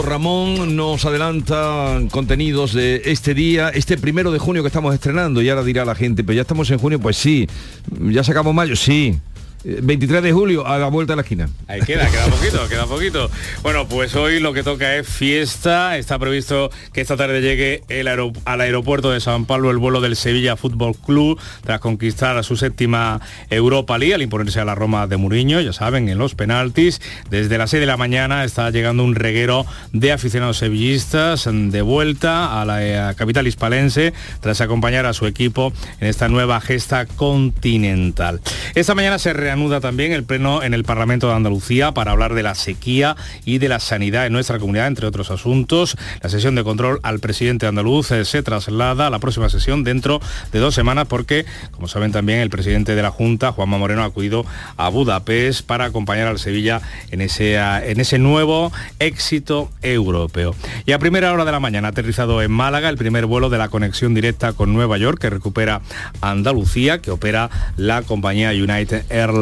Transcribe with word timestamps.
Ramón 0.00 0.74
nos 0.74 1.04
adelanta 1.04 2.00
contenidos 2.10 2.72
de 2.72 3.02
este 3.04 3.34
día, 3.34 3.68
este 3.68 3.98
primero 3.98 4.32
de 4.32 4.38
junio 4.38 4.62
que 4.62 4.68
estamos 4.68 4.94
estrenando 4.94 5.42
y 5.42 5.50
ahora 5.50 5.62
dirá 5.62 5.84
la 5.84 5.94
gente, 5.94 6.24
pero 6.24 6.36
ya 6.36 6.42
estamos 6.42 6.70
en 6.70 6.78
junio, 6.78 6.98
pues 6.98 7.18
sí, 7.18 7.46
ya 8.00 8.24
sacamos 8.24 8.54
mayo, 8.54 8.74
sí, 8.74 9.18
23 9.64 10.22
de 10.22 10.32
julio 10.32 10.66
a 10.66 10.78
la 10.78 10.88
vuelta 10.88 11.12
de 11.12 11.16
la 11.16 11.22
esquina. 11.22 11.48
Ahí 11.68 11.80
queda, 11.80 12.10
queda 12.10 12.26
poquito, 12.26 12.68
queda 12.68 12.86
poquito. 12.86 13.30
Bueno, 13.62 13.86
pues 13.88 14.14
hoy 14.14 14.40
lo 14.40 14.52
que 14.52 14.62
toca 14.62 14.96
es 14.96 15.08
fiesta. 15.08 15.96
Está 15.96 16.18
previsto 16.18 16.70
que 16.92 17.00
esta 17.00 17.16
tarde 17.16 17.40
llegue 17.40 17.82
el 17.88 18.08
al 18.08 18.60
aeropuerto 18.60 19.10
de 19.10 19.20
San 19.20 19.46
Pablo 19.46 19.70
el 19.70 19.78
vuelo 19.78 20.00
del 20.00 20.16
Sevilla 20.16 20.56
Fútbol 20.56 20.94
Club 20.96 21.38
tras 21.62 21.80
conquistar 21.80 22.36
a 22.36 22.42
su 22.42 22.56
séptima 22.56 23.20
Europa 23.50 23.98
League 23.98 24.14
al 24.14 24.22
imponerse 24.22 24.60
a 24.60 24.64
la 24.64 24.74
Roma 24.74 25.06
de 25.06 25.16
Muriño, 25.16 25.60
ya 25.60 25.72
saben, 25.72 26.08
en 26.08 26.18
los 26.18 26.34
penaltis. 26.34 27.00
Desde 27.30 27.58
las 27.58 27.70
6 27.70 27.80
de 27.80 27.86
la 27.86 27.96
mañana 27.96 28.44
está 28.44 28.70
llegando 28.70 29.04
un 29.04 29.14
reguero 29.14 29.64
de 29.92 30.12
aficionados 30.12 30.58
sevillistas 30.58 31.48
de 31.50 31.82
vuelta 31.82 32.60
a 32.60 32.64
la 32.64 33.10
eh, 33.10 33.14
capital 33.16 33.46
hispalense 33.46 34.12
tras 34.40 34.60
acompañar 34.60 35.06
a 35.06 35.12
su 35.12 35.26
equipo 35.26 35.72
en 36.00 36.08
esta 36.08 36.28
nueva 36.28 36.60
gesta 36.60 37.06
continental. 37.06 38.40
Esta 38.74 38.94
mañana 38.94 39.18
se 39.18 39.32
reanuda 39.52 39.80
también 39.80 40.12
el 40.12 40.24
pleno 40.24 40.62
en 40.62 40.72
el 40.72 40.82
Parlamento 40.82 41.28
de 41.28 41.34
Andalucía 41.34 41.92
para 41.92 42.12
hablar 42.12 42.32
de 42.32 42.42
la 42.42 42.54
sequía 42.54 43.16
y 43.44 43.58
de 43.58 43.68
la 43.68 43.80
sanidad 43.80 44.24
en 44.24 44.32
nuestra 44.32 44.58
comunidad, 44.58 44.86
entre 44.86 45.06
otros 45.06 45.30
asuntos. 45.30 45.94
La 46.22 46.30
sesión 46.30 46.54
de 46.54 46.64
control 46.64 47.00
al 47.02 47.20
presidente 47.20 47.66
andaluz 47.66 48.12
eh, 48.12 48.24
se 48.24 48.42
traslada 48.42 49.08
a 49.08 49.10
la 49.10 49.18
próxima 49.18 49.50
sesión 49.50 49.84
dentro 49.84 50.22
de 50.52 50.58
dos 50.58 50.74
semanas 50.74 51.06
porque, 51.06 51.44
como 51.70 51.86
saben 51.86 52.12
también, 52.12 52.38
el 52.38 52.48
presidente 52.48 52.94
de 52.94 53.02
la 53.02 53.10
Junta, 53.10 53.52
Juanma 53.52 53.76
Moreno, 53.76 54.00
ha 54.00 54.06
acudido 54.06 54.46
a 54.78 54.88
Budapest 54.88 55.66
para 55.66 55.84
acompañar 55.84 56.28
al 56.28 56.38
Sevilla 56.38 56.80
en 57.10 57.20
ese, 57.20 57.56
en 57.56 58.00
ese 58.00 58.18
nuevo 58.18 58.72
éxito 59.00 59.70
europeo. 59.82 60.54
Y 60.86 60.92
a 60.92 60.98
primera 60.98 61.30
hora 61.30 61.44
de 61.44 61.52
la 61.52 61.60
mañana 61.60 61.88
aterrizado 61.88 62.40
en 62.40 62.52
Málaga 62.52 62.88
el 62.88 62.96
primer 62.96 63.26
vuelo 63.26 63.50
de 63.50 63.58
la 63.58 63.68
conexión 63.68 64.14
directa 64.14 64.54
con 64.54 64.72
Nueva 64.72 64.96
York 64.96 65.20
que 65.20 65.28
recupera 65.28 65.82
Andalucía, 66.22 67.02
que 67.02 67.10
opera 67.10 67.50
la 67.76 68.00
compañía 68.00 68.52
United 68.52 69.04
Airlines 69.10 69.41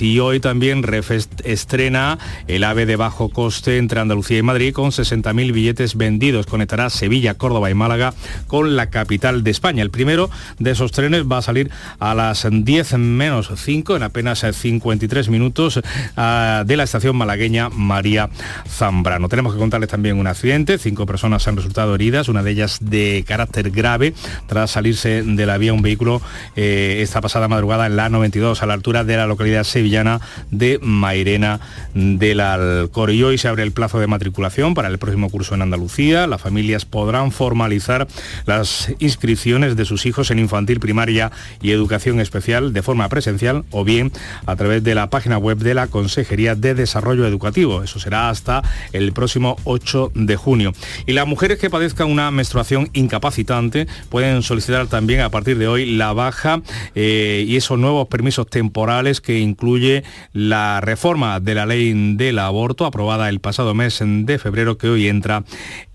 y 0.00 0.20
hoy 0.20 0.40
también 0.40 0.82
Refest 0.82 1.40
estrena 1.44 2.18
el 2.48 2.64
AVE 2.64 2.86
de 2.86 2.96
bajo 2.96 3.28
coste 3.28 3.76
entre 3.76 4.00
Andalucía 4.00 4.38
y 4.38 4.42
Madrid 4.42 4.72
con 4.72 4.90
60.000 4.90 5.52
billetes 5.52 5.96
vendidos. 5.96 6.46
Conectará 6.46 6.88
Sevilla, 6.88 7.34
Córdoba 7.34 7.70
y 7.70 7.74
Málaga 7.74 8.14
con 8.46 8.74
la 8.74 8.88
capital 8.88 9.44
de 9.44 9.50
España. 9.50 9.82
El 9.82 9.90
primero 9.90 10.30
de 10.58 10.70
esos 10.70 10.92
trenes 10.92 11.24
va 11.30 11.38
a 11.38 11.42
salir 11.42 11.70
a 11.98 12.14
las 12.14 12.46
10 12.50 12.94
menos 12.94 13.50
5 13.54 13.96
en 13.96 14.02
apenas 14.04 14.46
53 14.50 15.28
minutos 15.28 15.80
ah, 16.16 16.64
de 16.66 16.76
la 16.76 16.84
estación 16.84 17.14
malagueña 17.16 17.68
María 17.68 18.30
Zambrano. 18.66 19.28
Tenemos 19.28 19.52
que 19.52 19.58
contarles 19.58 19.90
también 19.90 20.18
un 20.18 20.26
accidente. 20.26 20.78
Cinco 20.78 21.04
personas 21.04 21.46
han 21.48 21.56
resultado 21.56 21.94
heridas, 21.94 22.28
una 22.28 22.42
de 22.42 22.50
ellas 22.50 22.78
de 22.80 23.24
carácter 23.28 23.70
grave 23.70 24.14
tras 24.46 24.70
salirse 24.70 25.22
de 25.22 25.46
la 25.46 25.58
vía 25.58 25.74
un 25.74 25.82
vehículo 25.82 26.22
eh, 26.56 27.00
esta 27.02 27.20
pasada 27.20 27.46
madrugada 27.46 27.86
en 27.86 27.96
la 27.96 28.08
92 28.08 28.62
a 28.62 28.66
la 28.66 28.74
altura 28.74 29.04
de 29.04 29.16
la 29.16 29.33
localidad 29.34 29.64
sevillana 29.64 30.20
de 30.52 30.78
Mairena 30.80 31.58
del 31.92 32.38
Alcor. 32.38 33.10
Y 33.10 33.24
hoy 33.24 33.36
se 33.36 33.48
abre 33.48 33.64
el 33.64 33.72
plazo 33.72 33.98
de 33.98 34.06
matriculación 34.06 34.74
para 34.74 34.86
el 34.86 34.98
próximo 34.98 35.28
curso 35.28 35.56
en 35.56 35.62
Andalucía. 35.62 36.28
Las 36.28 36.40
familias 36.40 36.84
podrán 36.84 37.32
formalizar 37.32 38.06
las 38.46 38.92
inscripciones 39.00 39.74
de 39.74 39.84
sus 39.84 40.06
hijos 40.06 40.30
en 40.30 40.38
infantil, 40.38 40.78
primaria 40.78 41.32
y 41.60 41.72
educación 41.72 42.20
especial 42.20 42.72
de 42.72 42.82
forma 42.82 43.08
presencial 43.08 43.64
o 43.72 43.82
bien 43.82 44.12
a 44.46 44.54
través 44.54 44.84
de 44.84 44.94
la 44.94 45.10
página 45.10 45.36
web 45.36 45.58
de 45.58 45.74
la 45.74 45.88
Consejería 45.88 46.54
de 46.54 46.74
Desarrollo 46.74 47.26
Educativo. 47.26 47.82
Eso 47.82 47.98
será 47.98 48.30
hasta 48.30 48.62
el 48.92 49.12
próximo 49.12 49.56
8 49.64 50.12
de 50.14 50.36
junio. 50.36 50.72
Y 51.06 51.12
las 51.12 51.26
mujeres 51.26 51.58
que 51.58 51.70
padezcan 51.70 52.08
una 52.08 52.30
menstruación 52.30 52.88
incapacitante 52.92 53.88
pueden 54.10 54.42
solicitar 54.42 54.86
también 54.86 55.22
a 55.22 55.30
partir 55.30 55.58
de 55.58 55.66
hoy 55.66 55.86
la 55.86 56.12
baja 56.12 56.62
eh, 56.94 57.44
y 57.48 57.56
esos 57.56 57.78
nuevos 57.78 58.06
permisos 58.06 58.46
temporales 58.46 59.20
que 59.24 59.38
incluye 59.38 60.04
la 60.32 60.80
reforma 60.80 61.40
de 61.40 61.54
la 61.54 61.66
ley 61.66 61.92
del 62.16 62.38
aborto 62.38 62.86
aprobada 62.86 63.28
el 63.28 63.40
pasado 63.40 63.74
mes 63.74 64.00
de 64.02 64.38
febrero 64.38 64.78
que 64.78 64.88
hoy 64.88 65.08
entra 65.08 65.44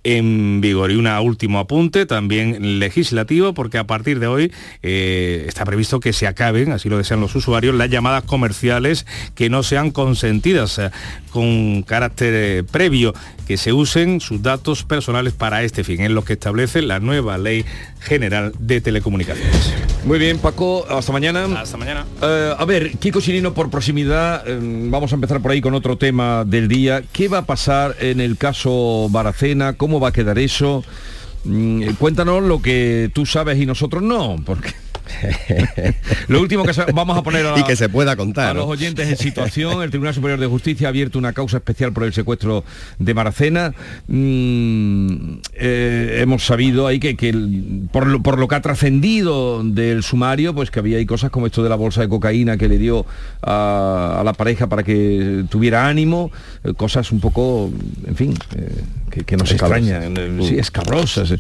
en 0.04 0.62
vigor. 0.62 0.92
Y 0.92 0.96
un 0.96 1.08
último 1.08 1.60
apunte, 1.60 2.06
también 2.06 2.80
legislativo, 2.80 3.54
porque 3.54 3.78
a 3.78 3.86
partir 3.86 4.20
de 4.20 4.28
hoy 4.28 4.52
eh, 4.82 5.46
está 5.48 5.66
previsto 5.66 6.00
que 6.00 6.14
se 6.14 6.28
acaben, 6.28 6.72
así 6.72 6.90
lo 6.90 6.98
desean 6.98 7.22
los 7.22 7.36
usuarios, 7.36 7.76
las 7.76 7.90
llamadas 7.90 8.24
comerciales 8.24 9.06
que 9.36 9.50
no 9.50 9.64
sean 9.64 9.92
consentidas 9.92 10.80
eh, 10.80 10.92
con 11.32 11.84
carácter 11.84 12.34
eh, 12.36 12.64
previo, 12.64 13.14
que 13.48 13.58
se 13.58 13.74
usen 13.74 14.22
sus 14.22 14.42
datos 14.42 14.84
personales 14.84 15.34
para 15.34 15.64
este 15.64 15.84
fin. 15.84 16.02
Es 16.02 16.12
lo 16.12 16.24
que 16.24 16.34
establece 16.34 16.82
la 16.82 17.00
nueva 17.00 17.38
ley 17.38 17.66
general 18.00 18.54
de 18.60 18.80
telecomunicaciones. 18.80 19.74
Muy 20.06 20.20
bien, 20.20 20.38
Paco, 20.38 20.86
hasta 20.90 21.12
mañana. 21.12 21.46
Hasta 21.60 21.76
mañana. 21.76 22.06
a 22.22 22.66
ver, 22.66 22.98
Kiko 23.00 23.20
Chirino, 23.20 23.54
por 23.54 23.70
proximidad, 23.70 24.46
vamos 24.62 25.12
a 25.12 25.16
empezar 25.16 25.42
por 25.42 25.52
ahí 25.52 25.62
con 25.62 25.74
otro 25.74 25.98
tema 25.98 26.46
del 26.46 26.68
día. 26.68 27.04
¿Qué 27.12 27.28
va 27.28 27.40
a 27.40 27.46
pasar 27.46 27.96
en 28.00 28.22
el 28.22 28.38
caso 28.38 29.08
Baracena? 29.10 29.74
¿Cómo 29.74 29.89
va 29.98 30.10
a 30.10 30.12
quedar 30.12 30.38
eso? 30.38 30.84
Mm, 31.46 31.92
cuéntanos 31.98 32.44
lo 32.44 32.62
que 32.62 33.10
tú 33.14 33.26
sabes 33.26 33.58
y 33.58 33.66
nosotros 33.66 34.04
no, 34.04 34.36
porque 34.46 34.74
Lo 36.28 36.42
último 36.42 36.64
que 36.64 36.72
vamos 36.94 37.18
a 37.18 37.24
poner 37.24 37.46
a, 37.46 37.60
y 37.60 37.64
que 37.64 37.76
se 37.76 37.90
pueda 37.90 38.16
contar, 38.16 38.52
a 38.52 38.54
los 38.54 38.66
oyentes 38.66 39.08
en 39.08 39.18
situación, 39.18 39.82
el 39.82 39.90
Tribunal 39.90 40.14
Superior 40.14 40.40
de 40.40 40.48
Justicia 40.48 40.88
ha 40.88 40.90
abierto 40.90 41.20
una 41.20 41.34
causa 41.34 41.58
especial 41.58 41.94
por 41.94 42.04
el 42.04 42.14
secuestro 42.14 42.64
de 42.98 43.14
Maracena. 43.14 43.74
Mm, 44.08 45.40
eh, 45.54 46.20
hemos 46.22 46.46
sabido 46.46 46.88
ahí 46.88 47.00
que, 47.00 47.14
por, 47.92 48.08
lo, 48.08 48.48
que 48.48 48.56
ha 48.56 48.62
trascendido 48.62 49.64
del 49.64 50.04
sumario, 50.04 50.54
pues 50.54 50.72
que 50.72 50.80
había 50.80 50.98
ahí 50.98 51.06
cosas 51.06 51.32
como 51.32 51.48
esto 51.48 51.64
de 51.64 51.70
la 51.70 51.76
bolsa 51.76 52.02
de 52.02 52.10
cocaína 52.10 52.58
que 52.58 52.68
le 52.68 52.78
dio 52.78 53.06
a, 53.42 54.22
la 54.24 54.34
pareja 54.34 54.68
para 54.68 54.84
que 54.84 55.46
tuviera 55.50 55.88
ánimo, 55.88 56.32
eh, 56.64 56.74
cosas 56.74 57.12
un 57.12 57.20
poco, 57.20 57.72
en 58.06 58.16
fin, 58.16 58.34
eh, 58.56 58.84
que, 59.10 59.24
que, 59.24 59.38
nos 59.38 59.52
extrañan, 59.52 60.16
sí, 60.42 60.58
escabrosas. 60.58 61.34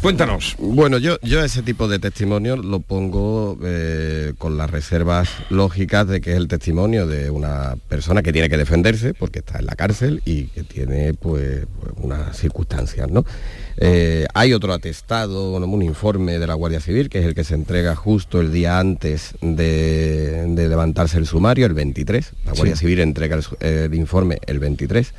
Cuéntanos. 0.00 0.54
Bueno, 0.60 0.98
yo, 0.98 1.18
yo 1.22 1.42
ese 1.42 1.60
tipo 1.62 1.88
de 1.88 1.98
testimonio 1.98 2.56
lo 2.56 2.78
pongo 2.78 3.58
eh, 3.64 4.32
con 4.38 4.56
las 4.56 4.70
reservas 4.70 5.28
lógicas 5.50 6.06
de 6.06 6.20
que 6.20 6.30
es 6.30 6.36
el 6.36 6.46
testimonio 6.46 7.08
de 7.08 7.30
una 7.30 7.74
persona 7.88 8.22
que 8.22 8.32
tiene 8.32 8.48
que 8.48 8.56
defenderse 8.56 9.12
porque 9.12 9.40
está 9.40 9.58
en 9.58 9.66
la 9.66 9.74
cárcel 9.74 10.22
y 10.24 10.44
que 10.44 10.62
tiene 10.62 11.14
pues, 11.14 11.66
pues 11.80 11.92
unas 11.96 12.36
circunstancias, 12.36 13.10
¿no? 13.10 13.24
Eh, 13.78 14.26
hay 14.34 14.52
otro 14.52 14.72
atestado, 14.72 15.50
un 15.56 15.82
informe 15.82 16.38
de 16.38 16.46
la 16.46 16.54
Guardia 16.54 16.80
Civil, 16.80 17.08
que 17.08 17.18
es 17.18 17.24
el 17.24 17.34
que 17.34 17.42
se 17.42 17.54
entrega 17.54 17.96
justo 17.96 18.40
el 18.40 18.52
día 18.52 18.78
antes 18.78 19.34
de, 19.40 20.44
levantarse 20.56 21.18
el 21.18 21.26
sumario, 21.26 21.66
el 21.66 21.74
23. 21.74 22.34
La 22.46 22.52
Guardia 22.52 22.76
Civil 22.76 23.00
entrega 23.00 23.36
el, 23.36 23.44
el 23.66 23.94
informe 23.94 24.38
el 24.46 24.60
23 24.60 25.12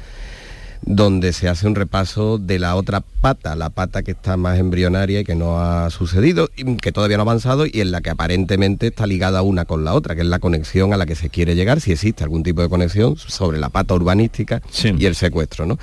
donde 0.82 1.34
se 1.34 1.50
hace 1.50 1.68
un 1.68 1.76
repaso 1.76 2.38
de 2.38 2.58
la 2.58 2.76
otra 2.76 3.02
pata, 3.02 3.56
la 3.56 3.70
pata 3.70 4.02
que 4.02 4.12
está 4.12 4.38
más 4.38 4.60
embrionaria 4.60 5.20
y 5.20 5.24
que 5.24 5.36
no 5.36 5.60
ha 5.60 5.90
sucedido, 5.90 6.50
que 6.82 6.92
todavía 6.92 7.18
no 7.18 7.22
ha 7.22 7.26
avanzado 7.26 7.66
y 7.66 7.82
en 7.82 7.92
la 7.92 8.02
que 8.02 8.10
aparentemente 8.10 8.88
está 8.88 9.06
ligada 9.06 9.42
una 9.42 9.66
con 9.66 9.84
la 9.84 9.94
otra, 9.94 10.16
que 10.16 10.22
es 10.22 10.28
la 10.28 10.40
conexión 10.40 10.94
a 10.94 10.98
la 10.98 11.06
que 11.06 11.16
se 11.16 11.30
quiere 11.30 11.56
llegar, 11.56 11.82
si 11.82 11.92
existe 11.92 12.24
algún 12.24 12.44
tipo 12.44 12.62
de 12.62 12.70
conexión 12.70 13.18
sobre 13.18 13.60
la 13.60 13.70
pata 13.70 13.94
urbanística 13.94 14.62
y 14.84 15.06
el 15.06 15.16
secuestro. 15.16 15.66
¿no? 15.66 15.78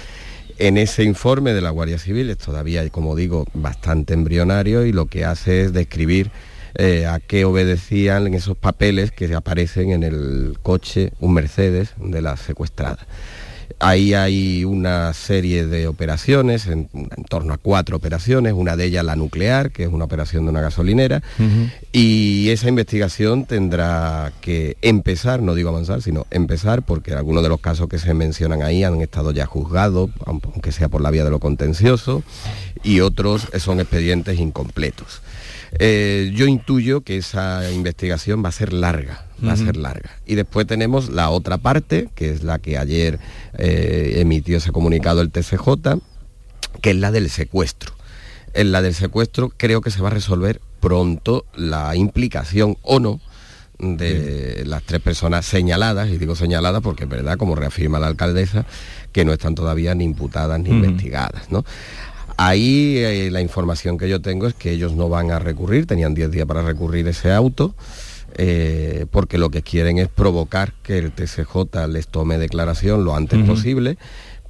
En 0.59 0.79
ese 0.79 1.05
informe 1.05 1.53
de 1.53 1.61
la 1.61 1.71
Guardia 1.71 1.99
Civil 1.99 2.31
es 2.31 2.39
todavía, 2.39 2.89
como 2.89 3.15
digo, 3.15 3.47
bastante 3.53 4.15
embrionario 4.15 4.87
y 4.87 4.93
lo 4.93 5.07
que 5.07 5.25
hace 5.25 5.63
es 5.63 5.73
describir 5.73 6.31
eh, 6.79 7.07
a 7.07 7.21
qué 7.21 7.45
obedecían 7.45 8.27
en 8.27 8.35
esos 8.35 8.57
papeles 8.57 9.11
que 9.11 9.35
aparecen 9.35 9.93
en 9.93 10.03
el 10.03 10.59
coche, 10.63 11.13
un 11.21 11.35
Mercedes 11.35 11.95
de 11.99 12.23
la 12.23 12.37
secuestrada. 12.37 12.99
Ahí 13.79 14.15
hay 14.15 14.65
una 14.65 15.13
serie 15.13 15.67
de 15.67 15.87
operaciones, 15.87 16.67
en, 16.67 16.89
torno 17.29 17.55
a 17.55 17.59
cuatro 17.59 17.97
operaciones, 17.97 18.53
una 18.53 18.77
de 18.77 18.85
ellas 18.85 19.05
la 19.05 19.17
nuclear, 19.17 19.71
que 19.71 19.85
es 19.85 19.89
una 19.89 20.05
operación 20.05 20.45
de 20.45 20.51
una 20.51 20.61
gasolinera, 20.61 21.23
y 21.93 22.49
esa 22.51 22.69
investigación 22.69 23.45
tendrá 23.45 24.33
que 24.41 24.77
empezar, 24.83 25.43
no 25.43 25.55
digo 25.55 25.69
avanzar, 25.69 26.03
sino 26.03 26.27
empezar, 26.31 26.83
porque 26.83 27.13
algunos 27.13 27.43
de 27.43 27.49
los 27.49 27.61
casos 27.61 27.89
que 27.89 27.99
se 27.99 28.15
mencionan 28.15 28.63
ahí 28.63 28.85
han 28.85 29.01
estado 29.01 29.31
ya 29.33 29.47
juzgados, 29.47 30.11
aunque 30.25 30.73
sea 30.73 30.89
por 30.89 31.01
la 31.01 31.11
vía 31.11 31.25
de 31.25 31.31
lo 31.31 31.41
contencioso, 31.41 32.23
y 32.83 33.01
otros 33.01 33.49
son 33.59 33.81
expedientes 33.81 34.39
incompletos. 34.39 35.23
Eh, 35.79 36.33
yo 36.35 36.47
intuyo 36.47 37.03
que 37.03 37.17
esa 37.17 37.71
investigación 37.71 38.45
va 38.45 38.49
a 38.49 38.53
ser 38.53 38.73
larga, 38.73 39.27
va 39.45 39.53
a 39.53 39.57
ser 39.57 39.77
larga. 39.77 40.11
Y 40.25 40.35
después 40.35 40.67
tenemos 40.67 41.11
la 41.11 41.31
otra 41.31 41.59
parte, 41.59 42.09
que 42.15 42.31
es 42.31 42.43
la 42.43 42.59
que 42.59 42.79
ayer 42.79 43.19
eh, 43.59 44.17
emitió 44.19 44.57
ese 44.59 44.73
comunicado 44.73 45.21
el 45.21 45.31
TCJ, 45.31 46.01
que 46.81 46.91
es 46.91 46.97
la 46.97 47.11
del 47.11 47.31
secuestro. 47.31 47.95
En 48.55 48.73
la 48.73 48.81
del 48.81 48.95
secuestro 48.95 49.53
creo 49.57 49.81
que 49.83 49.91
se 49.91 50.01
va 50.01 50.09
a 50.09 50.13
resolver 50.13 50.61
pronto 50.81 51.45
la 51.55 51.95
implicación 51.97 52.79
o 52.83 53.01
no 53.01 53.21
de 53.79 54.63
las 54.65 54.83
tres 54.83 55.03
personas 55.03 55.45
señaladas, 55.45 56.09
y 56.09 56.17
digo 56.17 56.35
señaladas 56.35 56.81
porque 56.83 57.05
es 57.05 57.11
verdad, 57.11 57.37
como 57.37 57.55
reafirma 57.55 57.99
la 57.99 58.07
alcaldesa, 58.07 58.65
que 59.13 59.25
no 59.25 59.33
están 59.33 59.55
todavía 59.55 59.95
ni 59.95 60.05
imputadas 60.05 60.59
ni 60.61 60.71
investigadas. 60.71 61.51
¿no? 61.51 61.65
Ahí 62.37 62.99
eh, 62.99 63.31
la 63.31 63.41
información 63.41 63.99
que 63.99 64.09
yo 64.09 64.21
tengo 64.21 64.47
es 64.47 64.55
que 64.55 64.71
ellos 64.71 64.93
no 64.93 65.09
van 65.09 65.31
a 65.31 65.39
recurrir, 65.39 65.87
tenían 65.87 66.15
10 66.15 66.31
días 66.31 66.47
para 66.47 66.63
recurrir 66.63 67.07
ese 67.09 67.33
auto. 67.33 67.75
Eh, 68.39 69.07
porque 69.11 69.39
lo 69.39 69.49
que 69.49 69.63
quieren 69.63 69.97
es 69.97 70.09
provocar 70.09 70.75
que 70.83 70.99
el 70.99 71.11
TCJ 71.11 71.87
les 71.89 72.09
tome 72.09 72.37
declaración 72.37 73.03
lo 73.03 73.17
antes 73.17 73.41
posible 73.47 73.97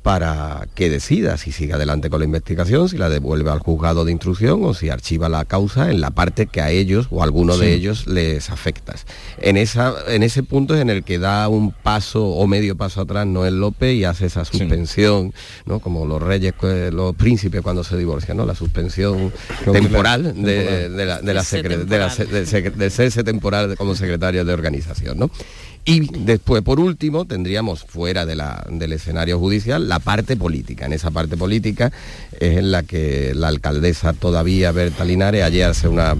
para 0.07 0.69
que 0.77 0.89
decida 0.89 1.37
si 1.37 1.51
sigue 1.51 1.73
adelante 1.73 2.11
con 2.11 2.21
la 2.21 2.27
investigación, 2.27 2.89
si 2.89 2.97
la 2.97 3.09
devuelve 3.09 3.51
al 3.51 3.59
juzgado 3.59 4.05
de 4.05 4.13
instrucción 4.13 4.61
o 4.63 4.73
si 4.73 4.89
archiva 4.89 5.29
la 5.29 5.45
causa 5.45 5.91
en 5.91 6.01
la 6.01 6.13
parte 6.13 6.47
que 6.47 6.61
a 6.61 6.71
ellos 6.71 7.09
o 7.11 7.23
a 7.23 7.25
alguno 7.25 7.59
de 7.59 7.75
ellos 7.75 8.07
les 8.07 8.49
afecta. 8.51 8.95
En, 9.39 9.57
esa, 9.57 9.97
en 10.07 10.23
ese 10.23 10.45
punto 10.45 10.77
es 10.77 10.81
en 10.81 10.91
el 10.91 11.03
que 11.03 11.19
da 11.19 11.49
un 11.49 11.73
paso 11.73 12.25
o 12.25 12.47
medio 12.47 12.77
paso 12.77 13.01
atrás 13.01 13.27
Noel 13.27 13.59
López 13.59 13.97
y 13.97 14.05
hace 14.05 14.27
esa 14.27 14.45
suspensión, 14.45 15.35
¿no? 15.65 15.81
como 15.81 16.07
los 16.07 16.23
reyes, 16.23 16.55
los 16.93 17.17
príncipes 17.17 17.63
cuando 17.63 17.83
se 17.83 17.97
divorcian, 17.97 18.37
¿no? 18.37 18.47
la 18.47 18.55
suspensión 18.55 19.33
temporal 19.73 20.41
de, 20.41 20.89
la, 20.89 21.19
de, 21.21 21.35
la, 21.35 21.43
de, 21.43 22.91
cese 22.91 23.25
temporal 23.25 23.77
como 23.77 23.97
secretario 23.97 24.45
de 24.45 24.53
organización. 24.53 25.19
¿no? 25.19 25.33
Y 25.89 26.01
después, 26.25 26.63
por 26.63 26.81
último, 26.81 27.27
tendríamos 27.27 27.85
fuera 27.85 28.27
de 28.27 28.35
la, 28.35 28.67
del 28.69 28.93
escenario 28.93 29.39
judicial 29.39 29.89
la 29.89 30.01
parte 30.01 30.37
política. 30.37 30.85
En 30.85 30.93
esa 30.93 31.13
parte 31.13 31.37
política 31.37 31.93
es 32.41 32.59
en 32.59 32.73
la 32.73 32.83
que 32.83 33.33
la 33.37 33.47
alcaldesa 33.47 34.13
todavía, 34.13 34.73
Berta 34.73 35.05
Linares, 35.05 35.45
ayer 35.45 35.65
hace 35.65 35.87
una 35.87 36.17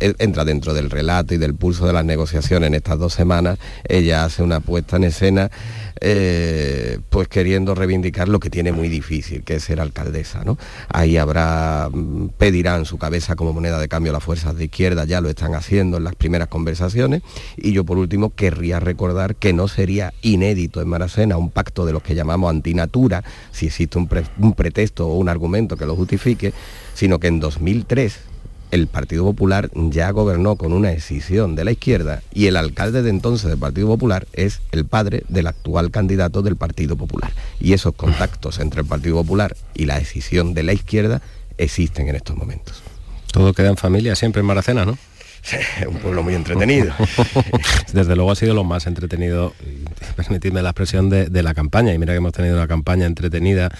entra 0.00 0.44
dentro 0.44 0.74
del 0.74 0.90
relato 0.90 1.34
y 1.34 1.38
del 1.38 1.54
pulso 1.54 1.84
de 1.86 1.92
las 1.92 2.04
negociaciones 2.04 2.68
en 2.68 2.74
estas 2.74 2.98
dos 3.00 3.12
semanas, 3.12 3.58
ella 3.88 4.24
hace 4.24 4.44
una 4.44 4.60
puesta 4.60 4.96
en 4.96 5.04
escena 5.04 5.50
eh, 6.00 6.98
pues 7.10 7.28
queriendo 7.28 7.74
reivindicar 7.74 8.28
lo 8.28 8.40
que 8.40 8.50
tiene 8.50 8.72
muy 8.72 8.88
difícil, 8.88 9.42
que 9.42 9.56
es 9.56 9.64
ser 9.64 9.80
alcaldesa. 9.80 10.44
¿no? 10.44 10.58
Ahí 10.88 11.16
habrá, 11.16 11.88
mm, 11.92 12.28
pedirán 12.36 12.84
su 12.84 12.98
cabeza 12.98 13.36
como 13.36 13.52
moneda 13.52 13.78
de 13.78 13.88
cambio 13.88 14.12
las 14.12 14.22
fuerzas 14.22 14.56
de 14.56 14.64
izquierda, 14.64 15.04
ya 15.04 15.20
lo 15.20 15.28
están 15.28 15.54
haciendo 15.54 15.96
en 15.96 16.04
las 16.04 16.14
primeras 16.14 16.48
conversaciones. 16.48 17.22
Y 17.56 17.72
yo 17.72 17.84
por 17.84 17.98
último 17.98 18.30
querría 18.34 18.80
recordar 18.80 19.36
que 19.36 19.52
no 19.52 19.68
sería 19.68 20.12
inédito 20.22 20.80
en 20.80 20.88
Maracena 20.88 21.36
un 21.36 21.50
pacto 21.50 21.86
de 21.86 21.92
los 21.92 22.02
que 22.02 22.14
llamamos 22.14 22.50
antinatura, 22.50 23.24
si 23.52 23.66
existe 23.66 23.98
un, 23.98 24.08
un 24.38 24.54
pretexto 24.54 25.08
o 25.08 25.14
un 25.16 25.28
argumento 25.28 25.76
que 25.76 25.86
lo 25.86 25.96
justifique, 25.96 26.52
sino 26.94 27.18
que 27.18 27.28
en 27.28 27.40
2003 27.40 28.18
el 28.70 28.86
Partido 28.86 29.24
Popular 29.24 29.70
ya 29.74 30.10
gobernó 30.10 30.56
con 30.56 30.72
una 30.72 30.90
decisión 30.90 31.54
de 31.54 31.64
la 31.64 31.72
izquierda 31.72 32.22
y 32.32 32.46
el 32.46 32.56
alcalde 32.56 33.02
de 33.02 33.10
entonces 33.10 33.48
del 33.48 33.58
Partido 33.58 33.88
Popular 33.88 34.26
es 34.32 34.60
el 34.72 34.84
padre 34.84 35.24
del 35.28 35.46
actual 35.46 35.90
candidato 35.90 36.42
del 36.42 36.56
Partido 36.56 36.96
Popular. 36.96 37.32
Y 37.60 37.72
esos 37.72 37.94
contactos 37.94 38.58
entre 38.58 38.82
el 38.82 38.86
Partido 38.86 39.16
Popular 39.16 39.56
y 39.74 39.86
la 39.86 39.98
decisión 39.98 40.54
de 40.54 40.62
la 40.62 40.72
izquierda 40.72 41.22
existen 41.56 42.08
en 42.08 42.16
estos 42.16 42.36
momentos. 42.36 42.82
Todo 43.32 43.52
queda 43.52 43.68
en 43.68 43.76
familia 43.76 44.14
siempre 44.14 44.40
en 44.40 44.46
Maracena, 44.46 44.84
¿no? 44.84 44.98
un 45.88 45.96
pueblo 45.98 46.22
muy 46.22 46.34
entretenido. 46.34 46.92
Desde 47.92 48.16
luego 48.16 48.32
ha 48.32 48.36
sido 48.36 48.54
lo 48.54 48.64
más 48.64 48.86
entretenido, 48.86 49.54
permitidme 50.16 50.62
la 50.62 50.70
expresión, 50.70 51.10
de, 51.10 51.26
de 51.26 51.42
la 51.42 51.54
campaña. 51.54 51.92
Y 51.94 51.98
mira 51.98 52.12
que 52.12 52.18
hemos 52.18 52.32
tenido 52.32 52.56
una 52.56 52.68
campaña 52.68 53.06
entretenida 53.06 53.70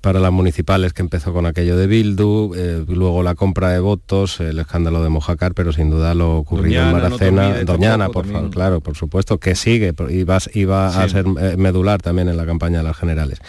para 0.00 0.20
las 0.20 0.32
municipales 0.32 0.92
que 0.92 1.02
empezó 1.02 1.32
con 1.32 1.46
aquello 1.46 1.76
de 1.76 1.86
Bildu, 1.86 2.54
eh, 2.54 2.84
luego 2.88 3.22
la 3.22 3.34
compra 3.34 3.70
de 3.70 3.80
votos, 3.80 4.40
el 4.40 4.58
escándalo 4.58 5.02
de 5.02 5.08
Mojacar, 5.08 5.54
pero 5.54 5.72
sin 5.72 5.90
duda 5.90 6.14
lo 6.14 6.38
ocurrido 6.38 6.82
en 6.82 6.92
Maracena, 6.92 7.64
Doñana, 7.64 8.08
por 8.08 8.26
favor, 8.26 8.50
claro, 8.50 8.80
por 8.80 8.96
supuesto, 8.96 9.38
que 9.38 9.54
sigue, 9.54 9.94
y 10.08 10.24
va, 10.24 10.36
a 10.36 11.08
ser 11.08 11.26
eh, 11.40 11.56
medular 11.56 12.00
también 12.00 12.28
en 12.28 12.36
la 12.36 12.46
campaña 12.46 12.78
de 12.78 12.84
las 12.84 12.96
generales. 12.96 13.40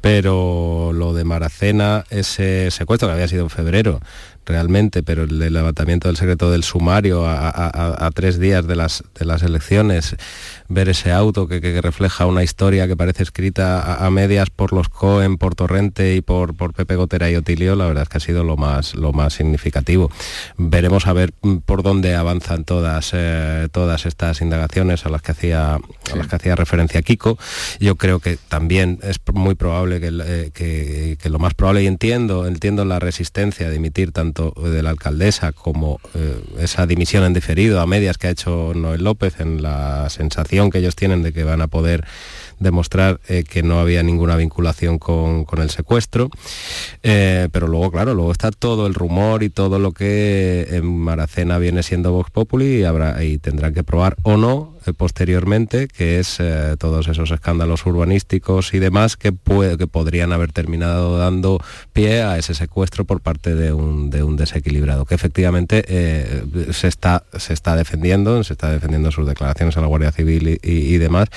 Pero 0.00 0.92
lo 0.94 1.12
de 1.12 1.24
Maracena, 1.24 2.04
ese 2.10 2.70
secuestro 2.70 3.08
que 3.08 3.14
había 3.14 3.28
sido 3.28 3.44
en 3.44 3.50
febrero, 3.50 4.00
realmente, 4.48 5.02
pero 5.02 5.24
el 5.24 5.38
levantamiento 5.52 6.08
del 6.08 6.16
secreto 6.16 6.50
del 6.50 6.64
sumario 6.64 7.24
a, 7.26 8.10
tres 8.14 8.38
días 8.38 8.66
de 8.66 8.76
las, 8.76 9.04
de 9.18 9.26
las 9.26 9.42
elecciones, 9.42 10.16
ver 10.68 10.88
ese 10.88 11.12
auto 11.12 11.48
que, 11.48 11.58
refleja 11.80 12.26
una 12.26 12.42
historia 12.42 12.86
que 12.86 12.96
parece 12.96 13.22
escrita 13.22 14.04
a, 14.04 14.10
medias 14.10 14.50
por 14.50 14.72
los 14.72 14.88
Cohen, 14.88 15.38
por 15.38 15.54
Torrente 15.54 16.14
y 16.16 16.20
por, 16.20 16.54
por 16.54 16.74
Pepe 16.74 16.96
Gotera 16.96 17.30
y 17.30 17.36
Otilio, 17.36 17.76
la 17.76 17.86
verdad 17.86 18.02
es 18.02 18.08
que 18.08 18.18
ha 18.18 18.20
sido 18.20 18.44
lo 18.44 18.56
más, 18.56 18.94
lo 18.94 19.12
más 19.12 19.34
significativo. 19.34 20.10
Veremos 20.56 21.06
a 21.06 21.12
ver 21.12 21.32
por 21.64 21.82
dónde 21.82 22.14
avanzan 22.14 22.64
todas, 22.64 23.10
eh, 23.14 23.68
todas 23.72 24.06
estas 24.06 24.40
indagaciones 24.40 25.06
a 25.06 25.08
las, 25.08 25.22
que 25.22 25.32
hacía, 25.32 25.74
a 25.74 26.16
las 26.16 26.26
que 26.26 26.36
hacía 26.36 26.56
referencia 26.56 27.02
Kiko. 27.02 27.38
Yo 27.80 27.96
creo 27.96 28.20
que 28.20 28.36
también 28.48 28.98
es 29.02 29.20
muy 29.32 29.54
probable 29.54 30.00
que, 30.00 30.10
eh, 30.12 30.50
que, 30.52 31.16
que 31.20 31.30
lo 31.30 31.38
más 31.38 31.54
probable, 31.54 31.82
y 31.82 31.86
entiendo, 31.86 32.46
entiendo 32.46 32.84
la 32.84 32.98
resistencia 32.98 33.70
de 33.70 33.76
emitir 33.76 34.12
tanto 34.12 34.52
de 34.62 34.82
la 34.82 34.90
alcaldesa 34.90 35.52
como 35.52 36.00
eh, 36.14 36.42
esa 36.58 36.86
dimisión 36.86 37.24
en 37.24 37.32
diferido 37.32 37.80
a 37.80 37.86
medias 37.86 38.18
que 38.18 38.26
ha 38.26 38.30
hecho 38.30 38.72
Noel 38.74 39.04
López 39.04 39.40
en 39.40 39.62
la 39.62 40.08
sensación 40.10 40.57
que 40.66 40.78
ellos 40.78 40.96
tienen 40.96 41.22
de 41.22 41.32
que 41.32 41.44
van 41.44 41.60
a 41.60 41.68
poder 41.68 42.04
demostrar 42.60 43.20
eh, 43.28 43.44
que 43.48 43.62
no 43.62 43.80
había 43.80 44.02
ninguna 44.02 44.36
vinculación 44.36 44.98
con, 44.98 45.46
el 45.58 45.70
secuestro. 45.70 46.30
Eh, 47.02 47.48
pero 47.52 47.66
luego, 47.66 47.90
claro, 47.90 48.14
luego 48.14 48.32
está 48.32 48.50
todo 48.50 48.86
el 48.86 48.94
rumor 48.94 49.42
y 49.42 49.50
todo 49.50 49.78
lo 49.78 49.92
que 49.92 50.66
en 50.70 50.86
Maracena 50.86 51.58
viene 51.58 51.82
siendo 51.82 52.12
Vox 52.12 52.30
Populi 52.30 52.80
y, 52.80 52.84
habrá, 52.84 53.22
y 53.24 53.38
tendrán 53.38 53.74
que 53.74 53.82
probar 53.82 54.16
o 54.22 54.36
no 54.36 54.76
eh, 54.86 54.92
posteriormente, 54.92 55.88
que 55.88 56.18
es 56.18 56.38
todos 56.78 57.08
esos 57.08 57.30
escándalos 57.30 57.84
urbanísticos 57.86 58.74
y 58.74 58.78
demás 58.78 59.16
que, 59.16 59.32
puede, 59.32 59.76
que 59.76 59.86
podrían 59.86 60.32
haber 60.32 60.52
terminado 60.52 61.18
dando 61.18 61.60
pie 61.92 62.22
a 62.22 62.38
ese 62.38 62.54
secuestro 62.54 63.04
por 63.04 63.20
parte 63.20 63.54
de 63.54 63.72
un, 63.72 64.10
de 64.10 64.22
un 64.22 64.36
desequilibrado, 64.36 65.04
que 65.04 65.14
efectivamente 65.14 65.84
se, 66.72 66.88
está, 66.88 67.24
se 67.36 67.52
está 67.52 67.76
defendiendo, 67.76 68.42
se 68.44 68.52
está 68.52 68.70
defendiendo 68.70 69.10
sus 69.10 69.26
declaraciones 69.26 69.76
a 69.76 69.80
la 69.80 69.86
Guardia 69.86 70.12
Civil 70.12 70.47
y 70.62 70.96
demás, 70.98 71.28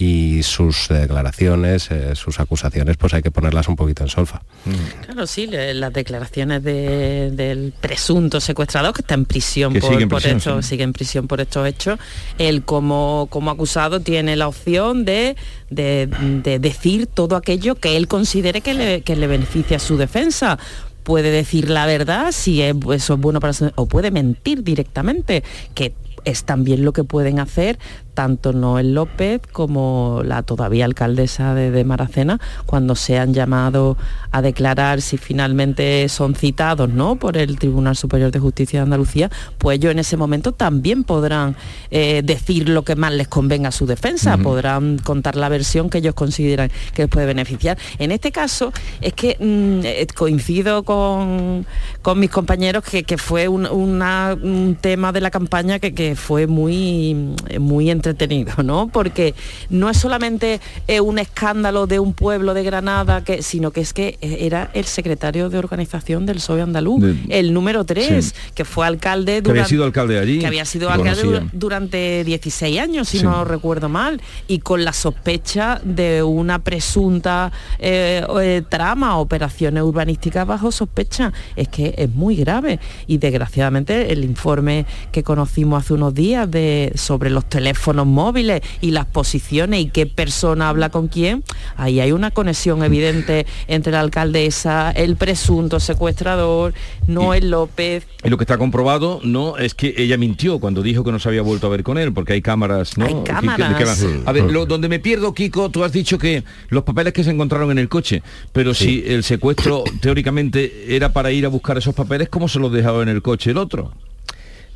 y 0.00 0.42
sus 0.42 0.88
declaraciones, 0.88 1.90
eh, 1.90 2.14
sus 2.16 2.40
acusaciones, 2.40 2.96
pues 2.96 3.12
hay 3.12 3.20
que 3.20 3.30
ponerlas 3.30 3.68
un 3.68 3.76
poquito 3.76 4.02
en 4.02 4.08
solfa. 4.08 4.40
Mm. 4.64 5.04
Claro, 5.04 5.26
sí, 5.26 5.46
las 5.46 5.92
declaraciones 5.92 6.64
del 6.64 7.74
presunto 7.78 8.40
secuestrador 8.40 8.94
que 8.94 9.02
está 9.02 9.14
en 9.14 9.26
prisión 9.26 9.74
por, 9.74 9.92
sigue 9.92 10.30
en 10.30 10.62
sigue 10.62 10.84
en 10.84 10.94
prisión 10.94 11.28
por 11.28 11.42
estos 11.42 11.68
hechos, 11.68 11.98
él 12.38 12.62
como, 12.62 13.26
como 13.28 13.50
acusado 13.50 14.00
tiene 14.00 14.36
la 14.36 14.48
opción 14.48 15.04
de, 15.04 15.36
de, 15.68 16.58
decir 16.58 17.06
todo 17.06 17.36
aquello 17.36 17.74
que 17.74 17.98
él 17.98 18.08
considere 18.08 18.62
que 18.62 18.72
le, 18.72 19.02
que 19.02 19.16
le 19.16 19.26
beneficia 19.26 19.76
a 19.76 19.80
su 19.80 19.98
defensa 19.98 20.58
puede 21.02 21.30
decir 21.30 21.68
la 21.68 21.84
verdad 21.86 22.32
si 22.32 22.62
eso 22.62 23.14
es 23.14 23.20
bueno 23.20 23.40
para 23.40 23.52
su, 23.52 23.70
o 23.74 23.86
puede 23.86 24.10
mentir 24.10 24.62
directamente 24.62 25.42
que 25.74 25.94
es 26.24 26.44
también 26.44 26.84
lo 26.84 26.92
que 26.92 27.04
pueden 27.04 27.38
hacer 27.38 27.78
tanto 28.20 28.52
Noel 28.52 28.92
López 28.92 29.40
como 29.50 30.20
la 30.22 30.42
todavía 30.42 30.84
alcaldesa 30.84 31.54
de, 31.54 31.84
Maracena, 31.86 32.38
cuando 32.66 32.94
sean 32.94 33.32
llamados 33.32 33.96
a 34.30 34.42
declarar 34.42 35.00
si 35.00 35.16
finalmente 35.16 36.06
son 36.10 36.34
citados 36.34 36.90
¿no? 36.90 37.16
por 37.16 37.38
el 37.38 37.58
Tribunal 37.58 37.96
Superior 37.96 38.30
de 38.30 38.38
Justicia 38.38 38.80
de 38.80 38.82
Andalucía, 38.82 39.30
pues 39.56 39.78
ellos 39.78 39.92
en 39.92 40.00
ese 40.00 40.18
momento 40.18 40.52
también 40.52 41.02
podrán 41.02 41.56
eh, 41.90 42.20
decir 42.22 42.68
lo 42.68 42.82
que 42.82 42.94
más 42.94 43.14
les 43.14 43.26
convenga 43.26 43.70
a 43.70 43.72
su 43.72 43.86
defensa, 43.86 44.36
podrán 44.36 44.98
contar 44.98 45.34
la 45.34 45.48
versión 45.48 45.88
que 45.88 45.96
ellos 45.96 46.14
consideran 46.14 46.70
que 46.92 47.04
les 47.04 47.10
puede 47.10 47.24
beneficiar. 47.24 47.78
En 47.98 48.12
este 48.12 48.32
caso 48.32 48.70
es 49.00 49.14
que 49.14 49.38
mm, 49.40 49.86
eh, 49.86 50.06
coincido 50.14 50.82
con, 50.82 51.64
con, 52.02 52.20
mis 52.20 52.28
compañeros 52.28 52.84
que, 52.84 53.16
fue 53.16 53.48
un, 53.48 54.76
tema 54.82 55.10
de 55.10 55.20
la 55.22 55.30
campaña 55.30 55.78
que, 55.78 56.14
fue 56.16 56.46
muy, 56.46 57.34
muy 57.58 57.90
entre 57.90 58.09
tenido, 58.14 58.62
¿no? 58.62 58.88
Porque 58.88 59.34
no 59.68 59.90
es 59.90 59.96
solamente 59.96 60.60
eh, 60.86 61.00
un 61.00 61.18
escándalo 61.18 61.86
de 61.86 61.98
un 61.98 62.14
pueblo 62.14 62.54
de 62.54 62.62
Granada, 62.62 63.22
que, 63.24 63.42
sino 63.42 63.70
que 63.70 63.80
es 63.80 63.92
que 63.92 64.18
eh, 64.20 64.38
era 64.40 64.70
el 64.74 64.84
secretario 64.84 65.50
de 65.50 65.58
organización 65.58 66.26
del 66.26 66.36
PSOE 66.36 66.62
andaluz, 66.62 67.04
el 67.28 67.52
número 67.52 67.84
3, 67.84 68.34
que 68.54 68.64
fue 68.64 68.86
alcalde 68.86 69.42
durante, 69.42 69.44
que 69.44 69.50
había 69.60 69.68
sido 69.68 69.84
alcalde 69.84 70.18
allí. 70.18 70.38
Que 70.38 70.46
había 70.46 70.64
sido 70.64 70.90
alcalde 70.90 71.42
durante 71.52 72.24
16 72.24 72.78
años, 72.80 73.08
si 73.08 73.22
no 73.22 73.44
recuerdo 73.44 73.88
mal, 73.88 74.20
y 74.48 74.58
con 74.60 74.84
la 74.84 74.92
sospecha 74.92 75.80
de 75.84 76.22
una 76.22 76.60
presunta 76.60 77.52
eh, 77.78 78.62
trama, 78.68 79.18
operaciones 79.18 79.82
urbanísticas 79.82 80.46
bajo 80.46 80.72
sospecha. 80.72 81.32
Es 81.56 81.68
que 81.68 81.94
es 81.96 82.10
muy 82.10 82.36
grave. 82.36 82.80
Y 83.06 83.18
desgraciadamente 83.18 84.12
el 84.12 84.24
informe 84.24 84.86
que 85.12 85.22
conocimos 85.22 85.84
hace 85.84 85.94
unos 85.94 86.14
días 86.14 86.50
de, 86.50 86.92
sobre 86.94 87.30
los 87.30 87.44
teléfonos 87.48 87.89
teléfonos 87.90 88.06
móviles 88.06 88.62
y 88.80 88.92
las 88.92 89.06
posiciones 89.06 89.80
y 89.80 89.86
qué 89.86 90.06
persona 90.06 90.68
habla 90.68 90.90
con 90.90 91.08
quién, 91.08 91.42
ahí 91.76 92.00
hay 92.00 92.12
una 92.12 92.30
conexión 92.30 92.84
evidente 92.84 93.46
entre 93.66 93.92
la 93.92 94.00
alcaldesa, 94.00 94.92
el 94.92 95.16
presunto 95.16 95.80
secuestrador, 95.80 96.72
Noel 97.06 97.50
López. 97.50 98.06
Y 98.22 98.28
lo 98.28 98.36
que 98.36 98.44
está 98.44 98.58
comprobado 98.58 99.20
no 99.24 99.56
es 99.58 99.74
que 99.74 99.94
ella 99.96 100.16
mintió 100.16 100.60
cuando 100.60 100.82
dijo 100.82 101.02
que 101.02 101.10
no 101.10 101.18
se 101.18 101.28
había 101.28 101.42
vuelto 101.42 101.66
a 101.66 101.70
ver 101.70 101.82
con 101.82 101.98
él, 101.98 102.12
porque 102.12 102.34
hay 102.34 102.42
cámaras, 102.42 102.96
¿no? 102.96 103.06
Hay 103.06 103.16
cámaras. 103.24 104.04
A 104.24 104.32
ver, 104.32 104.46
donde 104.68 104.88
me 104.88 105.00
pierdo, 105.00 105.34
Kiko, 105.34 105.70
tú 105.70 105.82
has 105.82 105.92
dicho 105.92 106.18
que 106.18 106.44
los 106.68 106.84
papeles 106.84 107.12
que 107.12 107.24
se 107.24 107.30
encontraron 107.30 107.70
en 107.72 107.78
el 107.78 107.88
coche, 107.88 108.22
pero 108.52 108.74
si 108.74 109.02
el 109.06 109.24
secuestro 109.24 109.84
teóricamente 110.00 110.94
era 110.94 111.12
para 111.12 111.32
ir 111.32 111.44
a 111.44 111.48
buscar 111.48 111.76
esos 111.78 111.94
papeles, 111.94 112.28
¿cómo 112.28 112.48
se 112.48 112.58
los 112.58 112.72
dejaba 112.72 113.02
en 113.02 113.08
el 113.08 113.22
coche 113.22 113.50
el 113.50 113.58
otro? 113.58 113.92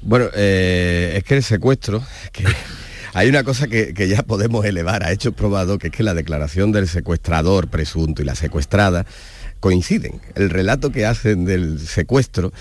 Bueno, 0.02 0.26
eh, 0.34 1.14
es 1.16 1.24
que 1.24 1.36
el 1.36 1.42
secuestro, 1.42 2.02
que 2.32 2.44
hay 3.14 3.28
una 3.28 3.44
cosa 3.44 3.68
que, 3.68 3.94
ya 4.08 4.24
podemos 4.24 4.64
elevar 4.64 5.04
a 5.04 5.12
hechos 5.12 5.34
probados, 5.34 5.78
que 5.78 5.86
es 5.86 5.92
que 5.92 6.02
la 6.02 6.14
declaración 6.14 6.72
del 6.72 6.88
secuestrador 6.88 7.68
presunto 7.68 8.22
y 8.22 8.24
la 8.24 8.34
secuestrada 8.34 9.06
coinciden. 9.60 10.20
El 10.34 10.50
relato 10.50 10.90
que 10.90 11.06
hacen 11.06 11.44
del 11.44 11.78
secuestro, 11.78 12.52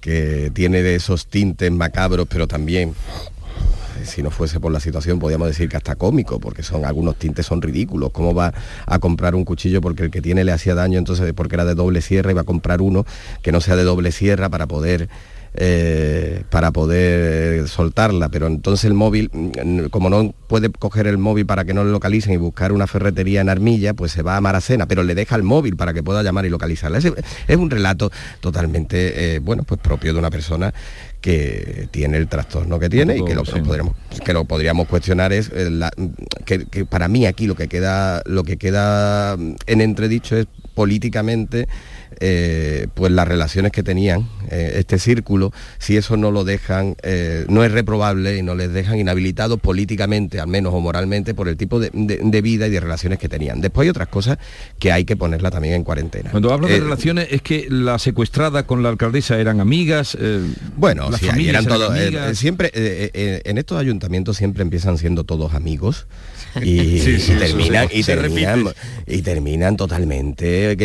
que 0.00 0.50
tiene 0.54 0.82
de 0.82 0.94
esos 0.94 1.26
tintes 1.26 1.70
macabros, 1.70 2.26
pero 2.28 2.46
también 2.46 2.94
si 4.04 4.22
no 4.22 4.30
fuese 4.30 4.60
por 4.60 4.72
la 4.72 4.80
situación, 4.80 5.18
podríamos 5.18 5.48
decir 5.48 5.68
que 5.68 5.76
hasta 5.76 5.96
cómico, 5.96 6.40
porque 6.40 6.62
son 6.62 6.86
algunos 6.86 7.16
tintes 7.16 7.44
son 7.44 7.60
ridículos. 7.60 8.10
¿Cómo 8.10 8.34
va 8.34 8.54
a 8.86 8.98
comprar 9.00 9.34
un 9.34 9.44
cuchillo 9.44 9.82
porque 9.82 10.04
el 10.04 10.10
que 10.10 10.22
tiene 10.22 10.42
le 10.42 10.52
hacía 10.52 10.74
daño, 10.74 10.98
entonces 10.98 11.30
porque 11.34 11.56
era 11.56 11.66
de 11.66 11.74
doble 11.74 12.00
sierra 12.00 12.30
y 12.30 12.34
va 12.34 12.42
a 12.42 12.44
comprar 12.44 12.80
uno 12.80 13.04
que 13.42 13.52
no 13.52 13.60
sea 13.60 13.76
de 13.76 13.84
doble 13.84 14.10
sierra 14.10 14.48
para 14.48 14.66
poder 14.66 15.10
eh, 15.60 16.44
para 16.50 16.70
poder 16.70 17.66
soltarla, 17.66 18.28
pero 18.28 18.46
entonces 18.46 18.84
el 18.84 18.94
móvil, 18.94 19.28
mm, 19.32 19.86
como 19.90 20.08
no 20.08 20.32
puede 20.46 20.70
coger 20.70 21.08
el 21.08 21.18
móvil 21.18 21.46
para 21.46 21.64
que 21.64 21.74
no 21.74 21.82
le 21.82 21.90
localicen 21.90 22.32
y 22.32 22.36
buscar 22.36 22.70
una 22.70 22.86
ferretería 22.86 23.40
en 23.40 23.48
Armilla, 23.48 23.92
pues 23.92 24.12
se 24.12 24.22
va 24.22 24.36
a 24.36 24.40
Maracena, 24.40 24.86
pero 24.86 25.02
le 25.02 25.16
deja 25.16 25.34
el 25.34 25.42
móvil 25.42 25.74
para 25.74 25.92
que 25.92 26.04
pueda 26.04 26.22
llamar 26.22 26.46
y 26.46 26.48
localizarla. 26.48 26.98
Es, 26.98 27.56
un 27.56 27.70
relato 27.70 28.12
totalmente, 28.38 29.34
eh, 29.34 29.38
bueno, 29.40 29.64
pues 29.64 29.80
propio 29.80 30.12
de 30.12 30.20
una 30.20 30.30
persona 30.30 30.72
que 31.20 31.88
tiene 31.90 32.18
el 32.18 32.28
trastorno 32.28 32.78
que 32.78 32.88
tiene 32.88 33.16
y 33.16 33.24
que 33.24 33.34
lo, 33.34 33.42
podríamos, 33.42 33.96
que 34.24 34.32
lo 34.32 34.44
podríamos 34.44 34.86
cuestionar 34.86 35.32
es 35.32 35.50
eh, 35.52 35.68
que, 36.44 36.66
que, 36.66 36.84
para 36.84 37.08
mí 37.08 37.26
aquí 37.26 37.48
lo 37.48 37.56
que 37.56 37.66
queda 37.66 38.22
lo 38.26 38.44
que 38.44 38.58
queda 38.58 39.32
en 39.34 39.80
entredicho 39.80 40.36
es 40.36 40.46
políticamente 40.76 41.66
eh, 42.20 42.88
pues 42.94 43.12
las 43.12 43.28
relaciones 43.28 43.72
que 43.72 43.82
tenían, 43.82 44.28
eh, 44.50 44.74
este 44.76 44.98
círculo, 44.98 45.52
si 45.78 45.96
eso 45.96 46.16
no 46.16 46.30
lo 46.30 46.44
dejan, 46.44 46.96
eh, 47.02 47.44
no 47.48 47.64
es 47.64 47.72
reprobable 47.72 48.36
y 48.36 48.42
no 48.42 48.54
les 48.54 48.72
dejan 48.72 48.98
inhabilitados 48.98 49.60
políticamente, 49.60 50.40
al 50.40 50.48
menos 50.48 50.74
o 50.74 50.80
moralmente, 50.80 51.34
por 51.34 51.48
el 51.48 51.56
tipo 51.56 51.78
de, 51.80 51.90
vida 52.40 52.66
y 52.66 52.70
de 52.70 52.80
relaciones 52.80 53.18
que 53.18 53.28
tenían. 53.28 53.60
Después 53.60 53.84
hay 53.84 53.90
otras 53.90 54.08
cosas 54.08 54.38
que 54.78 54.92
hay 54.92 55.04
que 55.04 55.16
ponerla 55.16 55.50
también 55.50 55.74
en 55.74 55.84
cuarentena. 55.84 56.30
Cuando 56.30 56.52
hablo 56.52 56.66
de 56.66 56.80
relaciones, 56.80 57.28
es 57.30 57.42
que 57.42 57.66
la 57.68 57.98
secuestrada 57.98 58.64
con 58.64 58.82
la 58.82 58.88
alcaldesa 58.88 59.38
eran 59.38 59.60
amigas. 59.60 60.16
bueno, 60.76 61.10
las 61.10 61.22
eran 61.22 61.66
todos. 61.66 61.96
siempre 62.36 62.70
en 62.74 63.58
estos 63.58 63.78
ayuntamientos 63.78 64.36
siempre 64.36 64.62
empiezan 64.62 64.98
siendo 64.98 65.24
todos 65.24 65.54
amigos 65.54 66.06
y, 66.62 67.00
terminan, 67.38 67.88
y, 67.92 68.02
terminan, 68.02 68.64
y 69.06 69.22
terminan 69.22 69.76
totalmente 69.76 70.76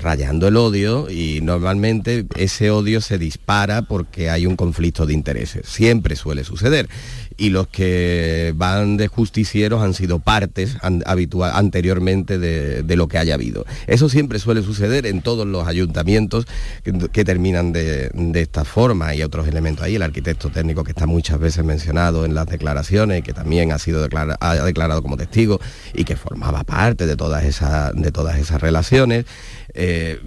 rayando 0.00 0.48
el 0.48 0.56
odio 0.64 1.10
y 1.10 1.40
normalmente 1.42 2.26
ese 2.36 2.70
odio 2.70 3.00
se 3.00 3.18
dispara 3.18 3.82
porque 3.82 4.30
hay 4.30 4.46
un 4.46 4.56
conflicto 4.56 5.06
de 5.06 5.14
intereses. 5.14 5.66
Siempre 5.66 6.16
suele 6.16 6.44
suceder 6.44 6.88
y 7.40 7.48
los 7.48 7.68
que 7.68 8.52
van 8.54 8.98
de 8.98 9.08
justicieros 9.08 9.82
han 9.82 9.94
sido 9.94 10.18
partes 10.18 10.76
habitual, 11.06 11.52
anteriormente 11.54 12.38
de, 12.38 12.96
lo 12.96 13.08
que 13.08 13.16
haya 13.16 13.32
habido. 13.32 13.64
Eso 13.86 14.10
siempre 14.10 14.38
suele 14.38 14.62
suceder 14.62 15.06
en 15.06 15.22
todos 15.22 15.46
los 15.46 15.66
ayuntamientos 15.66 16.44
que, 16.84 17.24
terminan 17.24 17.72
de, 17.72 18.10
esta 18.34 18.66
forma. 18.66 19.08
Hay 19.08 19.22
otros 19.22 19.48
elementos 19.48 19.84
ahí, 19.84 19.96
el 19.96 20.02
arquitecto 20.02 20.50
técnico 20.50 20.84
que 20.84 20.90
está 20.90 21.06
muchas 21.06 21.38
veces 21.38 21.64
mencionado 21.64 22.26
en 22.26 22.34
las 22.34 22.46
declaraciones 22.46 23.20
y 23.20 23.22
que 23.22 23.32
también 23.32 23.72
ha 23.72 23.78
sido 23.78 24.06
ha 24.40 24.54
declarado 24.56 25.02
como 25.02 25.16
testigo 25.16 25.60
y 25.94 26.04
que 26.04 26.16
formaba 26.16 26.62
parte 26.64 27.06
de 27.06 27.16
todas 27.16 27.44
esas, 27.44 27.94
de 27.94 28.12
todas 28.12 28.38
esas 28.38 28.60
relaciones. 28.60 29.24
Eh, 29.72 30.20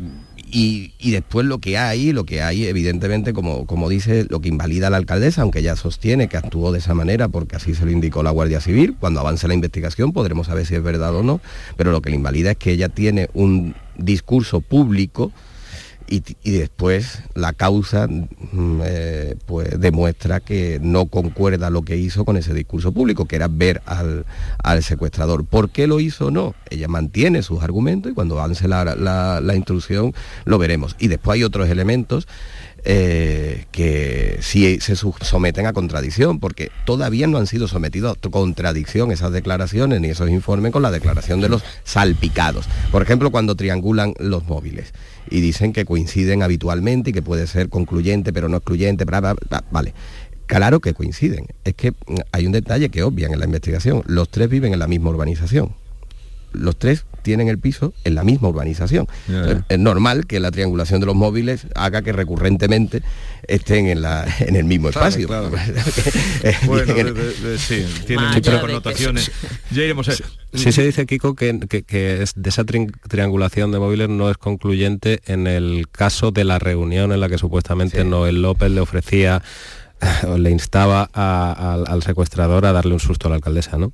y, 0.55 1.11
después 1.11 1.47
lo 1.47 1.57
que 1.57 1.79
hay, 1.79 2.13
lo 2.13 2.25
que 2.25 2.43
hay 2.43 2.65
evidentemente, 2.65 3.33
como, 3.33 3.65
como 3.65 3.89
dice, 3.89 4.27
lo 4.29 4.39
que 4.39 4.49
invalida 4.49 4.91
la 4.91 4.97
alcaldesa, 4.97 5.41
aunque 5.41 5.59
ella 5.59 5.75
sostiene 5.75 6.27
que 6.27 6.37
actuó 6.37 6.71
de 6.71 6.77
esa 6.77 6.93
manera 6.93 7.27
porque 7.27 7.55
así 7.55 7.73
se 7.73 7.85
lo 7.85 7.91
indicó 7.91 8.21
la 8.21 8.29
Guardia 8.29 8.61
Civil, 8.61 8.95
cuando 8.99 9.19
avance 9.19 9.47
la 9.47 9.55
investigación 9.55 10.13
podremos 10.13 10.47
saber 10.47 10.67
si 10.67 10.75
es 10.75 10.83
verdad 10.83 11.15
o 11.15 11.23
no, 11.23 11.41
pero 11.75 11.91
lo 11.91 12.01
que 12.03 12.11
le 12.11 12.17
invalida 12.17 12.51
es 12.51 12.57
que 12.57 12.71
ella 12.71 12.89
tiene 12.89 13.29
un 13.33 13.73
discurso 13.97 14.61
público 14.61 15.31
y, 16.07 16.51
después 16.51 17.19
la 17.33 17.53
causa 17.53 18.07
mm, 18.07 18.81
eh, 18.83 19.35
pues 19.45 19.79
demuestra 19.79 20.39
que 20.39 20.79
no 20.81 21.05
concuerda 21.05 21.69
lo 21.69 21.83
que 21.83 21.97
hizo 21.97 22.25
con 22.25 22.37
ese 22.37 22.53
discurso 22.53 22.91
público, 22.91 23.25
que 23.25 23.35
era 23.35 23.47
ver 23.47 23.81
al, 23.85 24.83
secuestrador. 24.83 25.45
¿Por 25.45 25.69
qué 25.69 25.87
lo 25.87 25.99
hizo 25.99 26.27
o 26.27 26.31
no? 26.31 26.55
Ella 26.69 26.87
mantiene 26.87 27.41
sus 27.43 27.63
argumentos 27.63 28.11
y 28.11 28.15
cuando 28.15 28.39
avance 28.39 28.67
la, 28.67 29.41
instrucción 29.55 30.13
lo 30.45 30.57
veremos. 30.57 30.95
Y 30.99 31.07
después 31.07 31.35
hay 31.35 31.43
otros 31.43 31.69
elementos 31.69 32.27
eh, 32.85 33.65
que 33.71 34.39
sí 34.41 34.79
se 34.81 34.95
someten 34.95 35.67
a 35.67 35.73
contradicción, 35.73 36.39
porque 36.39 36.69
todavía 36.85 37.27
no 37.27 37.37
han 37.37 37.47
sido 37.47 37.67
sometidos 37.67 38.17
a 38.17 38.29
contradicción 38.29 39.11
esas 39.11 39.31
declaraciones 39.31 40.01
ni 40.01 40.09
esos 40.09 40.29
informes 40.29 40.71
con 40.71 40.81
la 40.81 40.91
declaración 40.91 41.39
de 41.39 41.49
los 41.49 41.63
salpicados. 41.83 42.67
Por 42.91 43.01
ejemplo, 43.01 43.31
cuando 43.31 43.55
triangulan 43.55 44.13
los 44.19 44.45
móviles 44.45 44.93
y 45.29 45.41
dicen 45.41 45.73
que 45.73 45.85
coinciden 45.85 46.43
habitualmente 46.43 47.09
y 47.09 47.13
que 47.13 47.21
puede 47.21 47.47
ser 47.47 47.69
concluyente 47.69 48.33
pero 48.33 48.49
no 48.49 48.57
excluyente, 48.57 49.05
vale. 49.05 49.93
Claro 50.45 50.81
que 50.81 50.93
coinciden. 50.93 51.47
Es 51.63 51.73
que 51.73 51.93
hay 52.31 52.45
un 52.45 52.51
detalle 52.51 52.89
que 52.89 53.03
obvian 53.03 53.33
en 53.33 53.39
la 53.39 53.45
investigación. 53.45 54.03
Los 54.05 54.29
tres 54.29 54.49
viven 54.49 54.73
en 54.73 54.79
la 54.79 54.87
misma 54.87 55.09
urbanización 55.09 55.73
los 56.53 56.77
tres 56.77 57.05
tienen 57.23 57.47
el 57.47 57.57
piso 57.57 57.93
en 58.03 58.15
la 58.15 58.23
misma 58.23 58.49
urbanización. 58.49 59.07
Es 59.69 59.79
normal 59.79 60.27
que 60.27 60.39
la 60.39 60.51
triangulación 60.51 60.99
de 60.99 61.07
los 61.07 61.15
móviles 61.15 61.67
haga 61.73 62.01
que 62.01 62.11
recurrentemente 62.11 63.01
estén 63.47 63.87
en, 63.87 64.01
la, 64.01 64.25
en 64.39 64.55
el 64.55 64.65
mismo 64.65 64.89
espacio. 64.89 65.27
bueno, 66.65 66.93
sí, 67.57 67.85
tiene 68.05 68.27
muchas 68.27 68.59
connotaciones. 68.59 69.31
Ya 69.71 69.83
iremos 69.83 70.09
a... 70.09 70.13
Sí, 70.53 70.71
se 70.71 70.83
dice, 70.85 71.07
Kiko, 71.07 71.33
que, 71.33 71.53
de 71.53 72.49
esa 72.49 72.63
triangulación 72.63 73.71
de 73.71 73.79
móviles 73.79 74.09
no 74.09 74.29
es 74.29 74.37
concluyente 74.37 75.21
en 75.25 75.47
el 75.47 75.87
caso 75.91 76.31
de 76.31 76.43
la 76.43 76.59
reunión 76.59 77.11
en 77.11 77.19
la 77.19 77.29
que 77.29 77.39
supuestamente 77.39 78.03
Noel 78.03 78.41
López 78.41 78.69
le 78.69 78.81
ofrecía 78.81 79.41
o 80.27 80.37
le 80.37 80.51
instaba 80.51 81.09
al 81.13 82.03
secuestrador 82.03 82.65
a 82.65 82.73
darle 82.73 82.93
un 82.93 82.99
susto 82.99 83.27
a 83.27 83.29
la 83.29 83.35
alcaldesa, 83.37 83.77
¿no? 83.77 83.93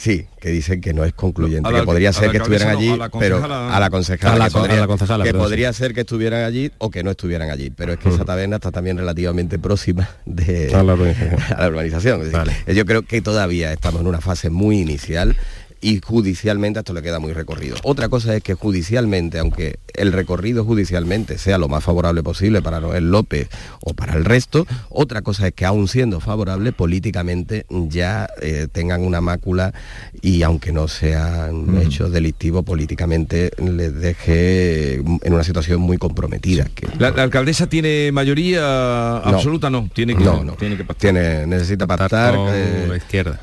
Sí, 0.00 0.24
que 0.40 0.48
dicen 0.48 0.80
que 0.80 0.94
no 0.94 1.04
es 1.04 1.12
concluyente, 1.12 1.70
que 1.70 1.82
podría 1.82 2.10
ser 2.14 2.30
que 2.30 2.38
estuvieran 2.38 2.70
allí, 2.70 2.98
pero 3.18 3.44
a 3.44 3.78
la 3.78 3.90
concejala, 3.90 4.48
que, 4.48 5.34
podría, 5.34 5.74
ser 5.74 5.92
que 5.92 6.00
estuvieran 6.00 6.42
allí 6.42 6.72
o 6.78 6.90
que 6.90 7.04
no 7.04 7.10
estuvieran 7.10 7.50
allí, 7.50 7.68
pero 7.68 7.92
es 7.92 7.98
que 7.98 8.08
esa 8.08 8.24
taberna 8.24 8.56
está 8.56 8.72
también 8.72 8.96
relativamente 8.96 9.58
próxima 9.58 10.08
de 10.24 10.74
a 10.74 10.82
la 10.82 10.94
urbanización. 11.68 12.22
Yo 12.66 12.86
creo 12.86 13.02
que 13.02 13.20
todavía 13.20 13.74
estamos 13.74 14.00
en 14.00 14.06
una 14.06 14.22
fase 14.22 14.48
muy 14.48 14.78
inicial 14.78 15.36
y 15.80 16.00
judicialmente 16.00 16.80
esto 16.80 16.92
le 16.92 17.02
queda 17.02 17.18
muy 17.18 17.32
recorrido. 17.32 17.76
Otra 17.82 18.08
cosa 18.08 18.36
es 18.36 18.42
que 18.42 18.54
judicialmente, 18.54 19.38
aunque 19.38 19.78
el 19.94 20.12
recorrido 20.12 20.64
judicialmente 20.64 21.38
sea 21.38 21.58
lo 21.58 21.68
más 21.68 21.84
favorable 21.84 22.22
posible 22.22 22.62
para 22.62 22.80
Noel 22.80 23.10
López 23.10 23.48
o 23.80 23.94
para 23.94 24.14
el 24.14 24.24
resto, 24.24 24.66
otra 24.88 25.22
cosa 25.22 25.48
es 25.48 25.54
que 25.54 25.64
aún 25.64 25.88
siendo 25.88 26.20
favorable 26.20 26.72
políticamente 26.72 27.66
ya 27.70 28.28
eh, 28.42 28.68
tengan 28.70 29.02
una 29.02 29.20
mácula 29.20 29.72
y 30.20 30.42
aunque 30.42 30.72
no 30.72 30.88
sean 30.88 31.66
mm. 31.66 31.80
hechos 31.80 32.12
delictivos 32.12 32.64
políticamente 32.64 33.50
les 33.58 33.94
deje 33.94 34.94
en 34.94 35.32
una 35.32 35.44
situación 35.44 35.80
muy 35.80 35.96
comprometida. 35.96 36.66
¿La, 36.98 37.08
alcaldesa 37.08 37.68
tiene 37.68 38.12
mayoría 38.12 39.18
absoluta? 39.18 39.70
No, 39.70 39.88
tiene 39.92 40.14
que, 40.14 40.24
no, 40.24 40.56
tiene 40.58 40.76
que 40.76 40.84
Tiene, 40.94 41.46
necesita 41.46 41.86
pactar. 41.86 42.34
Con 42.34 42.48
eh, 42.52 42.86
la 42.88 42.96
izquierda. 42.96 43.40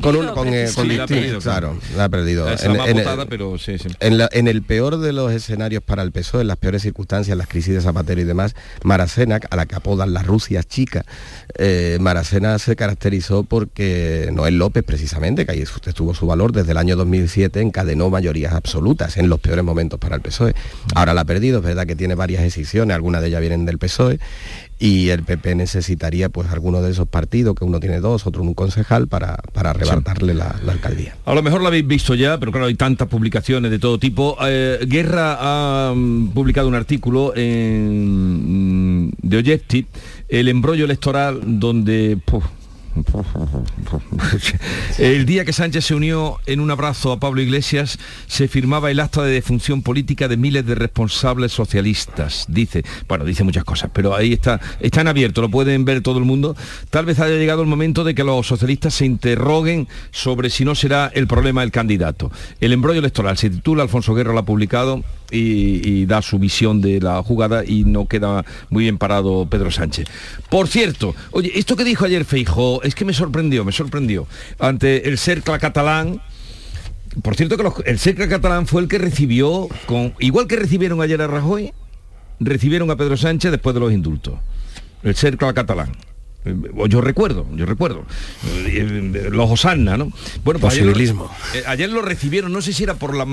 Con, 0.00 0.16
un, 0.16 0.28
con, 0.28 0.48
claro, 1.40 1.78
la 1.96 2.04
ha 2.04 2.08
perdido. 2.08 2.46
En, 4.00 4.48
el 4.48 4.62
peor 4.62 4.98
de 4.98 5.12
los 5.12 5.32
escenarios 5.32 5.82
para 5.82 6.02
el 6.02 6.12
PSOE, 6.12 6.42
en 6.42 6.48
las 6.48 6.56
peores 6.56 6.82
circunstancias, 6.82 7.36
las 7.36 7.48
crisis 7.48 7.74
de 7.74 7.80
Zapatero 7.80 8.20
y 8.20 8.24
demás, 8.24 8.54
Maracena, 8.82 9.40
a 9.50 9.56
la 9.56 9.66
que 9.66 9.74
apodan 9.74 10.12
la 10.12 10.22
Rusia 10.22 10.62
chica, 10.62 11.04
eh, 11.58 11.98
Maracena 12.00 12.58
se 12.58 12.76
caracterizó 12.76 13.44
porque 13.44 14.30
Noel 14.32 14.58
López, 14.58 14.84
precisamente, 14.84 15.46
que 15.46 15.52
ahí 15.52 15.62
estuvo 15.62 16.14
su 16.14 16.26
valor 16.26 16.52
desde 16.52 16.72
el 16.72 16.78
año 16.78 16.96
2007, 16.96 17.60
encadenó 17.60 18.10
mayorías 18.10 18.52
absolutas 18.52 19.16
en 19.16 19.28
los 19.28 19.40
peores 19.40 19.64
momentos 19.64 19.98
para 19.98 20.16
el 20.16 20.22
PSOE. 20.22 20.54
Ahora 20.94 21.14
la 21.14 21.22
ha 21.22 21.24
perdido, 21.24 21.58
es 21.58 21.64
verdad 21.64 21.86
que 21.86 21.96
tiene 21.96 22.14
varias 22.14 22.42
decisiones, 22.42 22.94
algunas 22.94 23.20
de 23.20 23.28
ellas 23.28 23.40
vienen 23.40 23.64
del 23.64 23.78
PSOE, 23.78 24.18
y 24.82 25.10
el 25.10 25.22
PP 25.22 25.54
necesitaría 25.54 26.28
pues 26.28 26.50
alguno 26.50 26.82
de 26.82 26.90
esos 26.90 27.06
partidos, 27.06 27.54
que 27.54 27.64
uno 27.64 27.78
tiene 27.78 28.00
dos, 28.00 28.26
otro 28.26 28.42
un 28.42 28.52
concejal, 28.52 29.06
para, 29.06 29.36
para 29.52 29.70
arrebatarle 29.70 30.34
la, 30.34 30.56
alcaldía. 30.66 31.14
A 31.24 31.34
lo 31.34 31.42
mejor 31.44 31.60
lo 31.60 31.68
habéis 31.68 31.86
visto 31.86 32.16
ya, 32.16 32.40
pero 32.40 32.50
claro, 32.50 32.66
hay 32.66 32.74
tantas 32.74 33.06
publicaciones 33.06 33.70
de 33.70 33.78
todo 33.78 34.00
tipo. 34.00 34.36
Eh, 34.44 34.80
Guerra 34.88 35.36
ha 35.38 35.94
mm, 35.94 36.30
publicado 36.30 36.66
un 36.66 36.74
artículo 36.74 37.32
en, 37.36 39.04
mm, 39.06 39.12
de 39.22 39.36
Objective, 39.38 39.86
el 40.28 40.48
embrollo 40.48 40.84
electoral 40.84 41.40
donde... 41.44 42.18
El 44.98 45.26
día 45.26 45.44
que 45.44 45.52
Sánchez 45.52 45.86
se 45.86 45.94
unió 45.94 46.38
en 46.46 46.60
un 46.60 46.70
abrazo 46.70 47.12
a 47.12 47.20
Pablo 47.20 47.40
Iglesias, 47.40 47.98
se 48.26 48.48
firmaba 48.48 48.90
el 48.90 49.00
acta 49.00 49.22
de 49.22 49.32
defunción 49.32 49.82
política 49.82 50.28
de 50.28 50.36
miles 50.36 50.66
de 50.66 50.74
responsables 50.74 51.52
socialistas. 51.52 52.46
Dice, 52.48 52.84
bueno, 53.08 53.24
dice 53.24 53.44
muchas 53.44 53.64
cosas, 53.64 53.90
pero 53.92 54.14
ahí 54.14 54.32
está, 54.32 54.60
está 54.80 55.00
en 55.00 55.08
abierto, 55.08 55.40
lo 55.40 55.50
pueden 55.50 55.84
ver 55.84 56.02
todo 56.02 56.18
el 56.18 56.24
mundo. 56.24 56.56
Tal 56.90 57.04
vez 57.04 57.20
haya 57.20 57.36
llegado 57.36 57.62
el 57.62 57.68
momento 57.68 58.04
de 58.04 58.14
que 58.14 58.24
los 58.24 58.46
socialistas 58.46 58.94
se 58.94 59.06
interroguen 59.06 59.88
sobre 60.10 60.50
si 60.50 60.64
no 60.64 60.74
será 60.74 61.10
el 61.14 61.26
problema 61.26 61.62
el 61.62 61.70
candidato. 61.70 62.30
El 62.60 62.72
embrollo 62.72 63.00
electoral 63.00 63.36
se 63.38 63.50
titula, 63.50 63.82
Alfonso 63.82 64.14
Guerra 64.14 64.32
lo 64.32 64.40
ha 64.40 64.44
publicado, 64.44 65.02
y, 65.32 66.06
da 66.06 66.22
su 66.22 66.38
visión 66.38 66.80
de 66.80 67.00
la 67.00 67.22
jugada 67.22 67.64
y 67.64 67.84
no 67.84 68.06
queda 68.06 68.44
muy 68.70 68.84
bien 68.84 68.98
parado 68.98 69.46
Pedro 69.48 69.70
Sánchez. 69.70 70.08
Por 70.50 70.68
cierto, 70.68 71.14
oye, 71.30 71.52
esto 71.54 71.76
que 71.76 71.84
dijo 71.84 72.04
ayer 72.04 72.24
Feijó 72.24 72.82
es 72.82 72.94
que 72.94 73.04
me 73.04 73.12
sorprendió, 73.12 73.64
me 73.64 73.72
sorprendió. 73.72 74.26
Ante 74.58 75.08
el 75.08 75.18
Cercla 75.18 75.58
catalán, 75.58 76.20
por 77.22 77.36
cierto 77.36 77.56
que 77.56 77.90
el 77.90 77.98
Cercla 77.98 78.28
catalán 78.28 78.66
fue 78.66 78.82
el 78.82 78.88
que 78.88 78.98
recibió, 78.98 79.68
con, 79.86 80.14
igual 80.18 80.46
que 80.46 80.56
recibieron 80.56 81.00
ayer 81.00 81.20
a 81.22 81.26
Rajoy, 81.26 81.72
recibieron 82.40 82.90
a 82.90 82.96
Pedro 82.96 83.16
Sánchez 83.16 83.50
después 83.50 83.74
de 83.74 83.80
los 83.80 83.92
indultos. 83.92 84.34
El 85.02 85.14
Cercla 85.14 85.52
catalán 85.52 85.92
yo 86.88 87.00
recuerdo, 87.00 87.46
yo 87.54 87.66
recuerdo, 87.66 88.04
eh, 88.66 89.28
los 89.30 89.48
Osanna, 89.48 89.96
¿no? 89.96 90.12
Bueno, 90.44 90.58
pues 90.58 90.74
ayer 90.74 90.84
lo, 90.86 91.26
eh, 91.54 91.62
ayer 91.68 91.88
lo, 91.88 92.02
recibieron, 92.02 92.52
no 92.52 92.60
sé 92.60 92.72
si 92.72 92.82
era 92.82 92.94
por 92.94 93.14
la, 93.14 93.26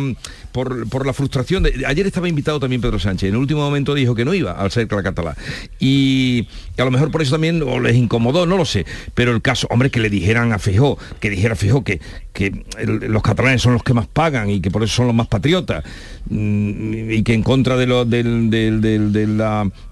por, 0.51 1.05
la 1.05 1.13
frustración, 1.13 1.63
de, 1.63 1.85
ayer 1.87 2.05
estaba 2.05 2.27
invitado 2.27 2.59
también 2.59 2.81
Pedro 2.81 2.99
Sánchez, 2.99 3.29
en 3.29 3.35
el 3.35 3.41
último 3.41 3.61
momento 3.61 3.95
dijo 3.95 4.13
que 4.13 4.25
no 4.25 4.33
iba 4.35 4.51
al 4.51 4.69
ser 4.69 4.87
catalán, 4.87 5.35
y 5.79 6.47
a 6.77 6.85
lo 6.85 6.91
mejor 6.91 7.09
por 7.09 7.23
eso 7.23 7.31
también 7.31 7.63
les 7.81 7.95
incomodó, 7.95 8.45
no 8.45 8.57
lo 8.57 8.65
sé, 8.65 8.85
pero 9.15 9.31
el 9.31 9.41
caso, 9.41 9.65
hombre, 9.71 9.89
que 9.89 9.99
le 9.99 10.11
dijeran 10.11 10.53
a 10.53 10.59
Fijó, 10.59 10.99
que 11.19 11.31
dijera 11.31 11.55
Fijó 11.55 11.83
que, 11.83 11.99
que 12.31 12.63
los 12.83 13.23
catalanes 13.23 13.63
son 13.63 13.73
los 13.73 13.81
que 13.81 13.95
más 13.95 14.05
pagan 14.05 14.51
y 14.51 14.61
que 14.61 14.69
por 14.69 14.83
eso 14.83 14.97
son 14.97 15.07
los 15.07 15.15
más 15.15 15.27
patriotas, 15.27 15.83
mm, 16.29 17.11
y 17.11 17.23
que 17.23 17.33
en 17.33 17.41
contra 17.41 17.75
de 17.75 17.87
lo, 17.87 18.05
del, 18.05 18.53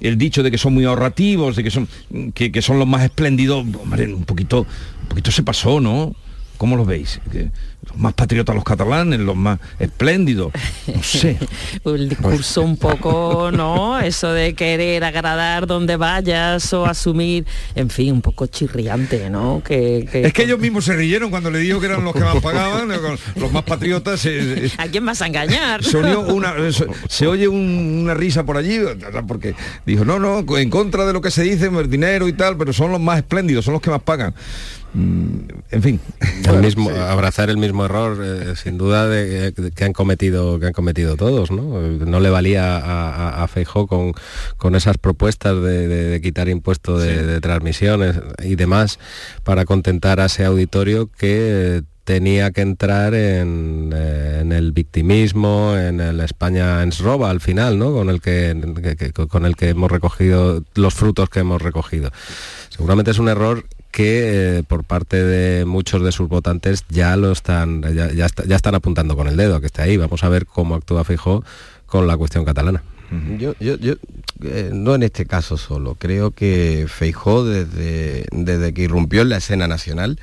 el 0.01 0.17
dicho 0.19 0.43
de 0.43 0.51
que 0.51 0.59
son 0.59 0.75
muy 0.75 0.85
ahorrativos, 0.85 1.55
de 1.55 1.63
que 1.63 1.71
son, 1.71 1.87
que, 2.35 2.51
que 2.51 2.61
son 2.61 2.77
los 2.77 2.87
más 2.87 3.06
espléndido, 3.07 3.59
hombre, 3.59 4.13
un 4.13 4.23
poquito, 4.23 4.61
un 5.01 5.07
poquito 5.09 5.31
se 5.31 5.43
pasó, 5.43 5.79
¿no? 5.79 6.15
¿Cómo 6.57 6.75
lo 6.75 6.85
veis? 6.85 7.19
los 7.87 7.97
más 7.97 8.13
patriotas 8.13 8.55
los 8.55 8.63
catalanes, 8.63 9.19
los 9.19 9.35
más 9.35 9.59
espléndidos, 9.79 10.51
no 10.93 11.03
sé. 11.03 11.37
el 11.85 12.09
discurso 12.09 12.61
un 12.61 12.77
poco, 12.77 13.49
¿no? 13.51 13.99
Eso 13.99 14.31
de 14.33 14.53
querer 14.55 15.03
agradar 15.03 15.67
donde 15.67 15.95
vayas 15.95 16.73
o 16.73 16.85
asumir, 16.85 17.45
en 17.75 17.89
fin, 17.89 18.13
un 18.13 18.21
poco 18.21 18.47
chirriante, 18.47 19.29
¿no? 19.29 19.61
Que, 19.63 20.07
es 20.11 20.33
que 20.33 20.43
ellos 20.43 20.59
mismos 20.59 20.85
se 20.85 20.95
rieron 20.95 21.29
cuando 21.29 21.49
le 21.49 21.59
dijo 21.59 21.79
que 21.79 21.85
eran 21.85 22.03
los 22.03 22.13
que 22.13 22.21
más 22.21 22.41
pagaban, 22.41 22.89
los 23.35 23.51
más 23.51 23.63
patriotas. 23.63 24.27
¿A 24.77 24.87
quién 24.87 25.05
vas 25.05 25.21
a 25.21 25.27
engañar? 25.27 25.83
Se, 25.83 25.97
una, 25.97 26.53
se, 27.07 27.27
oye 27.27 27.47
una 27.47 28.13
risa 28.13 28.45
por 28.45 28.57
allí, 28.57 28.79
porque 29.27 29.55
dijo, 29.85 30.03
no, 30.03 30.19
no, 30.19 30.57
en 30.57 30.69
contra 30.69 31.05
de 31.05 31.13
lo 31.13 31.21
que 31.21 31.31
se 31.31 31.43
dice, 31.43 31.67
el 31.67 31.89
dinero 31.89 32.27
y 32.27 32.33
tal, 32.33 32.57
pero 32.57 32.73
son 32.73 32.91
los 32.91 32.99
más 32.99 33.17
espléndidos, 33.17 33.65
son 33.65 33.73
los 33.73 33.81
que 33.81 33.89
más 33.89 34.01
pagan. 34.01 34.33
Mm, 34.97 35.49
en 35.69 35.83
fin. 35.83 35.99
El 36.49 36.59
mismo, 36.59 36.89
abrazar 36.89 37.51
el 37.51 37.57
mismo 37.57 37.85
error, 37.85 38.17
eh, 38.19 38.55
sin 38.55 38.79
duda, 38.79 39.07
de, 39.07 39.53
que 39.75 39.83
han 39.83 39.93
cometido 39.93 40.59
que 40.59 40.65
han 40.65 40.73
cometido 40.73 41.15
todos, 41.15 41.51
¿no? 41.51 41.79
No 41.81 42.19
le 42.19 42.31
valía 42.31 42.77
a, 42.77 43.43
a, 43.43 43.47
con, 43.87 44.13
con, 44.57 44.75
esas 44.75 44.97
propuestas 44.97 45.61
de, 45.61 46.19
quitar 46.23 46.49
impuestos 46.49 47.03
de, 47.03 47.39
transmisiones 47.41 48.19
y 48.43 48.55
demás 48.55 48.97
para 49.43 49.65
contentar 49.65 50.19
a 50.19 50.25
ese 50.25 50.45
auditorio 50.45 51.11
que 51.11 51.83
tenía 52.03 52.49
que 52.49 52.61
entrar 52.61 53.13
en, 53.13 53.91
eh, 53.93 54.43
el 54.49 54.71
victimismo, 54.71 55.75
en 55.77 55.99
el 55.99 56.21
España 56.21 56.81
en 56.81 56.91
roba 56.91 57.29
al 57.29 57.41
final, 57.41 57.77
¿no? 57.77 57.91
Con 57.91 58.09
el 58.09 58.19
que, 58.19 59.13
con 59.29 59.45
el 59.45 59.55
que 59.55 59.69
hemos 59.69 59.91
recogido 59.91 60.63
los 60.73 60.95
frutos 60.95 61.29
que 61.29 61.41
hemos 61.41 61.61
recogido. 61.61 62.09
Seguramente 62.69 63.11
es 63.11 63.19
un 63.19 63.29
error 63.29 63.65
que 63.97 64.59
eh, 64.59 64.63
por 64.63 64.83
parte 64.83 65.23
de 65.23 65.65
muchos 65.65 66.03
de 66.03 66.11
sus 66.11 66.29
votantes 66.29 66.85
ya 66.87 67.17
lo 67.17 67.31
están 67.31 67.81
ya, 67.95 68.27
están 68.27 68.75
apuntando 68.75 69.17
con 69.17 69.27
el 69.27 69.35
dedo 69.35 69.59
que 69.59 69.65
está 69.65 69.83
ahí. 69.83 69.97
Vamos 69.97 70.23
a 70.23 70.29
ver 70.29 70.45
cómo 70.45 70.75
actúa 70.75 71.03
Fijó 71.03 71.43
con 71.87 72.05
la 72.05 72.15
cuestión 72.15 72.45
catalana. 72.45 72.83
Yo, 73.39 73.55
yo, 73.59 73.73
eh, 74.43 74.69
no 74.71 74.93
en 74.93 75.01
este 75.01 75.25
caso 75.25 75.57
solo, 75.57 75.95
creo 75.95 76.29
que 76.29 76.85
Feijó 76.87 77.43
desde, 77.43 78.25
desde 78.31 78.71
que 78.71 78.83
irrumpió 78.83 79.23
en 79.23 79.29
la 79.29 79.37
escena 79.37 79.67
nacional, 79.67 80.19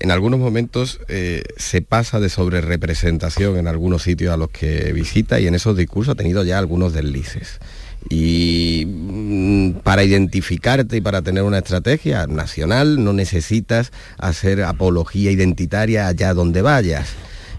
en 0.00 0.10
algunos 0.10 0.40
momentos 0.40 0.98
eh, 1.06 1.44
se 1.56 1.82
pasa 1.82 2.18
de 2.18 2.28
sobrerepresentación 2.28 3.58
en 3.58 3.68
algunos 3.68 4.02
sitios 4.02 4.34
a 4.34 4.36
los 4.36 4.50
que 4.50 4.92
visita 4.92 5.38
y 5.38 5.46
en 5.46 5.54
esos 5.54 5.76
discursos 5.76 6.14
ha 6.14 6.16
tenido 6.16 6.42
ya 6.42 6.58
algunos 6.58 6.92
deslices. 6.92 7.60
Y 8.08 8.84
mm, 8.86 9.70
para 9.82 10.04
identificarte 10.04 10.98
y 10.98 11.00
para 11.00 11.22
tener 11.22 11.42
una 11.42 11.58
estrategia 11.58 12.26
nacional 12.26 13.02
no 13.02 13.12
necesitas 13.12 13.92
hacer 14.18 14.62
apología 14.62 15.30
identitaria 15.30 16.06
allá 16.06 16.34
donde 16.34 16.62
vayas. 16.62 17.08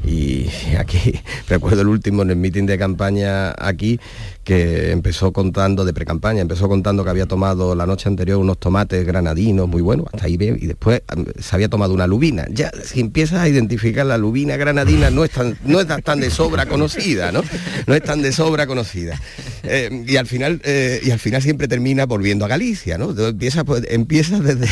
Y 0.06 0.48
aquí 0.80 1.20
recuerdo 1.48 1.82
el 1.82 1.88
último 1.88 2.22
en 2.22 2.32
el 2.32 2.36
mitin 2.36 2.66
de 2.66 2.78
campaña 2.78 3.54
aquí, 3.58 4.00
que 4.46 4.92
empezó 4.92 5.34
contando 5.34 5.84
de 5.86 5.92
pre-campaña, 5.92 6.40
empezó 6.40 6.70
contando 6.70 7.04
que 7.04 7.10
había 7.10 7.26
tomado 7.26 7.74
la 7.74 7.88
noche 7.88 8.08
anterior 8.08 8.38
unos 8.38 8.60
tomates 8.60 9.04
granadinos 9.06 9.68
muy 9.68 9.82
buenos, 9.82 10.06
hasta 10.14 10.28
ahí 10.28 10.38
bien, 10.38 10.60
y 10.62 10.68
después 10.68 11.02
se 11.40 11.56
había 11.56 11.68
tomado 11.68 11.96
una 11.96 12.06
lubina. 12.06 12.46
Ya, 12.52 12.72
si 12.84 13.00
empiezas 13.00 13.40
a 13.40 13.50
identificar 13.50 14.06
la 14.06 14.20
lubina 14.20 14.56
granadina, 14.56 15.10
no 15.10 15.26
es 15.26 15.32
tan, 15.32 15.58
no 15.66 15.82
es 15.82 15.88
tan 15.88 16.20
de 16.20 16.30
sobra 16.30 16.68
conocida, 16.68 17.32
¿no? 17.32 17.42
No 17.88 17.96
es 17.96 18.04
tan 18.04 18.22
de 18.22 18.32
sobra 18.32 18.68
conocida. 18.68 19.20
Eh, 19.64 20.04
y 20.08 20.16
al 20.18 20.28
final, 20.28 20.62
eh, 20.64 21.02
y 21.04 21.10
al 21.10 21.18
final 21.18 21.42
siempre 21.42 21.68
termina 21.68 22.06
volviendo 22.06 22.46
a 22.46 22.48
Galicia, 22.48 23.00
¿no? 23.00 23.18
Empieza, 23.18 23.64
pues, 23.64 23.84
empieza 23.90 24.40
desde, 24.40 24.70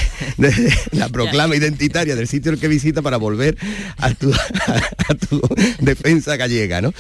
la 0.92 1.10
proclama 1.10 1.56
identitaria 1.56 2.16
del 2.16 2.28
sitio 2.28 2.52
el 2.52 2.60
que 2.60 2.68
visita 2.68 3.02
para 3.02 3.18
volver 3.18 3.58
a 3.98 4.14
tu, 4.14 4.32
a 4.32 5.16
tu 5.16 5.42
defensa 5.80 6.36
gallega, 6.36 6.80
¿no? 6.80 6.94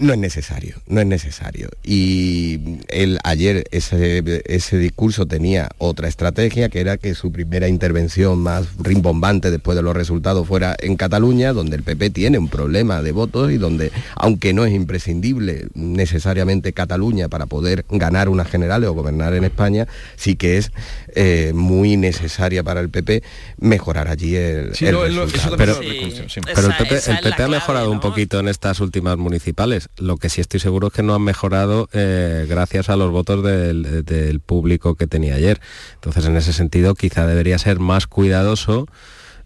No 0.00 0.12
es 0.12 0.18
necesario, 0.18 0.82
no 0.86 1.00
es 1.00 1.06
necesario. 1.06 1.70
Y 1.82 2.09
y 2.10 2.80
él 2.88 3.20
ayer 3.22 3.68
ese, 3.70 4.42
ese 4.46 4.78
discurso 4.78 5.26
tenía 5.26 5.68
otra 5.78 6.08
estrategia, 6.08 6.68
que 6.68 6.80
era 6.80 6.96
que 6.96 7.14
su 7.14 7.30
primera 7.30 7.68
intervención 7.68 8.40
más 8.40 8.66
rimbombante 8.78 9.52
después 9.52 9.76
de 9.76 9.82
los 9.82 9.94
resultados 9.94 10.48
fuera 10.48 10.74
en 10.80 10.96
Cataluña, 10.96 11.52
donde 11.52 11.76
el 11.76 11.84
PP 11.84 12.10
tiene 12.10 12.38
un 12.38 12.48
problema 12.48 13.02
de 13.02 13.12
votos 13.12 13.52
y 13.52 13.58
donde, 13.58 13.92
aunque 14.16 14.52
no 14.52 14.64
es 14.64 14.74
imprescindible 14.74 15.68
necesariamente 15.74 16.72
Cataluña 16.72 17.28
para 17.28 17.46
poder 17.46 17.84
ganar 17.88 18.28
unas 18.28 18.48
generales 18.48 18.88
o 18.88 18.92
gobernar 18.92 19.34
en 19.34 19.44
España, 19.44 19.86
sí 20.16 20.34
que 20.34 20.58
es 20.58 20.72
eh, 21.14 21.52
muy 21.54 21.96
necesaria 21.96 22.64
para 22.64 22.80
el 22.80 22.90
PP 22.90 23.22
mejorar 23.58 24.08
allí 24.08 24.34
el, 24.34 24.72
pero, 24.78 25.04
el 25.04 25.28
PP, 25.28 27.42
ha 27.42 27.48
mejorado 27.48 27.90
un 27.90 28.00
poquito 28.00 28.40
en 28.40 28.48
estas 28.48 28.80
últimas 28.80 29.16
municipales. 29.16 29.90
Lo 29.96 30.16
que 30.16 30.28
sí 30.28 30.40
estoy 30.40 30.58
seguro 30.58 30.88
es 30.88 30.92
que 30.92 31.02
no 31.02 31.14
han 31.14 31.22
mejorado 31.22 31.88
eh, 32.00 32.46
gracias 32.48 32.88
a 32.88 32.96
los 32.96 33.10
votos 33.10 33.44
del, 33.44 34.40
público 34.44 34.94
que 34.94 35.06
tenía 35.06 35.34
ayer. 35.34 35.60
Entonces, 35.94 36.24
en 36.26 36.36
ese 36.36 36.52
sentido, 36.52 36.94
quizá 36.94 37.26
debería 37.26 37.58
ser 37.58 37.78
más 37.78 38.06
cuidadoso 38.06 38.86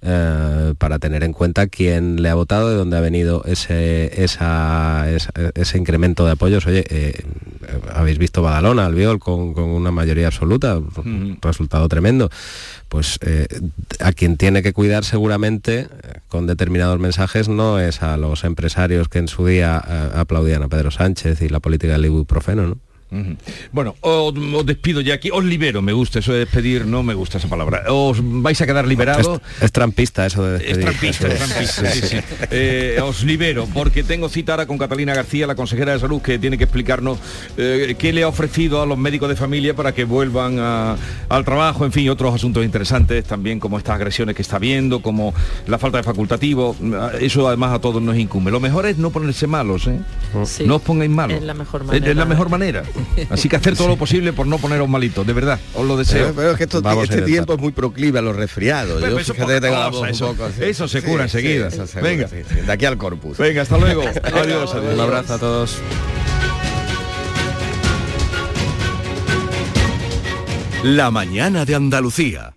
eh, 0.04 0.74
para 0.78 0.98
tener 0.98 1.24
en 1.24 1.32
cuenta 1.32 1.66
quién 1.66 2.22
le 2.22 2.28
ha 2.28 2.34
votado, 2.34 2.70
de 2.70 2.76
dónde 2.76 2.96
ha 2.96 3.00
venido 3.00 3.42
ese, 3.46 4.12
ese 4.22 5.78
incremento 5.78 6.26
de 6.26 6.32
apoyos. 6.32 6.66
Oye, 6.66 6.84
eh, 6.88 7.24
habéis 7.92 8.18
visto 8.18 8.42
Badalona, 8.42 8.86
Albiol, 8.86 9.18
con, 9.18 9.54
con 9.54 9.64
una 9.64 9.90
mayoría 9.90 10.26
absoluta, 10.26 10.78
resultado 11.40 11.88
tremendo. 11.88 12.30
Pues 12.88 13.18
a 13.98 14.12
quien 14.12 14.36
tiene 14.36 14.62
que 14.62 14.72
cuidar 14.72 15.04
seguramente 15.04 15.88
con 16.28 16.46
determinados 16.46 17.00
mensajes 17.00 17.48
no 17.48 17.80
es 17.80 18.02
a 18.02 18.16
los 18.16 18.44
empresarios 18.44 19.08
que 19.08 19.18
en 19.18 19.28
su 19.28 19.46
día 19.46 19.78
aplaudían 20.14 20.62
a 20.62 20.68
Pedro 20.68 20.90
Sánchez 20.90 21.42
y 21.42 21.48
la 21.48 21.60
política 21.60 21.94
del 21.94 22.04
ibuprofeno, 22.04 22.66
¿no? 22.68 22.93
Bueno, 23.72 23.94
os, 24.00 24.34
despido 24.66 25.00
ya 25.00 25.14
aquí, 25.14 25.30
os 25.32 25.44
libero, 25.44 25.82
me 25.82 25.92
gusta 25.92 26.18
eso 26.18 26.32
de 26.32 26.40
despedir, 26.40 26.86
no 26.86 27.02
me 27.02 27.14
gusta 27.14 27.38
esa 27.38 27.48
palabra. 27.48 27.84
Os 27.88 28.18
vais 28.20 28.60
a 28.60 28.66
quedar 28.66 28.86
liberados. 28.86 29.40
Es, 29.60 29.72
trampista 29.72 30.26
eso 30.26 30.44
de 30.44 30.58
despedir. 30.58 30.78
Es 30.78 30.84
trampista, 30.84 31.28
es 31.28 31.38
trampista, 31.38 31.90
sí, 31.90 32.00
sí. 32.02 32.16
Eh, 32.50 33.00
os 33.02 33.24
libero 33.24 33.66
porque 33.72 34.02
tengo 34.02 34.28
cita 34.28 34.52
ahora 34.52 34.66
con 34.66 34.78
Catalina 34.78 35.14
García, 35.14 35.46
la 35.46 35.54
consejera 35.54 35.92
de 35.92 35.98
salud, 35.98 36.20
que 36.20 36.38
tiene 36.38 36.58
que 36.58 36.64
explicarnos 36.64 37.18
eh, 37.56 37.96
qué 37.98 38.12
le 38.12 38.22
ha 38.22 38.28
ofrecido 38.28 38.82
a 38.82 38.86
los 38.86 38.98
médicos 38.98 39.28
de 39.28 39.36
familia 39.36 39.74
para 39.74 39.92
que 39.92 40.04
vuelvan 40.04 40.58
al 40.58 41.44
trabajo, 41.44 41.84
en 41.84 41.92
fin, 41.92 42.08
otros 42.08 42.34
asuntos 42.34 42.64
interesantes 42.64 43.24
también 43.24 43.60
como 43.60 43.78
estas 43.78 43.96
agresiones 43.96 44.34
que 44.34 44.42
está 44.42 44.58
viendo, 44.58 45.00
como 45.00 45.34
la 45.66 45.78
falta 45.78 45.98
de 45.98 46.04
facultativo. 46.04 46.76
Eso 47.20 47.48
además 47.48 47.72
a 47.72 47.80
todos 47.80 48.02
nos 48.02 48.16
incumbe. 48.16 48.50
Lo 48.50 48.60
mejor 48.60 48.86
es 48.86 48.98
no 48.98 49.10
ponerse 49.10 49.46
malos, 49.46 49.86
¿eh? 49.86 49.98
no 50.66 50.76
os 50.76 50.82
pongáis 50.82 51.10
malos. 51.10 51.38
Es 51.38 51.42
la 51.44 51.54
mejor 51.54 51.84
manera. 51.84 52.10
Es 52.10 52.16
la 52.16 52.24
mejor 52.24 52.48
manera. 52.48 52.82
Así 53.30 53.48
que 53.48 53.56
hacer 53.56 53.76
todo 53.76 53.88
lo 53.88 53.96
posible 53.96 54.32
por 54.32 54.46
no 54.46 54.58
poneros 54.58 54.88
malitos, 54.88 55.26
de 55.26 55.32
verdad, 55.32 55.58
os 55.74 55.86
lo 55.86 55.96
deseo. 55.96 56.32
Pero, 56.34 56.52
es 56.52 56.56
que 56.56 56.64
este 56.64 57.22
tiempo 57.22 57.54
es 57.54 57.60
muy 57.60 57.72
proclive 57.72 58.18
a 58.18 58.22
los 58.22 58.36
resfriados. 58.36 59.02
eso, 60.60 60.88
se 60.88 61.02
cura 61.02 61.24
enseguida. 61.24 61.68
Venga. 62.02 62.28
de 62.28 62.72
aquí 62.72 62.84
al 62.84 62.96
corpus. 62.96 63.38
Venga, 63.38 63.62
hasta 63.62 63.78
luego. 63.78 64.02
adiós, 64.22 64.74
Un 64.74 65.00
abrazo 65.00 65.34
a 65.34 65.38
todos. 65.38 65.78
La 70.82 71.10
mañana 71.10 71.64
de 71.64 71.74
Andalucía. 71.74 72.54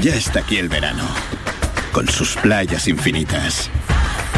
Ya 0.00 0.14
está 0.14 0.40
aquí 0.40 0.58
el 0.58 0.68
verano, 0.68 1.04
con 1.92 2.08
sus 2.08 2.36
playas 2.36 2.86
infinitas 2.86 3.70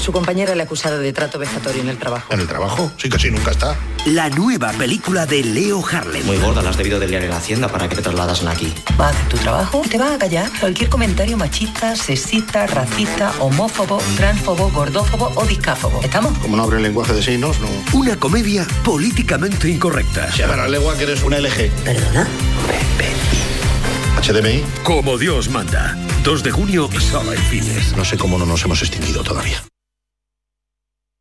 Su 0.00 0.12
compañera 0.12 0.54
le 0.54 0.62
ha 0.62 0.64
acusado 0.64 0.98
de 0.98 1.12
trato 1.12 1.38
vejatorio 1.38 1.82
en 1.82 1.88
el 1.88 1.98
trabajo. 1.98 2.32
¿En 2.32 2.40
el 2.40 2.48
trabajo? 2.48 2.90
Sí, 2.96 3.08
casi 3.08 3.30
nunca 3.30 3.50
está. 3.50 3.76
La 4.06 4.30
nueva 4.30 4.72
película 4.72 5.26
de 5.26 5.44
Leo 5.44 5.84
Harlem. 5.86 6.24
Muy 6.24 6.38
gorda, 6.38 6.62
la 6.62 6.70
has 6.70 6.78
debido 6.78 6.98
de 6.98 7.06
liar 7.06 7.22
en 7.22 7.30
la 7.30 7.36
hacienda 7.36 7.68
para 7.68 7.88
que 7.88 7.96
te 7.96 8.02
trasladas 8.02 8.42
aquí. 8.44 8.72
Va 8.98 9.08
a 9.08 9.10
hacer 9.10 9.28
tu 9.28 9.36
trabajo 9.36 9.82
y 9.84 9.88
te 9.88 9.98
va 9.98 10.14
a 10.14 10.18
callar 10.18 10.50
cualquier 10.58 10.88
comentario 10.88 11.36
machista, 11.36 11.94
sexista, 11.94 12.66
racista, 12.66 13.32
homófobo, 13.40 13.98
transfobo, 14.16 14.70
gordófobo 14.70 15.32
o 15.34 15.44
discáfobo. 15.44 16.00
¿Estamos? 16.02 16.36
Como 16.38 16.56
no 16.56 16.62
abre 16.62 16.78
el 16.78 16.82
lenguaje 16.82 17.12
de 17.12 17.22
signos, 17.22 17.58
no. 17.60 17.68
Una 17.92 18.16
comedia 18.16 18.66
políticamente 18.84 19.68
incorrecta. 19.68 20.32
Se 20.32 20.46
la 20.46 20.66
lengua 20.66 20.96
que 20.96 21.04
eres 21.04 21.22
una 21.22 21.38
LG. 21.38 21.70
¿Perdona? 21.84 22.26
HDMI. 24.22 24.64
Como 24.82 25.18
Dios 25.18 25.48
manda. 25.48 25.96
2 26.24 26.42
de 26.42 26.50
junio, 26.50 26.88
sala 27.00 27.34
en 27.34 27.42
fines. 27.42 27.96
No 27.96 28.04
sé 28.04 28.16
cómo 28.16 28.38
no 28.38 28.46
nos 28.46 28.64
hemos 28.64 28.80
extinguido 28.82 29.22
todavía. 29.22 29.62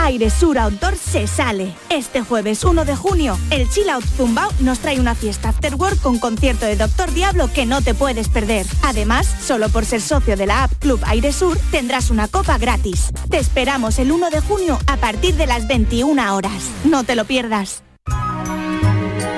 Aire 0.00 0.30
Sur 0.30 0.58
Outdoor 0.58 0.96
se 0.96 1.26
sale. 1.26 1.74
Este 1.88 2.22
jueves 2.22 2.64
1 2.64 2.84
de 2.84 2.96
junio, 2.96 3.38
el 3.50 3.68
Chill 3.68 3.90
Out 3.90 4.04
Zumbao 4.16 4.50
nos 4.60 4.78
trae 4.78 4.98
una 4.98 5.14
fiesta 5.14 5.50
after 5.50 5.74
work 5.74 6.00
con 6.00 6.18
concierto 6.18 6.66
de 6.66 6.76
Doctor 6.76 7.12
Diablo 7.12 7.50
que 7.52 7.66
no 7.66 7.82
te 7.82 7.94
puedes 7.94 8.28
perder. 8.28 8.66
Además, 8.82 9.26
solo 9.26 9.68
por 9.68 9.84
ser 9.84 10.00
socio 10.00 10.36
de 10.36 10.46
la 10.46 10.64
app 10.64 10.72
Club 10.78 11.00
Aire 11.04 11.32
Sur 11.32 11.58
tendrás 11.70 12.10
una 12.10 12.28
copa 12.28 12.58
gratis. 12.58 13.10
Te 13.28 13.38
esperamos 13.38 13.98
el 13.98 14.10
1 14.10 14.30
de 14.30 14.40
junio 14.40 14.78
a 14.86 14.96
partir 14.96 15.34
de 15.34 15.46
las 15.46 15.68
21 15.68 16.34
horas. 16.34 16.70
No 16.84 17.04
te 17.04 17.14
lo 17.14 17.24
pierdas. 17.24 17.82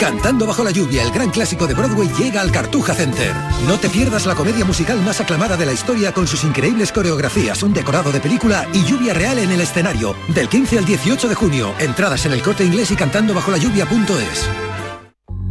Cantando 0.02 0.48
bajo 0.48 0.64
la 0.64 0.72
lluvia, 0.72 1.04
el 1.04 1.12
gran 1.12 1.30
clásico 1.30 1.68
de 1.68 1.74
Broadway 1.74 2.08
llega 2.18 2.40
al 2.40 2.50
Cartuja 2.50 2.92
Center. 2.92 3.32
No 3.68 3.78
te 3.78 3.88
pierdas 3.88 4.26
la 4.26 4.34
comedia 4.34 4.64
musical 4.64 5.00
más 5.00 5.20
aclamada 5.20 5.56
de 5.56 5.64
la 5.64 5.72
historia 5.72 6.12
con 6.12 6.26
sus 6.26 6.42
increíbles 6.42 6.90
coreografías, 6.90 7.62
un 7.62 7.72
decorado 7.72 8.10
de 8.10 8.18
película 8.18 8.66
y 8.72 8.84
lluvia 8.84 9.14
real 9.14 9.38
en 9.38 9.52
el 9.52 9.60
escenario. 9.60 10.16
Del 10.26 10.48
15 10.48 10.78
al 10.78 10.86
18 10.86 11.28
de 11.28 11.36
junio. 11.36 11.72
Entradas 11.78 12.26
en 12.26 12.32
el 12.32 12.42
corte 12.42 12.64
inglés 12.64 12.90
y 12.90 12.96
cantando 12.96 13.32
bajo 13.32 13.52
la 13.52 13.58
lluvia.es. 13.58 14.71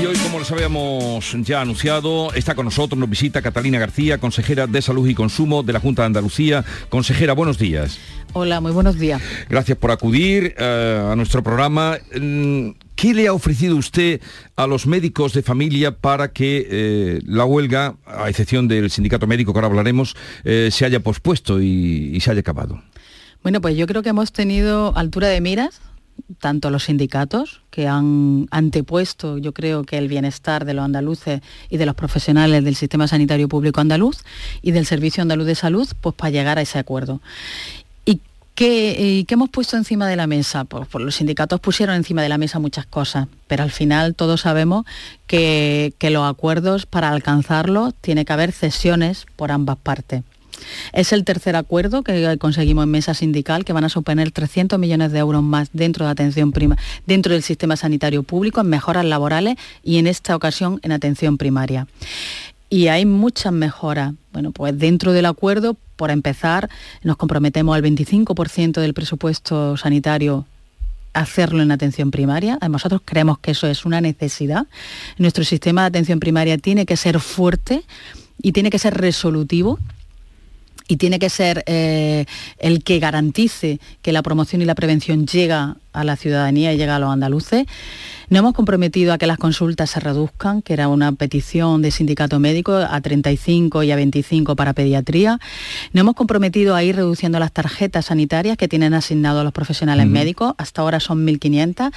Y 0.00 0.06
hoy, 0.06 0.16
como 0.16 0.40
les 0.40 0.50
habíamos 0.50 1.36
ya 1.44 1.60
anunciado, 1.60 2.32
está 2.34 2.56
con 2.56 2.64
nosotros, 2.64 2.98
nos 2.98 3.08
visita 3.08 3.40
Catalina 3.40 3.78
García, 3.78 4.18
consejera 4.18 4.66
de 4.66 4.82
Salud 4.82 5.08
y 5.08 5.14
Consumo 5.14 5.62
de 5.62 5.72
la 5.72 5.78
Junta 5.78 6.02
de 6.02 6.06
Andalucía. 6.06 6.64
Consejera, 6.88 7.32
buenos 7.32 7.58
días. 7.58 7.98
Hola, 8.32 8.60
muy 8.60 8.72
buenos 8.72 8.98
días. 8.98 9.22
Gracias 9.48 9.78
por 9.78 9.92
acudir 9.92 10.54
eh, 10.58 11.08
a 11.12 11.14
nuestro 11.14 11.44
programa. 11.44 11.98
Mm, 12.20 12.70
¿Qué 12.96 13.14
le 13.14 13.28
ha 13.28 13.32
ofrecido 13.32 13.76
usted 13.76 14.20
a 14.56 14.66
los 14.66 14.86
médicos 14.88 15.32
de 15.32 15.42
familia 15.42 15.96
para 15.96 16.32
que 16.32 16.66
eh, 16.68 17.20
la 17.24 17.44
huelga, 17.44 17.94
a 18.04 18.28
excepción 18.28 18.66
del 18.66 18.90
sindicato 18.90 19.28
médico 19.28 19.52
que 19.52 19.58
ahora 19.58 19.68
hablaremos, 19.68 20.16
eh, 20.42 20.70
se 20.72 20.84
haya 20.84 21.00
pospuesto 21.00 21.60
y 21.62 22.18
se 22.20 22.32
haya 22.32 22.40
acabado? 22.40 22.82
Bueno, 23.44 23.60
pues 23.60 23.76
yo 23.76 23.86
creo 23.86 24.02
que 24.02 24.08
hemos 24.08 24.32
tenido 24.32 24.96
altura 24.96 25.28
de 25.28 25.40
miras 25.40 25.80
tanto 26.40 26.70
los 26.70 26.84
sindicatos, 26.84 27.60
que 27.70 27.86
han 27.88 28.46
antepuesto, 28.50 29.38
yo 29.38 29.52
creo 29.52 29.84
que 29.84 29.98
el 29.98 30.08
bienestar 30.08 30.64
de 30.64 30.74
los 30.74 30.84
andaluces 30.84 31.40
y 31.68 31.76
de 31.76 31.86
los 31.86 31.94
profesionales 31.94 32.64
del 32.64 32.76
sistema 32.76 33.08
sanitario 33.08 33.48
público 33.48 33.80
andaluz 33.80 34.24
y 34.62 34.70
del 34.70 34.86
Servicio 34.86 35.22
Andaluz 35.22 35.46
de 35.46 35.54
Salud, 35.54 35.88
pues 36.00 36.14
para 36.14 36.30
llegar 36.30 36.58
a 36.58 36.62
ese 36.62 36.78
acuerdo. 36.78 37.20
¿Y 38.04 38.20
qué, 38.54 39.26
hemos 39.28 39.50
puesto 39.50 39.76
encima 39.76 40.06
de 40.06 40.16
la 40.16 40.26
mesa? 40.26 40.64
Pues, 40.64 40.86
pues, 40.88 41.04
los 41.04 41.16
sindicatos 41.16 41.60
pusieron 41.60 41.96
encima 41.96 42.22
de 42.22 42.28
la 42.28 42.38
mesa 42.38 42.58
muchas 42.58 42.86
cosas, 42.86 43.26
pero 43.48 43.62
al 43.62 43.70
final 43.70 44.14
todos 44.14 44.42
sabemos 44.42 44.86
que, 45.26 45.92
que 45.98 46.10
los 46.10 46.28
acuerdos, 46.28 46.86
para 46.86 47.10
alcanzarlos, 47.10 47.94
tiene 48.00 48.24
que 48.24 48.32
haber 48.32 48.52
cesiones 48.52 49.26
por 49.36 49.50
ambas 49.50 49.76
partes. 49.76 50.22
Es 50.92 51.12
el 51.12 51.24
tercer 51.24 51.56
acuerdo 51.56 52.02
que 52.02 52.36
conseguimos 52.38 52.84
en 52.84 52.90
mesa 52.90 53.14
sindical, 53.14 53.64
que 53.64 53.72
van 53.72 53.84
a 53.84 53.88
suponer 53.88 54.30
300 54.30 54.78
millones 54.78 55.12
de 55.12 55.18
euros 55.18 55.42
más 55.42 55.70
dentro 55.72 56.04
de 56.04 56.12
atención 56.12 56.52
prima, 56.52 56.76
dentro 57.06 57.32
del 57.32 57.42
sistema 57.42 57.76
sanitario 57.76 58.22
público, 58.22 58.60
en 58.60 58.68
mejoras 58.68 59.04
laborales 59.04 59.56
y 59.82 59.98
en 59.98 60.06
esta 60.06 60.36
ocasión 60.36 60.80
en 60.82 60.92
atención 60.92 61.38
primaria. 61.38 61.86
Y 62.70 62.88
hay 62.88 63.06
muchas 63.06 63.52
mejoras. 63.52 64.14
Bueno, 64.32 64.50
pues 64.50 64.76
dentro 64.78 65.12
del 65.12 65.26
acuerdo, 65.26 65.76
por 65.96 66.10
empezar, 66.10 66.68
nos 67.02 67.16
comprometemos 67.16 67.76
al 67.76 67.82
25% 67.82 68.80
del 68.80 68.94
presupuesto 68.94 69.76
sanitario 69.76 70.44
hacerlo 71.12 71.62
en 71.62 71.70
atención 71.70 72.10
primaria. 72.10 72.58
Nosotros 72.68 73.00
creemos 73.04 73.38
que 73.38 73.52
eso 73.52 73.68
es 73.68 73.84
una 73.84 74.00
necesidad. 74.00 74.66
Nuestro 75.16 75.44
sistema 75.44 75.82
de 75.82 75.86
atención 75.86 76.20
primaria 76.20 76.58
tiene 76.58 76.84
que 76.84 76.96
ser 76.96 77.20
fuerte 77.20 77.84
y 78.42 78.52
tiene 78.52 78.70
que 78.70 78.78
ser 78.78 78.94
resolutivo 78.94 79.78
y 80.88 80.96
tiene 80.96 81.18
que 81.18 81.30
ser 81.30 81.62
eh, 81.66 82.26
el 82.58 82.84
que 82.84 82.98
garantice 82.98 83.80
que 84.02 84.12
la 84.12 84.22
promoción 84.22 84.62
y 84.62 84.64
la 84.64 84.74
prevención 84.74 85.26
llega 85.26 85.76
a 85.92 86.04
la 86.04 86.16
ciudadanía 86.16 86.72
y 86.72 86.76
llega 86.76 86.96
a 86.96 86.98
los 86.98 87.10
andaluces. 87.10 87.66
Nos 88.28 88.40
hemos 88.40 88.54
comprometido 88.54 89.12
a 89.12 89.18
que 89.18 89.26
las 89.26 89.38
consultas 89.38 89.90
se 89.90 90.00
reduzcan, 90.00 90.62
que 90.62 90.72
era 90.72 90.88
una 90.88 91.12
petición 91.12 91.82
de 91.82 91.90
sindicato 91.90 92.40
médico, 92.40 92.74
a 92.74 93.00
35 93.00 93.82
y 93.82 93.92
a 93.92 93.96
25 93.96 94.56
para 94.56 94.72
pediatría. 94.72 95.38
Nos 95.92 96.00
hemos 96.00 96.14
comprometido 96.14 96.74
a 96.74 96.82
ir 96.82 96.96
reduciendo 96.96 97.38
las 97.38 97.52
tarjetas 97.52 98.06
sanitarias 98.06 98.56
que 98.56 98.68
tienen 98.68 98.94
asignados 98.94 99.44
los 99.44 99.52
profesionales 99.52 100.06
médicos. 100.06 100.54
Hasta 100.58 100.82
ahora 100.82 101.00
son 101.00 101.26
1.500. 101.26 101.92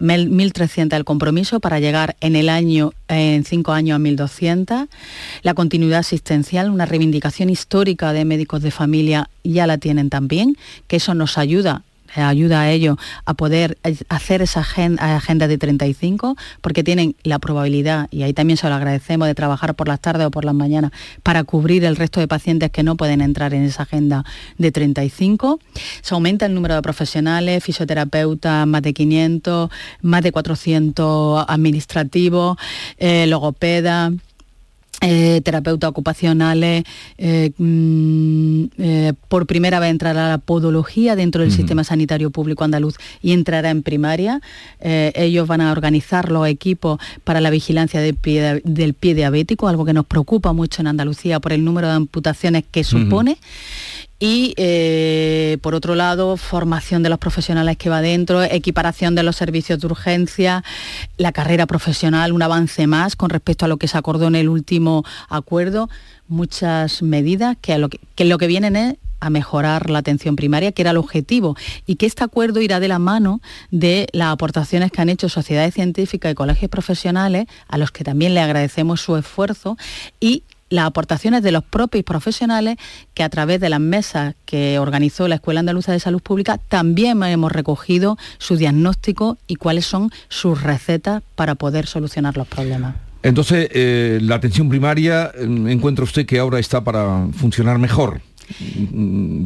1.300 0.00 0.96
el 0.96 1.04
compromiso 1.04 1.60
para 1.60 1.78
llegar 1.78 2.16
en 2.20 2.36
el 2.36 2.48
año, 2.48 2.92
en 3.08 3.44
cinco 3.44 3.72
años 3.72 3.96
a 3.96 4.02
1.200. 4.02 4.88
La 5.42 5.54
continuidad 5.54 6.00
asistencial, 6.00 6.70
una 6.70 6.86
reivindicación 6.86 7.50
histórica 7.50 8.12
de 8.12 8.24
médicos 8.24 8.62
de 8.62 8.70
familia, 8.70 9.30
ya 9.44 9.66
la 9.66 9.78
tienen 9.78 10.10
también, 10.10 10.56
que 10.86 10.96
eso 10.96 11.14
nos 11.14 11.38
ayuda 11.38 11.84
ayuda 12.14 12.62
a 12.62 12.70
ello 12.70 12.96
a 13.24 13.34
poder 13.34 13.78
hacer 14.08 14.42
esa 14.42 14.60
agenda, 14.60 15.48
de 15.48 15.58
35, 15.58 16.36
porque 16.60 16.82
tienen 16.82 17.14
la 17.22 17.38
probabilidad, 17.38 18.08
y 18.10 18.22
ahí 18.22 18.32
también 18.32 18.56
se 18.56 18.68
lo 18.68 18.74
agradecemos, 18.74 19.28
de 19.28 19.34
trabajar 19.34 19.74
por 19.74 19.88
las 19.88 20.00
tardes 20.00 20.26
o 20.26 20.30
por 20.30 20.44
las 20.44 20.54
mañanas 20.54 20.92
para 21.22 21.44
cubrir 21.44 21.84
el 21.84 21.96
resto 21.96 22.20
de 22.20 22.28
pacientes 22.28 22.70
que 22.70 22.82
no 22.82 22.96
pueden 22.96 23.20
entrar 23.20 23.54
en 23.54 23.64
esa 23.64 23.82
agenda 23.84 24.24
de 24.58 24.72
35. 24.72 25.60
Se 26.02 26.14
aumenta 26.14 26.46
el 26.46 26.54
número 26.54 26.74
de 26.74 26.82
profesionales, 26.82 27.62
fisioterapeutas, 27.62 28.66
más 28.66 28.82
de 28.82 28.92
500, 28.92 29.70
más 30.02 30.22
de 30.22 30.32
400 30.32 31.44
administrativos, 31.48 32.56
eh, 32.98 33.26
logopedas 33.26 34.12
eh, 35.02 35.40
terapeutas 35.42 35.88
ocupacionales, 35.88 36.84
eh, 37.16 37.52
mm, 37.56 38.64
eh, 38.76 39.14
por 39.28 39.46
primera 39.46 39.80
vez 39.80 39.90
entrará 39.90 40.28
la 40.28 40.36
podología 40.36 41.16
dentro 41.16 41.40
del 41.40 41.50
sistema 41.52 41.84
sanitario 41.84 42.30
público 42.30 42.64
andaluz 42.64 42.96
y 43.22 43.32
entrará 43.32 43.70
en 43.70 43.82
primaria. 43.82 44.42
ellos 44.78 45.46
van 45.46 45.62
a 45.62 45.72
organizar 45.72 46.30
los 46.30 46.46
equipos 46.46 47.00
para 47.24 47.40
la 47.40 47.48
vigilancia 47.48 48.00
del 48.00 48.14
pie, 48.14 49.14
diabético, 49.14 49.68
algo 49.68 49.86
que 49.86 49.94
nos 49.94 50.04
preocupa 50.04 50.52
mucho 50.52 50.82
en 50.82 50.88
Andalucía 50.88 51.40
por 51.40 51.54
el 51.54 51.64
número 51.64 51.88
de 51.88 51.94
amputaciones 51.94 52.64
que 52.70 52.84
supone 52.84 53.38
y 54.20 54.52
eh, 54.58 55.56
por 55.62 55.74
otro 55.74 55.94
lado 55.94 56.36
formación 56.36 57.02
de 57.02 57.08
los 57.08 57.18
profesionales 57.18 57.78
que 57.78 57.88
va 57.88 58.02
dentro, 58.02 58.42
equiparación 58.42 59.14
de 59.14 59.22
los 59.22 59.34
servicios 59.34 59.80
de 59.80 59.86
urgencia, 59.86 60.62
la 61.16 61.32
carrera 61.32 61.66
profesional, 61.66 62.32
un 62.32 62.42
avance 62.42 62.86
más 62.86 63.16
con 63.16 63.30
respecto 63.30 63.64
a 63.64 63.68
lo 63.68 63.78
que 63.78 63.88
se 63.88 63.96
acordó 63.96 64.28
en 64.28 64.34
el 64.34 64.50
último 64.50 65.04
acuerdo, 65.30 65.88
muchas 66.28 67.02
medidas 67.02 67.56
que, 67.60 67.76
lo, 67.78 67.88
que, 67.88 67.98
que 68.14 68.26
lo 68.26 68.36
que 68.36 68.46
vienen 68.46 68.76
es 68.76 68.96
a 69.20 69.30
mejorar 69.30 69.90
la 69.90 69.98
atención 69.98 70.34
primaria, 70.34 70.72
que 70.72 70.82
era 70.82 70.90
el 70.92 70.96
objetivo, 70.96 71.56
y 71.86 71.96
que 71.96 72.06
este 72.06 72.24
acuerdo 72.24 72.60
irá 72.60 72.80
de 72.80 72.88
la 72.88 72.98
mano 72.98 73.40
de 73.70 74.08
las 74.12 74.28
aportaciones 74.28 74.90
que 74.90 75.00
han 75.00 75.10
hecho 75.10 75.28
sociedades 75.28 75.74
científicas 75.74 76.32
y 76.32 76.34
colegios 76.34 76.70
profesionales, 76.70 77.46
a 77.68 77.78
los 77.78 77.90
que 77.90 78.02
también 78.02 78.34
le 78.34 78.40
agradecemos 78.40 79.00
su 79.00 79.16
esfuerzo, 79.16 79.76
y 80.20 80.44
las 80.70 80.86
aportaciones 80.86 81.42
de 81.42 81.52
los 81.52 81.64
propios 81.64 82.04
profesionales 82.04 82.76
que 83.12 83.22
a 83.22 83.28
través 83.28 83.60
de 83.60 83.68
las 83.68 83.80
mesas 83.80 84.34
que 84.46 84.78
organizó 84.78 85.28
la 85.28 85.34
Escuela 85.34 85.60
Andaluza 85.60 85.92
de 85.92 86.00
Salud 86.00 86.22
Pública 86.22 86.58
también 86.58 87.22
hemos 87.22 87.52
recogido 87.52 88.16
su 88.38 88.56
diagnóstico 88.56 89.36
y 89.46 89.56
cuáles 89.56 89.84
son 89.84 90.10
sus 90.28 90.62
recetas 90.62 91.22
para 91.34 91.56
poder 91.56 91.86
solucionar 91.86 92.36
los 92.36 92.46
problemas. 92.46 92.94
Entonces, 93.22 93.68
eh, 93.72 94.18
la 94.22 94.36
atención 94.36 94.70
primaria, 94.70 95.30
mm, 95.38 95.68
¿encuentra 95.68 96.04
usted 96.04 96.24
que 96.24 96.38
ahora 96.38 96.58
está 96.58 96.82
para 96.82 97.26
funcionar 97.36 97.78
mejor? 97.78 98.22
Mm, 98.58 99.44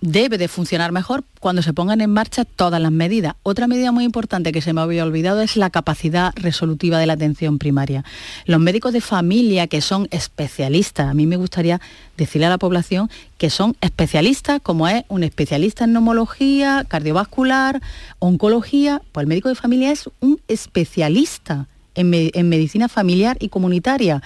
debe 0.00 0.38
de 0.38 0.48
funcionar 0.48 0.92
mejor 0.92 1.24
cuando 1.40 1.62
se 1.62 1.72
pongan 1.72 2.00
en 2.00 2.10
marcha 2.10 2.44
todas 2.44 2.80
las 2.80 2.92
medidas. 2.92 3.34
Otra 3.42 3.66
medida 3.66 3.92
muy 3.92 4.04
importante 4.04 4.52
que 4.52 4.60
se 4.60 4.72
me 4.72 4.80
había 4.80 5.04
olvidado 5.04 5.40
es 5.40 5.56
la 5.56 5.70
capacidad 5.70 6.32
resolutiva 6.36 6.98
de 6.98 7.06
la 7.06 7.14
atención 7.14 7.58
primaria. 7.58 8.04
Los 8.44 8.60
médicos 8.60 8.92
de 8.92 9.00
familia 9.00 9.66
que 9.66 9.80
son 9.80 10.08
especialistas, 10.10 11.08
a 11.08 11.14
mí 11.14 11.26
me 11.26 11.36
gustaría 11.36 11.80
decirle 12.16 12.46
a 12.46 12.50
la 12.50 12.58
población 12.58 13.10
que 13.38 13.50
son 13.50 13.76
especialistas, 13.80 14.60
como 14.62 14.88
es 14.88 15.04
un 15.08 15.22
especialista 15.22 15.84
en 15.84 15.92
neumología, 15.92 16.84
cardiovascular, 16.88 17.82
oncología, 18.18 19.02
pues 19.12 19.24
el 19.24 19.28
médico 19.28 19.48
de 19.48 19.54
familia 19.54 19.92
es 19.92 20.08
un 20.20 20.40
especialista 20.48 21.68
en, 21.96 22.48
medicina 22.48 22.88
familiar 22.88 23.36
y 23.40 23.48
comunitaria. 23.48 24.22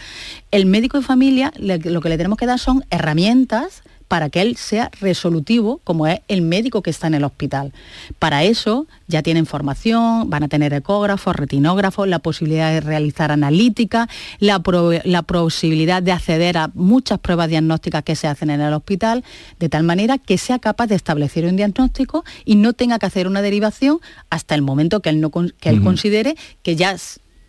El 0.50 0.66
médico 0.66 0.98
de 0.98 1.04
familia 1.04 1.52
lo 1.56 2.00
que 2.00 2.09
le 2.09 2.16
tenemos 2.16 2.38
que 2.38 2.46
dar 2.46 2.59
son 2.59 2.85
herramientas 2.90 3.83
para 4.11 4.28
que 4.28 4.42
él 4.42 4.56
sea 4.56 4.90
resolutivo, 5.00 5.80
como 5.85 6.09
es 6.09 6.18
el 6.26 6.42
médico 6.42 6.83
que 6.83 6.90
está 6.90 7.06
en 7.06 7.14
el 7.14 7.22
hospital. 7.22 7.72
Para 8.18 8.42
eso 8.42 8.88
ya 9.06 9.22
tienen 9.22 9.46
formación, 9.46 10.28
van 10.28 10.42
a 10.42 10.48
tener 10.48 10.74
ecógrafos, 10.74 11.37
retinógrafos, 11.37 12.09
la 12.09 12.18
posibilidad 12.18 12.72
de 12.72 12.80
realizar 12.80 13.30
analítica, 13.30 14.09
la, 14.40 14.61
la, 15.04 15.22
posibilidad 15.22 16.02
de 16.02 16.11
acceder 16.11 16.59
a 16.59 16.72
muchas 16.74 17.20
pruebas 17.20 17.50
diagnósticas 17.50 18.02
que 18.02 18.16
se 18.16 18.26
hacen 18.26 18.50
en 18.50 18.61
el 18.61 18.74
hospital, 18.74 19.22
de 19.61 19.68
tal 19.68 19.85
manera 19.85 20.18
que 20.18 20.38
sea 20.38 20.59
capaz 20.59 20.88
de 20.88 20.96
establecer 20.96 21.44
un 21.44 21.54
diagnóstico 21.54 22.24
y 22.44 22.56
no 22.56 22.72
tenga 22.72 22.98
que 22.98 23.06
hacer 23.06 23.28
una 23.28 23.42
derivación 23.42 24.00
hasta 24.28 24.56
el 24.56 24.62
momento 24.62 25.02
que 25.02 25.11
él, 25.11 25.20
no, 25.20 25.30
que 25.30 25.68
él 25.68 25.83
considere 25.85 26.35
que 26.64 26.74
ya 26.74 26.96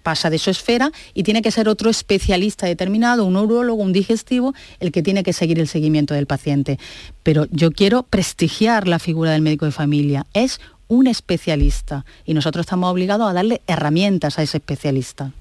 pasa 0.01 0.29
de 0.29 0.37
su 0.37 0.49
esfera 0.49 0.91
y 1.13 1.23
tiene 1.23 1.41
que 1.41 1.51
ser 1.51 1.69
otro 1.69 1.89
especialista 1.89 2.67
determinado, 2.67 3.25
un 3.25 3.33
neurólogo, 3.33 3.81
un 3.81 3.93
digestivo, 3.93 4.53
el 4.79 4.91
que 4.91 5.03
tiene 5.03 5.23
que 5.23 5.33
seguir 5.33 5.59
el 5.59 5.67
seguimiento 5.67 6.13
del 6.13 6.27
paciente. 6.27 6.79
Pero 7.23 7.47
yo 7.51 7.71
quiero 7.71 8.03
prestigiar 8.03 8.87
la 8.87 8.99
figura 8.99 9.31
del 9.31 9.41
médico 9.41 9.65
de 9.65 9.71
familia. 9.71 10.25
Es 10.33 10.59
un 10.91 11.07
especialista 11.07 12.03
y 12.25 12.33
nosotros 12.33 12.65
estamos 12.65 12.91
obligados 12.91 13.29
a 13.29 13.31
darle 13.31 13.61
herramientas 13.65 14.37
a 14.37 14.43
ese 14.43 14.57
especialista. 14.57 15.31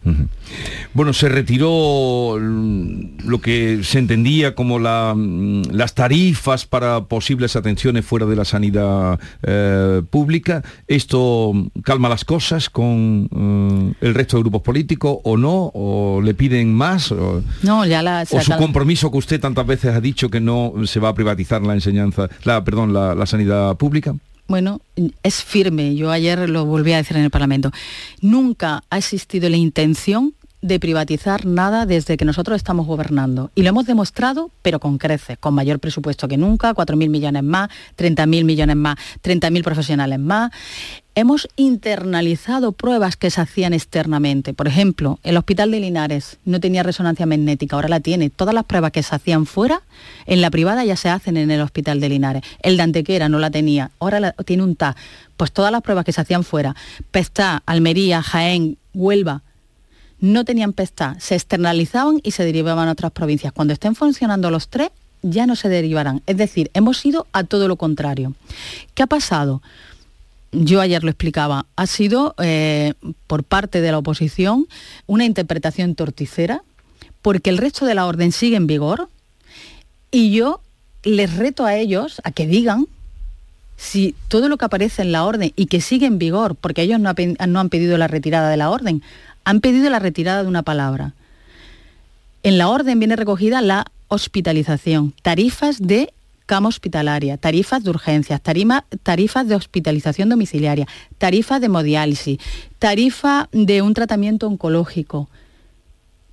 Bueno, 0.94 1.12
se 1.12 1.28
retiró 1.28 2.38
lo 2.38 3.40
que 3.40 3.80
se 3.82 3.98
entendía 3.98 4.54
como 4.54 4.78
mm, 4.78 5.72
las 5.72 5.94
tarifas 5.96 6.66
para 6.66 7.00
posibles 7.06 7.56
atenciones 7.56 8.04
fuera 8.04 8.26
de 8.26 8.36
la 8.36 8.44
sanidad 8.44 9.18
eh, 9.42 10.02
pública. 10.08 10.62
¿Esto 10.86 11.52
calma 11.82 12.08
las 12.08 12.24
cosas 12.24 12.70
con 12.70 13.28
eh, 13.34 14.06
el 14.06 14.14
resto 14.14 14.36
de 14.36 14.44
grupos 14.44 14.62
políticos 14.62 15.18
o 15.24 15.36
no? 15.36 15.72
¿O 15.74 16.20
le 16.22 16.34
piden 16.34 16.72
más? 16.72 17.10
¿O, 17.10 17.42
no, 17.64 17.84
ya 17.86 18.02
la, 18.02 18.24
o 18.30 18.40
su 18.40 18.56
compromiso 18.56 19.10
que 19.10 19.18
usted 19.18 19.40
tantas 19.40 19.66
veces 19.66 19.96
ha 19.96 20.00
dicho 20.00 20.30
que 20.30 20.38
no 20.38 20.74
se 20.84 21.00
va 21.00 21.08
a 21.08 21.14
privatizar 21.14 21.60
la 21.62 21.74
enseñanza, 21.74 22.28
la, 22.44 22.62
perdón, 22.62 22.92
la 22.92 23.26
sanidad 23.26 23.76
pública? 23.76 24.14
Bueno, 24.50 24.80
es 25.22 25.44
firme. 25.44 25.94
Yo 25.94 26.10
ayer 26.10 26.50
lo 26.50 26.64
volví 26.64 26.92
a 26.92 26.96
decir 26.96 27.16
en 27.16 27.22
el 27.22 27.30
Parlamento. 27.30 27.70
Nunca 28.20 28.82
ha 28.90 28.98
existido 28.98 29.48
la 29.48 29.56
intención 29.56 30.34
de 30.62 30.78
privatizar 30.78 31.46
nada 31.46 31.86
desde 31.86 32.16
que 32.16 32.24
nosotros 32.24 32.56
estamos 32.56 32.86
gobernando. 32.86 33.50
Y 33.54 33.62
lo 33.62 33.70
hemos 33.70 33.86
demostrado, 33.86 34.50
pero 34.62 34.78
con 34.78 34.98
creces, 34.98 35.38
con 35.38 35.54
mayor 35.54 35.78
presupuesto 35.78 36.28
que 36.28 36.36
nunca, 36.36 36.74
4.000 36.74 37.08
millones 37.08 37.42
más, 37.42 37.70
30.000 37.96 38.44
millones 38.44 38.76
más, 38.76 38.96
30.000 39.22 39.62
profesionales 39.62 40.18
más. 40.18 40.50
Hemos 41.14 41.48
internalizado 41.56 42.72
pruebas 42.72 43.16
que 43.16 43.30
se 43.30 43.40
hacían 43.40 43.72
externamente. 43.72 44.54
Por 44.54 44.68
ejemplo, 44.68 45.18
el 45.22 45.36
Hospital 45.36 45.70
de 45.70 45.80
Linares 45.80 46.38
no 46.44 46.60
tenía 46.60 46.82
resonancia 46.82 47.26
magnética, 47.26 47.76
ahora 47.76 47.88
la 47.88 48.00
tiene. 48.00 48.30
Todas 48.30 48.54
las 48.54 48.64
pruebas 48.64 48.92
que 48.92 49.02
se 49.02 49.14
hacían 49.14 49.46
fuera, 49.46 49.82
en 50.26 50.40
la 50.40 50.50
privada 50.50 50.84
ya 50.84 50.96
se 50.96 51.08
hacen 51.08 51.36
en 51.36 51.50
el 51.50 51.62
Hospital 51.62 52.00
de 52.00 52.08
Linares. 52.10 52.42
El 52.62 52.76
de 52.76 52.82
Antequera 52.82 53.28
no 53.28 53.38
la 53.38 53.50
tenía, 53.50 53.90
ahora 53.98 54.32
tiene 54.44 54.62
un 54.62 54.76
TAC. 54.76 54.96
Pues 55.36 55.52
todas 55.52 55.72
las 55.72 55.82
pruebas 55.82 56.04
que 56.04 56.12
se 56.12 56.20
hacían 56.20 56.44
fuera, 56.44 56.76
Pestá, 57.10 57.62
Almería, 57.66 58.22
Jaén, 58.22 58.76
Huelva, 58.92 59.42
no 60.20 60.44
tenían 60.44 60.72
PESTA, 60.72 61.16
se 61.18 61.34
externalizaban 61.34 62.20
y 62.22 62.32
se 62.32 62.44
derivaban 62.44 62.88
a 62.88 62.92
otras 62.92 63.12
provincias. 63.12 63.52
Cuando 63.52 63.72
estén 63.72 63.94
funcionando 63.94 64.50
los 64.50 64.68
tres, 64.68 64.90
ya 65.22 65.46
no 65.46 65.56
se 65.56 65.68
derivarán. 65.68 66.22
Es 66.26 66.36
decir, 66.36 66.70
hemos 66.74 67.04
ido 67.04 67.26
a 67.32 67.44
todo 67.44 67.68
lo 67.68 67.76
contrario. 67.76 68.34
¿Qué 68.94 69.02
ha 69.02 69.06
pasado? 69.06 69.62
Yo 70.52 70.80
ayer 70.80 71.04
lo 71.04 71.10
explicaba, 71.10 71.66
ha 71.76 71.86
sido 71.86 72.34
eh, 72.38 72.94
por 73.26 73.44
parte 73.44 73.80
de 73.80 73.92
la 73.92 73.98
oposición 73.98 74.66
una 75.06 75.24
interpretación 75.24 75.94
torticera, 75.94 76.62
porque 77.22 77.50
el 77.50 77.58
resto 77.58 77.86
de 77.86 77.94
la 77.94 78.06
orden 78.06 78.32
sigue 78.32 78.56
en 78.56 78.66
vigor, 78.66 79.08
y 80.10 80.32
yo 80.32 80.60
les 81.04 81.36
reto 81.36 81.64
a 81.64 81.76
ellos 81.76 82.20
a 82.24 82.32
que 82.32 82.46
digan 82.46 82.86
si 83.76 84.14
todo 84.28 84.48
lo 84.48 84.58
que 84.58 84.64
aparece 84.66 85.02
en 85.02 85.12
la 85.12 85.24
orden 85.24 85.52
y 85.56 85.66
que 85.66 85.80
sigue 85.80 86.06
en 86.06 86.18
vigor, 86.18 86.56
porque 86.56 86.82
ellos 86.82 87.00
no, 87.00 87.14
no 87.46 87.60
han 87.60 87.68
pedido 87.70 87.96
la 87.96 88.08
retirada 88.08 88.50
de 88.50 88.56
la 88.56 88.70
orden, 88.70 89.02
han 89.50 89.60
pedido 89.60 89.90
la 89.90 89.98
retirada 89.98 90.42
de 90.42 90.48
una 90.48 90.62
palabra. 90.62 91.12
En 92.44 92.56
la 92.56 92.68
orden 92.68 93.00
viene 93.00 93.16
recogida 93.16 93.60
la 93.60 93.84
hospitalización, 94.06 95.12
tarifas 95.22 95.80
de 95.80 96.12
cama 96.46 96.68
hospitalaria, 96.68 97.36
tarifas 97.36 97.82
de 97.82 97.90
urgencias, 97.90 98.40
tarifas 98.40 99.48
de 99.48 99.54
hospitalización 99.56 100.28
domiciliaria, 100.28 100.86
tarifas 101.18 101.60
de 101.60 101.66
hemodiálisis, 101.66 102.38
tarifa 102.78 103.48
de 103.50 103.82
un 103.82 103.92
tratamiento 103.92 104.46
oncológico. 104.46 105.28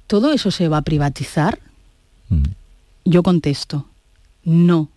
¿Todo 0.06 0.32
eso 0.32 0.52
se 0.52 0.68
va 0.68 0.78
a 0.78 0.84
privatizar? 0.84 1.60
Mm. 2.30 2.44
Yo 3.06 3.24
contesto, 3.24 3.88
No, 4.44 4.90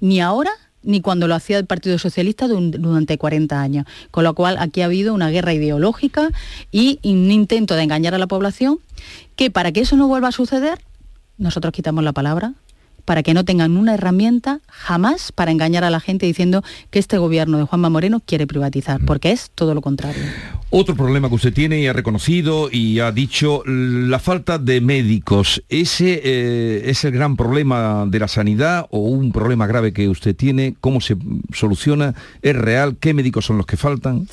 ni 0.00 0.20
ahora 0.20 0.52
ni 0.82 1.00
cuando 1.00 1.28
lo 1.28 1.34
hacía 1.34 1.58
el 1.58 1.66
Partido 1.66 1.98
Socialista 1.98 2.48
durante 2.48 3.18
40 3.18 3.60
años. 3.60 3.86
Con 4.10 4.24
lo 4.24 4.34
cual 4.34 4.56
aquí 4.58 4.82
ha 4.82 4.86
habido 4.86 5.14
una 5.14 5.30
guerra 5.30 5.52
ideológica 5.52 6.30
y 6.70 7.00
un 7.04 7.30
intento 7.30 7.74
de 7.74 7.82
engañar 7.82 8.14
a 8.14 8.18
la 8.18 8.26
población 8.26 8.78
que 9.36 9.50
para 9.50 9.72
que 9.72 9.80
eso 9.80 9.96
no 9.96 10.08
vuelva 10.08 10.28
a 10.28 10.32
suceder, 10.32 10.78
nosotros 11.36 11.72
quitamos 11.72 12.04
la 12.04 12.12
palabra, 12.12 12.54
para 13.08 13.22
que 13.22 13.32
no 13.32 13.42
tengan 13.42 13.78
una 13.78 13.94
herramienta 13.94 14.60
jamás 14.66 15.32
para 15.32 15.50
engañar 15.50 15.82
a 15.82 15.88
la 15.88 15.98
gente 15.98 16.26
diciendo 16.26 16.62
que 16.90 16.98
este 16.98 17.16
gobierno 17.16 17.56
de 17.56 17.64
Juanma 17.64 17.88
Moreno 17.88 18.20
quiere 18.20 18.46
privatizar, 18.46 19.00
porque 19.06 19.32
es 19.32 19.50
todo 19.54 19.72
lo 19.72 19.80
contrario. 19.80 20.22
Otro 20.68 20.94
problema 20.94 21.30
que 21.30 21.36
usted 21.36 21.54
tiene 21.54 21.80
y 21.80 21.86
ha 21.86 21.94
reconocido 21.94 22.68
y 22.70 23.00
ha 23.00 23.10
dicho 23.10 23.62
la 23.64 24.18
falta 24.18 24.58
de 24.58 24.82
médicos. 24.82 25.62
¿Ese 25.70 26.20
eh, 26.22 26.82
es 26.90 27.02
el 27.04 27.12
gran 27.12 27.38
problema 27.38 28.04
de 28.06 28.18
la 28.18 28.28
sanidad 28.28 28.86
o 28.90 28.98
un 28.98 29.32
problema 29.32 29.66
grave 29.66 29.94
que 29.94 30.06
usted 30.10 30.36
tiene? 30.36 30.74
¿Cómo 30.78 31.00
se 31.00 31.16
soluciona? 31.54 32.14
¿Es 32.42 32.54
real? 32.54 32.98
¿Qué 33.00 33.14
médicos 33.14 33.46
son 33.46 33.56
los 33.56 33.64
que 33.64 33.78
faltan? 33.78 34.28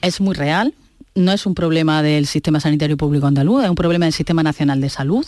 Es 0.00 0.20
muy 0.20 0.36
real, 0.36 0.74
no 1.16 1.32
es 1.32 1.44
un 1.44 1.56
problema 1.56 2.04
del 2.04 2.28
sistema 2.28 2.60
sanitario 2.60 2.96
público 2.96 3.26
andaluz, 3.26 3.64
es 3.64 3.68
un 3.68 3.74
problema 3.74 4.06
del 4.06 4.14
sistema 4.14 4.44
nacional 4.44 4.80
de 4.80 4.90
salud. 4.90 5.26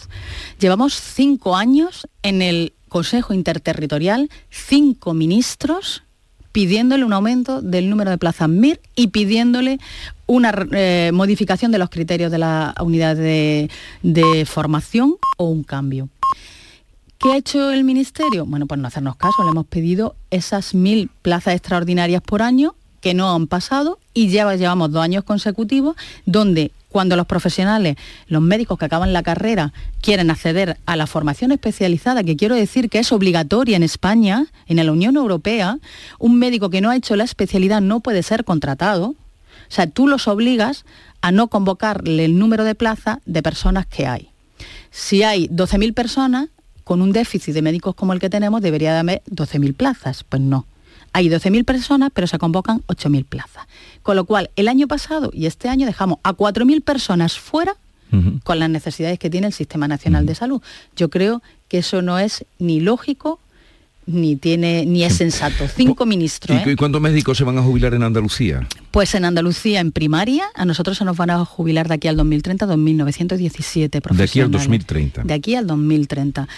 Llevamos 0.61 0.94
cinco 0.94 1.57
años 1.57 2.07
en 2.22 2.40
el 2.40 2.72
Consejo 2.94 3.35
Interterritorial 3.35 4.30
cinco 4.50 5.14
ministros 5.14 6.04
pidiéndole 6.52 7.02
un 7.02 7.12
aumento 7.12 7.61
del 7.61 7.90
número 7.90 8.12
de 8.12 8.18
plazas 8.18 8.48
MIR 8.48 8.80
y 8.94 9.09
pidiéndole 9.09 9.80
una 10.26 10.54
eh, 10.70 11.11
modificación 11.12 11.72
de 11.72 11.78
los 11.78 11.90
criterios 11.90 12.30
de 12.30 12.38
la 12.38 12.72
unidad 12.80 13.16
de, 13.16 13.68
de 14.04 14.46
formación 14.46 15.16
o 15.38 15.46
un 15.46 15.64
cambio. 15.64 16.09
¿Qué 17.18 17.33
ha 17.33 17.37
hecho 17.37 17.72
el 17.72 17.83
Ministerio? 17.83 18.46
Bueno, 18.46 18.66
pues 18.66 18.78
no 18.78 18.87
hacernos 18.87 19.16
caso, 19.16 19.42
le 19.42 19.50
hemos 19.50 19.66
pedido 19.66 20.14
esas 20.30 20.72
mil 20.72 21.11
plazas 21.20 21.54
extraordinarias 21.54 22.22
por 22.22 22.42
año 22.42 22.76
que 23.00 23.12
no 23.12 23.35
han 23.35 23.48
pasado 23.48 23.98
y 24.14 24.28
ya 24.28 24.54
llevamos 24.54 24.92
dos 24.92 25.02
años 25.02 25.24
consecutivos 25.24 25.96
donde 26.26 26.70
cuando 26.94 27.16
los 27.16 27.26
profesionales, 27.26 27.96
los 28.28 28.40
médicos 28.40 28.78
que 28.78 28.85
acaban 28.85 29.12
la 29.12 29.24
carrera, 29.24 29.72
quieren 30.00 30.30
acceder 30.30 30.78
a 30.87 30.94
la 30.94 31.09
formación 31.09 31.50
especializada, 31.50 32.22
que 32.22 32.37
quiero 32.37 32.54
decir 32.54 32.88
que 32.88 33.00
es 33.00 33.11
obligatoria 33.11 33.76
en 33.76 33.83
España, 33.83 34.46
en 34.68 34.76
la 34.76 34.92
Unión 34.92 35.16
Europea, 35.16 35.80
un 36.20 36.38
médico 36.38 36.70
que 36.70 36.80
no 36.80 36.90
ha 36.90 36.96
hecho 36.96 37.16
la 37.16 37.24
especialidad 37.24 37.80
no 37.80 37.98
puede 37.98 38.22
ser 38.22 38.44
contratado. 38.44 39.07
O 39.07 39.16
sea, 39.70 39.88
tú 39.88 40.07
los 40.07 40.28
obligas 40.28 40.85
a 41.20 41.33
no 41.33 41.48
convocarle 41.48 42.26
el 42.26 42.38
número 42.38 42.62
de 42.62 42.76
plaza 42.76 43.18
de 43.26 43.42
personas 43.42 43.87
que 43.87 44.07
hay. 44.07 44.28
Si 44.92 45.24
hay 45.24 45.48
12.000 45.48 45.94
personas, 45.94 46.48
con 46.85 47.02
un 47.02 47.11
déficit 47.11 47.54
de 47.54 47.62
médicos 47.62 47.96
como 47.96 48.12
el 48.12 48.20
que 48.20 48.30
tenemos, 48.30 48.62
debería 48.62 48.92
de 48.92 49.00
haber 49.00 49.22
12.000 49.28 49.74
plazas. 49.74 50.22
Pues 50.22 50.40
no. 50.40 50.64
Hay 51.14 51.29
12.000 51.29 51.64
personas, 51.64 52.11
pero 52.12 52.27
se 52.27 52.38
convocan 52.38 52.83
8.000 52.88 53.24
plazas. 53.24 53.66
Con 54.03 54.16
lo 54.16 54.24
cual, 54.24 54.50
el 54.57 54.66
año 54.68 54.88
pasado 54.88 55.31
y 55.33 55.46
este 55.46 55.68
año 55.68 55.87
dejamos 55.87 56.18
a 56.24 56.35
4.000 56.35 56.83
personas 56.83 57.38
fuera 57.38 57.77
con 58.44 58.61
las 58.61 58.70
necesidades 58.70 59.18
que 59.18 59.29
tiene 59.29 59.48
el 59.48 59.53
Sistema 59.53 59.88
Nacional 59.88 60.24
de 60.24 60.37
Salud. 60.37 60.62
Yo 60.94 61.11
creo 61.11 61.42
que 61.68 61.79
eso 61.79 62.00
no 62.00 62.18
es 62.20 62.44
ni 62.61 62.79
lógico 62.79 63.40
ni 64.07 64.37
tiene 64.37 64.85
ni 64.87 65.05
es 65.05 65.16
sensato. 65.16 65.66
Cinco 65.68 66.07
ministros. 66.07 66.61
¿Y, 66.64 66.70
¿eh? 66.70 66.77
cuántos 66.77 67.00
médicos 67.00 67.38
se 67.38 67.44
van 67.44 67.59
a 67.59 67.62
jubilar 67.62 67.94
en 67.94 68.03
Andalucía? 68.03 68.68
Pues 68.90 69.14
en 69.14 69.24
Andalucía, 69.24 69.81
en 69.81 69.92
primaria, 69.92 70.44
a 70.55 70.64
nosotros 70.64 70.98
se 70.98 71.05
nos 71.05 71.16
van 71.16 71.31
a 71.31 71.44
jubilar 71.44 71.88
de 71.88 71.94
aquí 71.94 72.09
al 72.09 72.16
2030, 72.16 72.66
2.917 72.66 74.00
profesionales. 74.00 74.18
De 74.18 74.24
aquí 74.24 74.40
al 74.40 74.50
2030. 74.50 75.22
De 75.24 75.35
aquí 75.35 75.55
al 75.55 75.66
2030. 75.66 76.48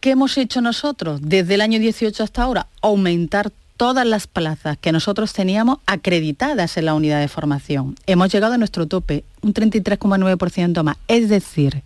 ¿Qué 0.00 0.10
hemos 0.10 0.36
hecho 0.36 0.60
nosotros 0.60 1.20
desde 1.22 1.54
el 1.54 1.60
año 1.60 1.78
18 1.78 2.24
hasta 2.24 2.42
ahora? 2.42 2.66
Aumentar 2.80 3.52
todas 3.82 4.06
las 4.06 4.28
plazas 4.28 4.78
que 4.80 4.92
nosotros 4.92 5.32
teníamos 5.32 5.78
acreditadas 5.86 6.76
en 6.76 6.84
la 6.84 6.94
unidad 6.94 7.18
de 7.18 7.26
formación. 7.26 7.96
Hemos 8.06 8.30
llegado 8.32 8.54
a 8.54 8.56
nuestro 8.56 8.86
tope, 8.86 9.24
un 9.40 9.54
33,9% 9.54 10.84
más. 10.84 10.98
Es 11.08 11.28
decir, 11.28 11.82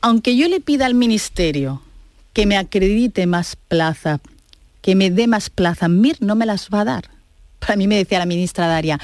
aunque 0.00 0.36
yo 0.36 0.46
le 0.46 0.60
pida 0.60 0.86
al 0.86 0.94
Ministerio 0.94 1.82
que 2.32 2.46
me 2.46 2.56
acredite 2.56 3.26
más 3.26 3.56
plazas, 3.56 4.20
que 4.80 4.94
me 4.94 5.10
dé 5.10 5.26
más 5.26 5.50
plazas, 5.50 5.90
MIR 5.90 6.18
no 6.20 6.36
me 6.36 6.46
las 6.46 6.68
va 6.72 6.82
a 6.82 6.84
dar. 6.84 7.10
Para 7.58 7.74
mí 7.74 7.88
me 7.88 7.96
decía 7.96 8.20
la 8.20 8.26
ministra 8.26 8.68
Daria, 8.68 9.00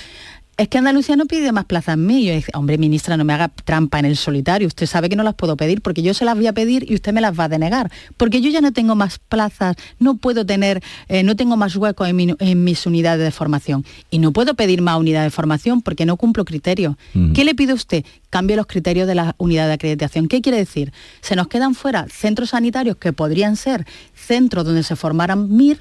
es 0.56 0.68
que 0.68 0.78
Andalucía 0.78 1.16
no 1.16 1.26
pide 1.26 1.50
más 1.50 1.64
plazas 1.64 1.96
mí. 1.96 2.24
Yo 2.26 2.34
hombre, 2.54 2.76
ministra, 2.78 3.16
no 3.16 3.24
me 3.24 3.32
haga 3.32 3.48
trampa 3.48 3.98
en 3.98 4.04
el 4.04 4.16
solitario. 4.16 4.68
Usted 4.68 4.86
sabe 4.86 5.08
que 5.08 5.16
no 5.16 5.22
las 5.22 5.34
puedo 5.34 5.56
pedir 5.56 5.80
porque 5.80 6.02
yo 6.02 6.14
se 6.14 6.24
las 6.24 6.36
voy 6.36 6.46
a 6.46 6.52
pedir 6.52 6.90
y 6.90 6.94
usted 6.94 7.12
me 7.12 7.20
las 7.20 7.38
va 7.38 7.44
a 7.44 7.48
denegar. 7.48 7.90
Porque 8.16 8.40
yo 8.40 8.50
ya 8.50 8.60
no 8.60 8.72
tengo 8.72 8.94
más 8.94 9.18
plazas, 9.18 9.76
no 9.98 10.16
puedo 10.16 10.44
tener, 10.44 10.82
eh, 11.08 11.22
no 11.22 11.36
tengo 11.36 11.56
más 11.56 11.74
huecos 11.76 12.08
en, 12.08 12.64
mis 12.64 12.86
unidades 12.86 13.24
de 13.24 13.30
formación. 13.30 13.84
Y 14.10 14.18
no 14.18 14.32
puedo 14.32 14.54
pedir 14.54 14.82
más 14.82 14.98
unidades 14.98 15.32
de 15.32 15.34
formación 15.34 15.80
porque 15.80 16.06
no 16.06 16.16
cumplo 16.16 16.44
criterios. 16.44 16.96
¿Qué 17.34 17.44
le 17.44 17.54
pide 17.54 17.72
usted? 17.72 18.04
Cambie 18.28 18.56
los 18.56 18.66
criterios 18.66 19.08
de 19.08 19.14
la 19.14 19.34
unidad 19.38 19.66
de 19.66 19.74
acreditación. 19.74 20.28
¿Qué 20.28 20.42
quiere 20.42 20.58
decir? 20.58 20.92
Se 21.22 21.34
nos 21.34 21.48
quedan 21.48 21.74
fuera 21.74 22.06
centros 22.08 22.50
sanitarios 22.50 22.96
que 22.96 23.12
podrían 23.12 23.56
ser 23.56 23.86
centros 24.14 24.64
donde 24.64 24.82
se 24.82 24.96
formaran 24.96 25.48
MIR, 25.56 25.80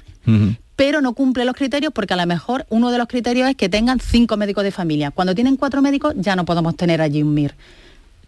pero 0.76 1.00
no 1.00 1.12
cumple 1.14 1.44
los 1.44 1.54
criterios 1.54 1.92
porque 1.92 2.14
a 2.14 2.16
lo 2.16 2.26
mejor 2.26 2.66
uno 2.70 2.90
de 2.90 2.98
los 2.98 3.08
criterios 3.08 3.48
es 3.48 3.56
que 3.56 3.68
tengan 3.68 4.00
cinco 4.00 4.36
médicos 4.36 4.64
de 4.64 4.70
familia. 4.70 5.10
Cuando 5.10 5.34
tienen 5.34 5.56
cuatro 5.56 5.82
médicos 5.82 6.14
ya 6.16 6.36
no 6.36 6.44
podemos 6.44 6.76
tener 6.76 7.00
allí 7.00 7.22
un 7.22 7.34
MIR 7.34 7.54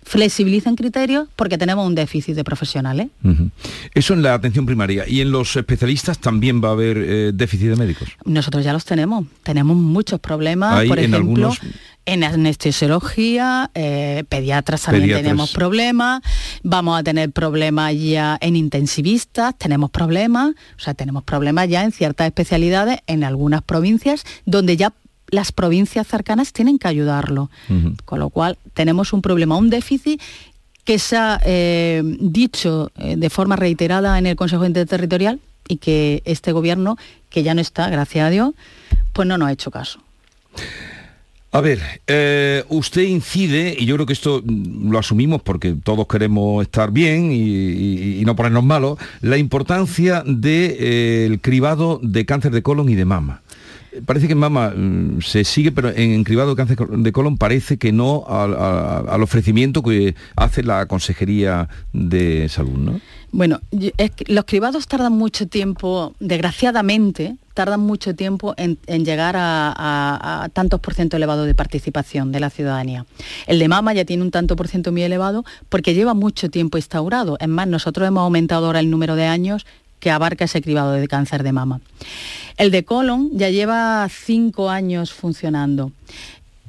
flexibilicen 0.05 0.77
criterios 0.77 1.29
porque 1.37 1.59
tenemos 1.59 1.87
un 1.87 1.95
déficit 1.95 2.35
de 2.35 2.45
profesionales. 2.45 3.09
Eso 3.95 4.15
en 4.15 4.23
la 4.23 4.35
atención 4.35 4.67
primaria. 4.67 5.05
¿Y 5.09 5.21
en 5.21 5.31
los 5.31 5.57
especialistas 5.57 6.19
también 6.19 6.63
va 6.63 6.69
a 6.69 6.73
haber 6.73 6.99
eh, 6.99 7.33
déficit 7.35 7.71
de 7.71 7.77
médicos? 7.77 8.09
Nosotros 8.25 8.65
ya 8.65 8.73
los 8.73 8.85
tenemos. 8.85 9.27
Tenemos 9.43 9.77
muchos 9.77 10.21
problemas. 10.21 10.85
por 10.87 10.99
ejemplo, 10.99 11.53
en, 12.07 12.25
anestesiología, 12.25 13.71
eh, 13.75 14.25
pediatras 14.29 14.83
también 14.83 15.23
tenemos 15.23 15.53
problemas. 15.53 16.21
Vamos 16.63 16.99
a 16.99 17.03
tener 17.03 17.33
problemas 17.33 17.95
ya 17.99 18.39
en 18.41 18.57
intensivistas, 18.57 19.57
tenemos 19.57 19.91
problemas. 19.91 20.51
O 20.77 20.81
sea, 20.81 20.95
tenemos 20.95 21.25
problemas 21.25 21.69
ya 21.69 21.83
en 21.83 21.93
ciertas 21.93 22.27
especialidades 22.27 23.01
en 23.07 23.25
algunas 23.25 23.63
provincias 23.63 24.25
donde 24.45 24.77
ya 24.77 24.93
las 25.35 25.53
provincias 25.53 26.07
cercanas 26.07 26.53
tienen 26.53 26.79
que 26.79 26.89
ayudarlo. 26.89 27.51
Con 28.05 28.21
lo 28.21 28.31
cual 28.31 28.57
tenemos 28.73 29.13
un 29.13 29.21
problema, 29.21 29.57
un 29.57 29.69
déficit 29.69 30.21
que 30.85 30.99
se 30.99 31.17
ha 31.17 31.41
eh, 31.45 32.03
dicho 32.21 32.91
eh, 32.99 33.17
de 33.17 33.31
forma 33.31 33.57
reiterada 33.57 34.19
en 34.19 34.27
el 34.27 34.37
Consejo 34.37 34.65
Interterritorial 34.67 35.41
y 35.67 35.79
que 35.79 36.23
este 36.27 36.53
gobierno, 36.53 36.97
que 37.31 37.43
ya 37.43 37.55
no 37.55 37.61
está, 37.61 37.89
gracias 37.89 38.27
a 38.27 38.31
Dios, 38.31 38.55
pues 39.13 39.27
no 39.27 39.39
nos 39.39 39.49
ha 39.49 39.53
hecho 39.53 39.71
caso. 39.71 40.01
A 41.53 41.61
ver, 41.61 41.81
eh, 42.07 42.65
usted 42.69 43.03
incide, 43.03 43.77
y 43.79 43.87
yo 43.87 43.95
creo 43.95 44.07
que 44.07 44.13
esto 44.13 44.43
mm, 44.45 44.91
lo 44.91 44.99
asumimos 44.99 45.41
porque 45.41 45.75
todos 45.83 46.07
queremos 46.07 46.63
estar 46.63 46.91
bien 46.91 47.31
y, 47.33 48.23
no 48.25 48.37
ponernos 48.37 48.65
malos, 48.65 48.99
la 49.21 49.39
importancia 49.39 50.23
del 50.27 51.41
cribado 51.41 52.01
de 52.03 52.27
cáncer 52.27 52.53
de 52.53 52.63
colon 52.63 52.89
y 52.89 52.95
de 52.95 53.05
mama 53.05 53.44
parece 54.07 54.27
que 54.27 54.33
en 54.33 54.39
mama 54.39 54.71
mm, 54.71 55.21
se 55.23 55.45
sigue, 55.45 55.73
pero 55.73 55.91
en, 55.91 56.25
cribado 56.25 56.51
de 56.51 56.57
cáncer 56.57 56.77
de 56.89 57.13
colon 57.13 57.39
parece 57.39 57.79
que 57.79 57.93
no 57.93 58.25
al, 58.27 59.23
ofrecimiento 59.23 59.83
que 59.83 60.15
hace 60.37 60.63
la 60.63 60.87
Consejería 60.87 61.69
de 61.93 62.49
Salud, 62.49 62.79
¿no? 62.79 63.01
Bueno, 63.33 63.61
es 63.97 64.13
que 64.13 64.33
los 64.33 64.45
cribados 64.45 64.87
tardan 64.87 65.13
mucho 65.13 65.49
tiempo, 65.49 66.15
desgraciadamente, 66.21 67.37
tardan 67.53 67.81
mucho 67.81 68.15
tiempo 68.15 68.55
en, 68.57 68.79
llegar 69.05 69.35
a, 69.37 70.49
tantos 70.53 70.79
por 70.79 70.95
ciento 70.95 71.17
elevado 71.17 71.45
de 71.45 71.55
participación 71.55 72.31
de 72.31 72.39
la 72.39 72.51
ciudadanía. 72.51 73.07
El 73.47 73.59
de 73.59 73.67
mama 73.67 73.93
ya 73.93 74.05
tiene 74.05 74.23
un 74.23 74.31
tanto 74.31 74.55
por 74.55 74.69
ciento 74.69 74.93
muy 74.93 75.03
elevado 75.03 75.45
porque 75.69 75.95
lleva 75.95 76.15
mucho 76.15 76.49
tiempo 76.49 76.79
instaurado. 76.79 77.37
Es 77.41 77.49
más, 77.49 77.67
nosotros 77.67 78.07
hemos 78.07 78.23
aumentado 78.23 78.67
ahora 78.67 78.79
el 78.79 78.91
número 78.91 79.17
de 79.17 79.27
años 79.27 79.67
que 80.05 80.11
abarca 80.11 80.45
ese 80.45 80.61
cribado 80.61 80.93
de 80.93 81.09
cáncer 81.09 81.43
de 81.43 81.53
mama. 81.53 81.81
El 82.59 82.71
de 82.71 82.85
colon 82.85 83.31
ya 83.33 83.49
lleva 83.49 84.07
cinco 84.11 84.69
años 84.69 85.15
funcionando. 85.15 85.93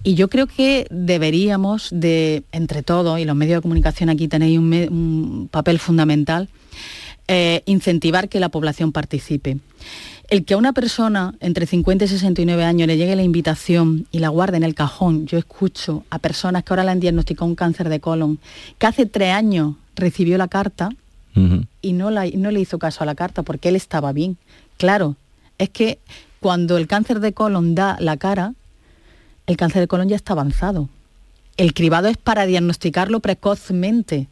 Y 0.04 0.16
yo 0.16 0.30
creo 0.30 0.48
que 0.48 0.88
deberíamos 0.90 1.90
de, 1.92 2.44
entre 2.54 2.82
todos, 2.82 3.20
y 3.20 3.26
los 3.26 3.36
medios 3.36 3.58
de 3.58 3.62
comunicación 3.62 4.10
aquí 4.10 4.30
tenéis 4.30 4.58
un, 4.58 5.50
papel 5.52 5.80
fundamental, 5.80 6.48
eh, 7.28 7.62
incentivar 7.66 8.30
que 8.30 8.40
la 8.40 8.48
población 8.48 8.94
participe. 8.94 9.58
El 10.30 10.46
que 10.46 10.54
a 10.54 10.58
una 10.58 10.72
persona 10.72 11.36
entre 11.42 11.66
50 11.66 12.06
y 12.06 12.08
69 12.08 12.64
años 12.64 12.88
le 12.88 12.96
llegue 12.96 13.18
la 13.18 13.24
invitación 13.24 14.08
y 14.12 14.20
la 14.20 14.30
guarde 14.30 14.56
en 14.56 14.64
el 14.64 14.76
cajón, 14.76 15.28
yo 15.28 15.38
escucho 15.38 16.06
a 16.10 16.20
personas 16.20 16.64
que 16.64 16.72
ahora 16.72 16.86
le 16.86 16.92
han 16.92 17.02
diagnosticado 17.02 17.48
un 17.48 17.56
cáncer 17.56 17.90
de 17.90 18.00
colon, 18.00 18.40
que 18.78 18.88
hace 18.88 19.06
tres 19.06 19.34
años 19.34 19.76
recibió 19.94 20.38
la 20.38 20.48
carta 20.48 20.92
y 21.82 21.94
no, 21.94 22.12
no 22.12 22.52
le 22.52 22.60
hizo 22.60 22.80
caso 22.80 23.04
a 23.04 23.06
la 23.06 23.16
carta 23.16 23.44
porque 23.44 23.70
él 23.70 23.76
estaba 23.76 24.14
bien. 24.14 24.38
Claro, 24.78 25.16
es 25.58 25.70
que 25.70 26.00
cuando 26.40 26.78
el 26.78 26.88
cáncer 26.88 27.20
de 27.20 27.34
colon 27.34 27.76
da 27.76 27.98
la 28.00 28.18
cara, 28.18 28.54
el 29.48 29.58
cáncer 29.58 29.82
de 29.82 29.88
colon 29.88 30.10
ya 30.10 30.16
está 30.16 30.34
avanzado. 30.34 30.90
El 31.58 31.74
cribado 31.74 32.08
es 32.08 32.18
para 32.18 32.46
diagnosticarlo 32.46 33.20
precozmente. 33.20 34.28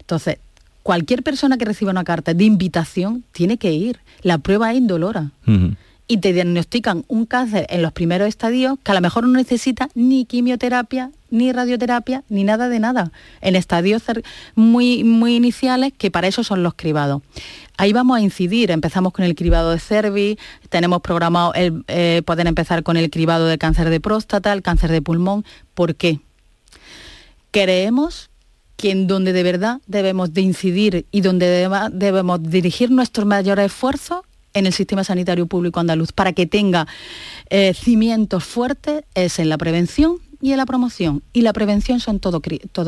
Entonces, 0.00 0.38
cualquier 0.82 1.22
persona 1.22 1.58
que 1.58 1.64
reciba 1.64 1.90
una 1.90 2.04
carta 2.04 2.34
de 2.34 2.44
invitación 2.44 3.24
tiene 3.32 3.56
que 3.58 3.72
ir. 3.72 4.00
La 4.22 4.38
prueba 4.38 4.70
es 4.72 4.78
indolora. 4.78 5.30
Y 6.06 6.18
te 6.18 6.34
diagnostican 6.34 7.04
un 7.08 7.24
cáncer 7.24 7.66
en 7.70 7.80
los 7.80 7.92
primeros 7.92 8.28
estadios 8.28 8.78
que 8.82 8.92
a 8.92 8.94
lo 8.94 9.00
mejor 9.00 9.26
no 9.26 9.38
necesita 9.38 9.88
ni 9.94 10.26
quimioterapia, 10.26 11.10
ni 11.30 11.50
radioterapia, 11.50 12.24
ni 12.28 12.44
nada 12.44 12.68
de 12.68 12.78
nada. 12.78 13.10
En 13.40 13.56
estadios 13.56 14.02
muy, 14.54 15.02
muy 15.02 15.34
iniciales 15.34 15.94
que 15.96 16.10
para 16.10 16.28
eso 16.28 16.44
son 16.44 16.62
los 16.62 16.74
cribados. 16.74 17.22
Ahí 17.76 17.92
vamos 17.92 18.18
a 18.18 18.20
incidir, 18.20 18.70
empezamos 18.70 19.12
con 19.12 19.24
el 19.24 19.34
cribado 19.34 19.70
de 19.70 19.80
cervix, 19.80 20.40
tenemos 20.68 21.00
programado 21.00 21.54
el, 21.54 21.84
eh, 21.88 22.22
poder 22.24 22.46
empezar 22.46 22.82
con 22.82 22.96
el 22.96 23.10
cribado 23.10 23.46
de 23.46 23.58
cáncer 23.58 23.88
de 23.88 24.00
próstata, 24.00 24.52
el 24.52 24.62
cáncer 24.62 24.92
de 24.92 25.02
pulmón. 25.02 25.44
¿Por 25.74 25.96
qué? 25.96 26.20
Creemos 27.50 28.30
que 28.76 28.90
en 28.90 29.06
donde 29.06 29.32
de 29.32 29.42
verdad 29.42 29.80
debemos 29.86 30.34
de 30.34 30.42
incidir 30.42 31.06
y 31.10 31.20
donde 31.22 31.68
debemos 31.92 32.42
dirigir 32.42 32.90
nuestros 32.90 33.26
mayores 33.26 33.66
esfuerzos 33.66 34.22
en 34.54 34.66
el 34.66 34.72
sistema 34.72 35.04
sanitario 35.04 35.46
público 35.46 35.80
andaluz 35.80 36.12
para 36.12 36.32
que 36.32 36.46
tenga 36.46 36.86
eh, 37.50 37.74
cimientos 37.74 38.44
fuertes 38.44 39.04
es 39.14 39.38
en 39.38 39.48
la 39.48 39.58
prevención 39.58 40.18
y 40.40 40.52
en 40.52 40.58
la 40.58 40.66
promoción. 40.66 41.22
Y 41.32 41.42
la 41.42 41.52
prevención 41.52 42.00
son 42.00 42.20
todos 42.20 42.42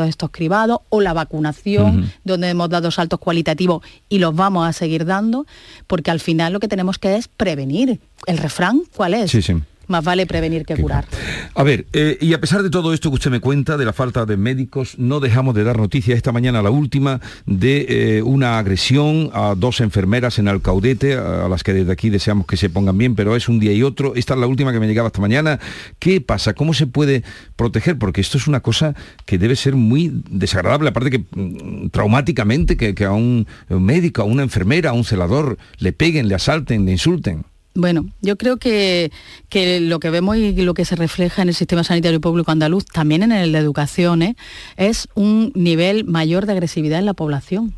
estos 0.06 0.30
cribados 0.30 0.80
o 0.90 1.00
la 1.00 1.12
vacunación, 1.12 2.12
donde 2.22 2.50
hemos 2.50 2.68
dado 2.68 2.90
saltos 2.90 3.18
cualitativos 3.18 3.82
y 4.08 4.18
los 4.18 4.34
vamos 4.34 4.68
a 4.68 4.72
seguir 4.72 5.06
dando, 5.06 5.46
porque 5.86 6.10
al 6.10 6.20
final 6.20 6.52
lo 6.52 6.60
que 6.60 6.68
tenemos 6.68 6.98
que 6.98 7.16
es 7.16 7.28
prevenir. 7.28 7.98
¿El 8.26 8.38
refrán 8.38 8.82
cuál 8.94 9.14
es? 9.14 9.30
Sí, 9.30 9.40
sí 9.42 9.54
más 9.88 10.04
vale 10.04 10.26
prevenir 10.26 10.64
que 10.64 10.76
curar. 10.76 11.06
A 11.54 11.62
ver, 11.62 11.86
eh, 11.92 12.18
y 12.20 12.34
a 12.34 12.40
pesar 12.40 12.62
de 12.62 12.70
todo 12.70 12.92
esto 12.92 13.10
que 13.10 13.14
usted 13.14 13.30
me 13.30 13.40
cuenta, 13.40 13.76
de 13.76 13.84
la 13.84 13.92
falta 13.92 14.26
de 14.26 14.36
médicos, 14.36 14.98
no 14.98 15.20
dejamos 15.20 15.54
de 15.54 15.64
dar 15.64 15.78
noticias 15.78 16.16
esta 16.16 16.32
mañana, 16.32 16.62
la 16.62 16.70
última, 16.70 17.20
de 17.46 17.86
eh, 17.88 18.22
una 18.22 18.58
agresión 18.58 19.30
a 19.32 19.54
dos 19.56 19.80
enfermeras 19.80 20.38
en 20.38 20.48
Alcaudete, 20.48 21.14
a, 21.14 21.48
las 21.48 21.62
que 21.62 21.72
desde 21.72 21.92
aquí 21.92 22.10
deseamos 22.10 22.46
que 22.46 22.56
se 22.56 22.70
pongan 22.70 22.98
bien, 22.98 23.14
pero 23.14 23.36
es 23.36 23.48
un 23.48 23.58
día 23.58 23.72
y 23.72 23.82
otro. 23.82 24.14
Esta 24.14 24.34
es 24.34 24.40
la 24.40 24.46
última 24.46 24.72
que 24.72 24.80
me 24.80 24.86
llegaba 24.86 25.08
esta 25.08 25.20
mañana. 25.20 25.58
¿Qué 25.98 26.20
pasa? 26.20 26.54
¿Cómo 26.54 26.74
se 26.74 26.86
puede 26.86 27.22
proteger? 27.56 27.98
Porque 27.98 28.20
esto 28.20 28.38
es 28.38 28.46
una 28.46 28.60
cosa 28.60 28.94
que 29.24 29.38
debe 29.38 29.56
ser 29.56 29.76
muy 29.76 30.12
desagradable, 30.30 30.90
aparte 30.90 31.10
que 31.10 31.18
mm, 31.18 31.88
traumáticamente, 31.90 32.76
que, 32.76 32.94
que 32.94 33.04
a 33.04 33.12
un 33.12 33.46
médico, 33.68 34.22
a 34.22 34.24
una 34.24 34.42
enfermera, 34.42 34.90
a 34.90 34.92
un 34.92 35.04
celador 35.04 35.58
le 35.78 35.92
peguen, 35.92 36.28
le 36.28 36.34
asalten, 36.34 36.84
le 36.84 36.92
insulten. 36.92 37.44
Bueno, 37.76 38.06
yo 38.22 38.36
creo 38.38 38.56
que, 38.56 39.12
lo 39.52 40.00
que 40.00 40.08
vemos 40.08 40.38
y 40.38 40.52
lo 40.62 40.72
que 40.72 40.86
se 40.86 40.96
refleja 40.96 41.42
en 41.42 41.48
el 41.48 41.54
sistema 41.54 41.84
sanitario 41.84 42.22
público 42.22 42.50
andaluz, 42.50 42.86
también 42.86 43.22
en 43.22 43.32
el 43.32 43.52
de 43.52 43.58
educación, 43.58 44.22
¿eh? 44.22 44.34
es 44.78 45.08
un 45.14 45.52
nivel 45.54 46.04
mayor 46.04 46.46
de 46.46 46.52
agresividad 46.52 46.98
en 46.98 47.04
la 47.04 47.12
población. 47.12 47.74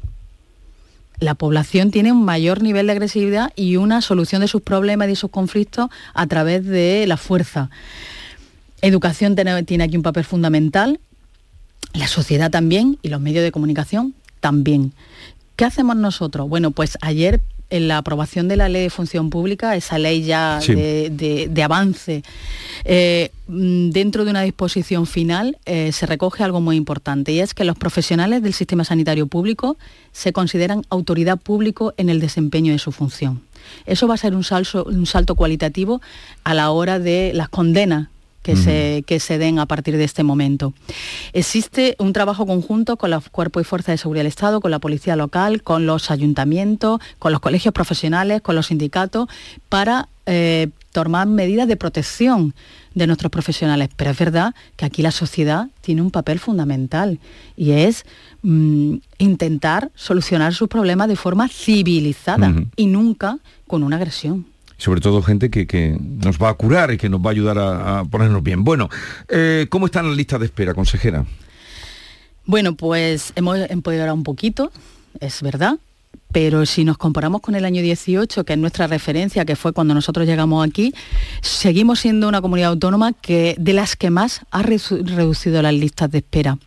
La 1.18 1.34
población 1.34 1.90
tiene 1.90 2.12
un 2.12 2.24
mayor 2.24 2.62
nivel 2.62 2.86
de 2.86 2.92
agresividad 2.92 3.52
y 3.56 3.74
una 3.74 4.00
solución 4.00 4.40
de 4.40 4.46
sus 4.46 4.62
problemas 4.62 5.08
y 5.08 5.10
de 5.10 5.16
sus 5.16 5.32
conflictos 5.32 5.90
a 6.14 6.26
través 6.28 6.64
de 6.64 7.04
la 7.08 7.16
fuerza. 7.16 7.68
Educación 8.82 9.34
tiene 9.34 9.82
aquí 9.82 9.96
un 9.96 10.04
papel 10.04 10.22
fundamental, 10.22 11.00
la 11.92 12.06
sociedad 12.06 12.52
también 12.52 13.00
y 13.02 13.08
los 13.08 13.20
medios 13.20 13.42
de 13.42 13.50
comunicación 13.50 14.14
también. 14.38 14.92
¿Qué 15.56 15.64
hacemos 15.64 15.96
nosotros? 15.96 16.48
Bueno, 16.48 16.70
pues 16.70 16.96
ayer 17.00 17.40
en 17.70 17.88
la 17.88 17.98
aprobación 17.98 18.48
de 18.48 18.56
la 18.56 18.68
ley 18.68 18.82
de 18.82 18.90
función 18.90 19.30
pública, 19.30 19.76
esa 19.76 19.98
ley 19.98 20.22
ya 20.22 20.58
de, 20.58 21.62
avance, 21.62 22.22
eh, 22.84 23.30
mm, 23.46 23.90
dentro 23.90 24.24
de 24.24 24.30
una 24.30 24.42
disposición 24.42 25.06
final 25.06 25.58
eh, 25.66 25.92
se 25.92 26.06
recoge 26.06 26.44
algo 26.44 26.60
muy 26.60 26.76
importante 26.76 27.32
y 27.32 27.40
es 27.40 27.54
que 27.54 27.64
los 27.64 27.76
profesionales 27.76 28.42
del 28.42 28.54
sistema 28.54 28.84
sanitario 28.84 29.26
público 29.26 29.76
se 30.12 30.32
consideran 30.32 30.82
autoridad 30.90 31.38
público 31.38 31.94
en 31.96 32.08
el 32.08 32.20
desempeño 32.20 32.72
de 32.72 32.78
su 32.78 32.92
función. 32.92 33.42
Eso 33.86 34.08
va 34.08 34.14
a 34.14 34.18
ser 34.18 34.34
un 34.34 34.44
salto, 34.44 34.84
un 34.84 35.06
salto 35.06 35.34
cualitativo 35.34 36.00
a 36.44 36.54
la 36.54 36.70
hora 36.70 36.98
de 36.98 37.32
las 37.34 37.48
condenas 37.48 38.08
que, 38.42 38.56
se, 38.56 39.04
que 39.06 39.20
se 39.20 39.38
den 39.38 39.58
a 39.58 39.66
partir 39.66 39.96
de 39.96 40.04
este 40.04 40.22
momento. 40.22 40.72
Existe 41.32 41.96
un 41.98 42.12
trabajo 42.12 42.46
conjunto 42.46 42.96
con 42.96 43.10
los 43.10 43.28
cuerpos 43.28 43.62
y 43.62 43.64
fuerzas 43.64 43.94
de 43.94 43.98
seguridad 43.98 44.20
del 44.20 44.28
Estado, 44.28 44.60
con 44.60 44.70
la 44.70 44.78
policía 44.78 45.16
local, 45.16 45.62
con 45.62 45.86
los 45.86 46.10
ayuntamientos, 46.10 47.00
con 47.18 47.32
los 47.32 47.40
colegios 47.40 47.74
profesionales, 47.74 48.40
con 48.40 48.54
los 48.54 48.66
sindicatos, 48.66 49.28
para 49.68 50.08
eh, 50.26 50.68
tomar 50.92 51.26
medidas 51.26 51.68
de 51.68 51.76
protección 51.76 52.54
de 52.94 53.06
nuestros 53.06 53.30
profesionales. 53.30 53.90
Pero 53.96 54.10
es 54.10 54.18
verdad 54.18 54.54
que 54.76 54.84
aquí 54.86 55.02
la 55.02 55.10
sociedad 55.10 55.68
tiene 55.80 56.02
un 56.02 56.10
papel 56.10 56.38
fundamental 56.38 57.18
y 57.56 57.72
es 57.72 58.04
mm, 58.42 58.96
intentar 59.18 59.90
solucionar 59.94 60.54
sus 60.54 60.68
problemas 60.68 61.08
de 61.08 61.16
forma 61.16 61.48
civilizada 61.48 62.52
y 62.76 62.86
nunca 62.86 63.38
con 63.66 63.82
una 63.82 63.96
agresión 63.96 64.46
sobre 64.78 65.00
todo 65.00 65.20
gente 65.22 65.50
que, 65.50 65.98
nos 66.00 66.38
va 66.38 66.50
a 66.50 66.54
curar 66.54 66.92
y 66.92 66.96
que 66.96 67.08
nos 67.08 67.20
va 67.20 67.26
a 67.26 67.30
ayudar 67.32 67.58
a, 67.58 68.04
ponernos 68.04 68.42
bien. 68.42 68.64
Bueno, 68.64 68.88
eh, 69.28 69.66
¿cómo 69.68 69.86
están 69.86 70.06
las 70.06 70.16
listas 70.16 70.40
de 70.40 70.46
espera, 70.46 70.72
consejera? 70.72 71.26
Bueno, 72.46 72.74
pues 72.74 73.32
hemos 73.36 73.58
empoderado 73.68 74.14
un 74.14 74.22
poquito, 74.22 74.72
es 75.20 75.42
verdad, 75.42 75.78
pero 76.32 76.64
si 76.64 76.84
nos 76.84 76.96
comparamos 76.96 77.40
con 77.40 77.54
el 77.54 77.64
año 77.64 77.82
18, 77.82 78.44
que 78.44 78.52
es 78.52 78.58
nuestra 78.58 78.86
referencia, 78.86 79.44
que 79.44 79.56
fue 79.56 79.72
cuando 79.72 79.94
nosotros 79.94 80.26
llegamos 80.26 80.66
aquí, 80.66 80.94
seguimos 81.42 82.00
siendo 82.00 82.28
una 82.28 82.40
comunidad 82.40 82.70
autónoma 82.70 83.12
que 83.12 83.54
de 83.58 83.72
las 83.72 83.96
que 83.96 84.10
más 84.10 84.42
ha 84.50 84.62
reducido 84.62 85.60
las 85.60 85.74
listas 85.74 86.10
de 86.10 86.18
espera. 86.18 86.58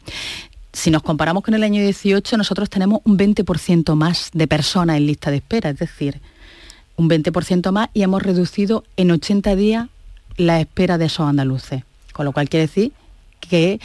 Si 0.73 0.91
nos 0.91 1.01
comparamos 1.03 1.43
con 1.43 1.53
el 1.53 1.63
año 1.63 1.81
18, 1.81 2.37
nosotros 2.37 2.69
tenemos 2.69 3.01
un 3.03 3.17
20% 3.17 3.95
más 3.95 4.29
de 4.33 4.47
personas 4.47 4.97
en 4.97 5.05
lista 5.05 5.31
de 5.31 5.37
espera, 5.37 5.69
es 5.69 5.79
decir, 5.79 6.21
un 6.95 7.09
20% 7.09 7.71
más 7.71 7.89
y 7.93 8.03
hemos 8.03 8.21
reducido 8.21 8.83
en 8.97 9.11
80 9.11 9.55
días 9.55 9.89
la 10.37 10.59
espera 10.59 10.97
de 10.97 11.05
esos 11.05 11.27
andaluces. 11.27 11.83
Con 12.13 12.25
lo 12.25 12.31
cual 12.31 12.49
quiere 12.49 12.67
decir 12.67 12.91
que 13.39 13.79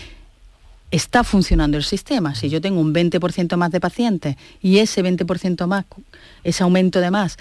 está 0.91 1.25
funcionando 1.25 1.77
el 1.77 1.85
sistema. 1.85 2.35
Si 2.35 2.49
yo 2.49 2.61
tengo 2.61 2.81
un 2.81 2.95
20% 2.95 3.57
más 3.57 3.71
de 3.71 3.81
pacientes 3.81 4.37
y 4.61 4.79
ese 4.79 5.03
20% 5.03 5.67
más, 5.67 5.85
ese 6.45 6.63
aumento 6.63 7.01
de 7.01 7.11
más, 7.11 7.37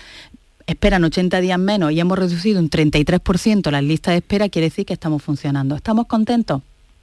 esperan 0.68 1.04
80 1.04 1.42
días 1.42 1.60
menos 1.60 1.92
y 1.92 2.00
hemos 2.00 2.18
reducido 2.18 2.60
un 2.60 2.70
33% 2.70 3.70
las 3.72 3.84
listas 3.84 4.14
de 4.14 4.18
espera, 4.18 4.50
quiere 4.50 4.68
decir 4.68 4.86
que 4.86 4.94
estamos 4.94 5.22
funcionando. 5.22 5.76
¿Estamos 5.76 6.08
contentos? 6.08 6.62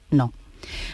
No. 0.09 0.33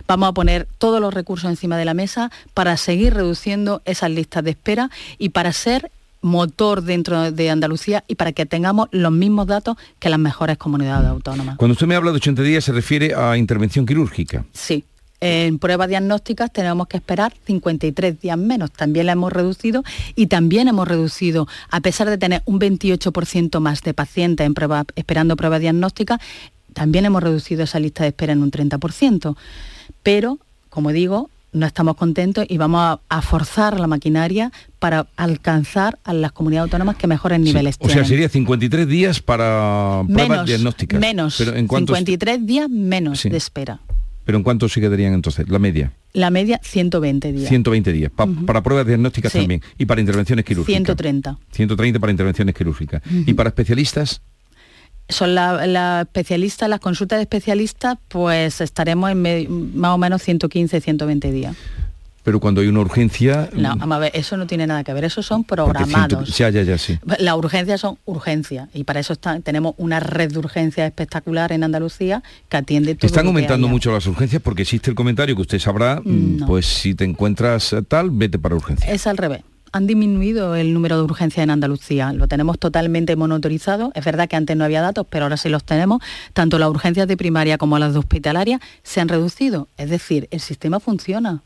Vamos 0.07 0.29
a 0.29 0.33
poner 0.33 0.67
todos 0.77 0.99
los 0.99 1.13
recursos 1.13 1.49
encima 1.49 1.77
de 1.77 1.85
la 1.85 1.93
mesa 1.93 2.31
para 2.53 2.75
seguir 2.77 3.13
reduciendo 3.13 3.81
esas 3.85 4.09
listas 4.11 4.43
de 4.43 4.51
espera 4.51 4.89
y 5.17 5.29
para 5.29 5.53
ser 5.53 5.91
motor 6.21 6.83
dentro 6.83 7.31
de 7.31 7.49
Andalucía 7.49 8.03
y 8.07 8.15
para 8.15 8.31
que 8.31 8.45
tengamos 8.45 8.87
los 8.91 9.11
mismos 9.11 9.47
datos 9.47 9.77
que 9.99 10.09
las 10.09 10.19
mejores 10.19 10.57
comunidades 10.57 11.07
autónomas. 11.07 11.57
Cuando 11.57 11.73
usted 11.73 11.87
me 11.87 11.95
habla 11.95 12.11
de 12.11 12.17
80 12.17 12.41
días 12.43 12.63
se 12.63 12.71
refiere 12.71 13.13
a 13.15 13.37
intervención 13.37 13.85
quirúrgica. 13.85 14.45
Sí. 14.53 14.83
En 15.21 15.59
pruebas 15.59 15.89
diagnósticas 15.89 16.51
tenemos 16.51 16.87
que 16.87 16.95
esperar 16.95 17.33
53 17.45 18.21
días 18.21 18.37
menos. 18.37 18.71
También 18.71 19.05
la 19.05 19.11
hemos 19.11 19.33
reducido 19.33 19.83
y 20.15 20.27
también 20.27 20.69
hemos 20.69 20.87
reducido, 20.87 21.47
a 21.69 21.81
pesar 21.81 22.09
de 22.09 22.17
tener 22.17 22.41
un 22.45 22.59
28% 22.59 23.59
más 23.59 23.81
de 23.81 23.93
pacientes 23.93 24.45
en 24.45 24.53
prueba, 24.53 24.85
esperando 24.95 25.35
pruebas 25.35 25.59
diagnósticas, 25.59 26.19
también 26.73 27.05
hemos 27.05 27.21
reducido 27.21 27.63
esa 27.63 27.79
lista 27.79 28.03
de 28.03 28.09
espera 28.09 28.31
en 28.31 28.41
un 28.41 28.51
30%. 28.51 29.35
Pero, 30.03 30.39
como 30.69 30.91
digo, 30.93 31.29
no 31.51 31.65
estamos 31.65 31.95
contentos 31.95 32.45
y 32.47 32.57
vamos 32.57 32.99
a, 33.07 33.21
forzar 33.21 33.79
la 33.79 33.87
maquinaria 33.87 34.51
para 34.79 35.07
alcanzar 35.17 35.99
a 36.03 36.13
las 36.13 36.31
comunidades 36.31 36.67
autónomas 36.67 36.95
que 36.95 37.07
mejores 37.07 37.39
niveles 37.39 37.77
tienen. 37.77 37.97
O 37.97 37.99
sea, 37.99 38.07
sería 38.07 38.29
53 38.29 38.87
días 38.87 39.21
para 39.21 40.03
pruebas 40.07 40.45
diagnósticas. 40.45 40.99
Menos, 40.99 41.35
Pero 41.37 41.55
en 41.55 41.67
53 41.67 42.45
días 42.45 42.69
menos 42.69 43.23
de 43.23 43.37
espera. 43.37 43.79
¿Pero 44.25 44.37
en 44.37 44.43
cuánto 44.43 44.69
se 44.69 44.79
quedarían 44.79 45.13
entonces? 45.13 45.49
¿La 45.49 45.59
media? 45.59 45.91
La 46.13 46.29
media, 46.29 46.59
120 46.63 47.31
días. 47.33 47.49
120 47.49 47.91
días. 47.91 48.11
Para 48.45 48.63
pruebas 48.63 48.85
diagnósticas 48.85 49.33
también. 49.33 49.61
¿Y 49.77 49.85
para 49.85 50.01
intervenciones 50.01 50.45
quirúrgicas? 50.45 50.75
130. 50.75 51.37
130 51.51 51.99
para 51.99 52.11
intervenciones 52.11 52.55
quirúrgicas. 52.55 53.01
¿Y 53.25 53.33
para 53.33 53.49
especialistas? 53.49 54.21
Son 55.09 55.35
las 55.35 56.01
especialistas, 56.05 56.69
las 56.69 56.79
consultas 56.79 57.17
de 57.17 57.23
especialistas, 57.23 57.97
pues 58.07 58.61
estaremos 58.61 59.11
en 59.11 59.77
más 59.77 59.91
o 59.91 59.97
menos 59.97 60.21
115, 60.21 60.79
120 60.79 61.31
días. 61.31 61.55
Pero 62.23 62.39
cuando 62.39 62.61
hay 62.61 62.67
una 62.67 62.81
urgencia... 62.81 63.49
No, 63.53 63.69
vamos 63.75 63.95
a 63.95 63.99
ver, 63.99 64.11
eso 64.13 64.37
no 64.37 64.45
tiene 64.45 64.67
nada 64.67 64.83
que 64.83 64.93
ver, 64.93 65.05
eso 65.05 65.23
son 65.23 65.43
programados. 65.43 66.37
ya, 66.37 66.49
ya, 66.49 66.61
ya, 66.61 66.77
sí. 66.77 66.99
Las 67.17 67.35
urgencias 67.35 67.81
son 67.81 67.97
urgencias 68.05 68.69
y 68.73 68.83
para 68.83 68.99
eso 68.99 69.15
tenemos 69.15 69.73
una 69.77 69.99
red 69.99 70.31
de 70.31 70.37
urgencias 70.37 70.85
espectacular 70.85 71.51
en 71.53 71.63
Andalucía 71.63 72.21
que 72.49 72.57
atiende 72.57 72.93
todo 72.95 73.07
Están 73.07 73.25
aumentando 73.25 73.67
mucho 73.67 73.91
las 73.91 74.05
urgencias 74.05 74.41
porque 74.43 74.61
existe 74.63 74.91
el 74.91 74.95
comentario 74.95 75.35
que 75.35 75.41
usted 75.41 75.59
sabrá, 75.59 76.01
mm, 76.03 76.45
pues 76.45 76.65
si 76.65 76.93
te 76.93 77.05
encuentras 77.05 77.75
tal, 77.87 78.11
vete 78.11 78.37
para 78.37 78.55
urgencia. 78.55 78.91
Es 78.91 79.07
al 79.07 79.17
revés 79.17 79.41
han 79.71 79.87
disminuido 79.87 80.55
el 80.55 80.73
número 80.73 80.97
de 80.97 81.03
urgencias 81.03 81.43
en 81.43 81.49
Andalucía. 81.49 82.13
Lo 82.13 82.27
tenemos 82.27 82.59
totalmente 82.59 83.15
monitorizado. 83.15 83.91
Es 83.95 84.05
verdad 84.05 84.27
que 84.27 84.35
antes 84.35 84.55
no 84.55 84.63
había 84.63 84.81
datos, 84.81 85.05
pero 85.09 85.25
ahora 85.25 85.37
sí 85.37 85.49
los 85.49 85.63
tenemos. 85.63 86.01
Tanto 86.33 86.59
las 86.59 86.69
urgencias 86.69 87.07
de 87.07 87.17
primaria 87.17 87.57
como 87.57 87.79
las 87.79 87.93
de 87.93 87.99
hospitalaria 87.99 88.59
se 88.83 89.01
han 89.01 89.09
reducido. 89.09 89.67
Es 89.77 89.89
decir, 89.89 90.27
el 90.31 90.39
sistema 90.39 90.79
funciona. 90.79 91.41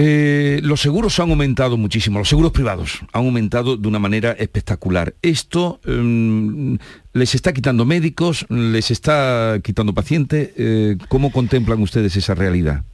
Eh, 0.00 0.60
los 0.62 0.80
seguros 0.80 1.18
han 1.18 1.30
aumentado 1.30 1.76
muchísimo, 1.76 2.20
los 2.20 2.28
seguros 2.28 2.52
privados 2.52 3.00
han 3.12 3.24
aumentado 3.24 3.76
de 3.76 3.88
una 3.88 3.98
manera 3.98 4.30
espectacular. 4.30 5.14
Esto 5.22 5.80
em, 5.84 6.78
les 7.12 7.34
está 7.34 7.52
quitando 7.52 7.84
médicos, 7.84 8.46
les 8.48 8.92
está 8.92 9.58
quitando 9.60 9.92
pacientes. 9.94 10.50
Eh, 10.56 10.96
¿Cómo 11.08 11.32
contemplan 11.32 11.82
ustedes 11.82 12.14
esa 12.14 12.36
realidad? 12.36 12.84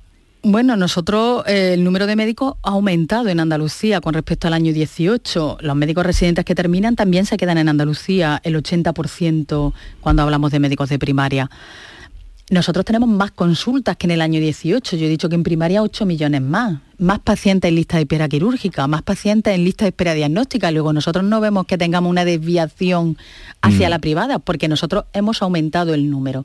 Bueno, 0.46 0.76
nosotros 0.76 1.42
eh, 1.46 1.72
el 1.72 1.84
número 1.84 2.06
de 2.06 2.16
médicos 2.16 2.56
ha 2.62 2.72
aumentado 2.72 3.30
en 3.30 3.40
Andalucía 3.40 4.02
con 4.02 4.12
respecto 4.12 4.46
al 4.46 4.52
año 4.52 4.74
18. 4.74 5.56
Los 5.62 5.74
médicos 5.74 6.04
residentes 6.04 6.44
que 6.44 6.54
terminan 6.54 6.96
también 6.96 7.24
se 7.24 7.38
quedan 7.38 7.56
en 7.56 7.70
Andalucía, 7.70 8.42
el 8.44 8.54
80% 8.62 9.72
cuando 10.02 10.22
hablamos 10.22 10.52
de 10.52 10.60
médicos 10.60 10.90
de 10.90 10.98
primaria. 10.98 11.50
Nosotros 12.50 12.84
tenemos 12.84 13.08
más 13.08 13.30
consultas 13.30 13.96
que 13.96 14.06
en 14.06 14.10
el 14.10 14.20
año 14.20 14.38
18. 14.38 14.96
Yo 14.98 15.06
he 15.06 15.08
dicho 15.08 15.30
que 15.30 15.34
en 15.34 15.44
primaria 15.44 15.82
8 15.82 16.04
millones 16.04 16.42
más. 16.42 16.78
Más 16.98 17.20
pacientes 17.20 17.70
en 17.70 17.76
lista 17.76 17.96
de 17.96 18.02
espera 18.02 18.28
quirúrgica, 18.28 18.86
más 18.86 19.00
pacientes 19.00 19.54
en 19.54 19.64
lista 19.64 19.86
de 19.86 19.88
espera 19.88 20.12
diagnóstica. 20.12 20.70
Luego 20.70 20.92
nosotros 20.92 21.24
no 21.24 21.40
vemos 21.40 21.64
que 21.64 21.78
tengamos 21.78 22.10
una 22.10 22.26
desviación 22.26 23.16
hacia 23.62 23.88
mm. 23.88 23.90
la 23.90 23.98
privada, 23.98 24.38
porque 24.40 24.68
nosotros 24.68 25.04
hemos 25.14 25.40
aumentado 25.40 25.94
el 25.94 26.10
número 26.10 26.44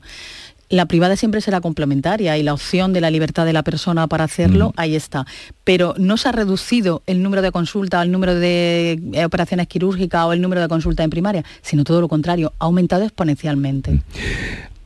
la 0.70 0.86
privada 0.86 1.16
siempre 1.16 1.40
será 1.40 1.60
complementaria 1.60 2.38
y 2.38 2.42
la 2.44 2.54
opción 2.54 2.92
de 2.92 3.00
la 3.00 3.10
libertad 3.10 3.44
de 3.44 3.52
la 3.52 3.64
persona 3.64 4.06
para 4.06 4.24
hacerlo, 4.24 4.72
ahí 4.76 4.94
está. 4.94 5.26
Pero 5.64 5.94
no 5.98 6.16
se 6.16 6.28
ha 6.28 6.32
reducido 6.32 7.02
el 7.06 7.22
número 7.22 7.42
de 7.42 7.50
consultas, 7.50 8.04
el 8.04 8.12
número 8.12 8.36
de 8.36 9.00
eh, 9.12 9.24
operaciones 9.24 9.66
quirúrgicas 9.66 10.24
o 10.24 10.32
el 10.32 10.40
número 10.40 10.60
de 10.60 10.68
consultas 10.68 11.04
en 11.04 11.10
primaria, 11.10 11.44
sino 11.60 11.82
todo 11.82 12.00
lo 12.00 12.08
contrario, 12.08 12.52
ha 12.60 12.66
aumentado 12.66 13.02
exponencialmente. 13.02 14.00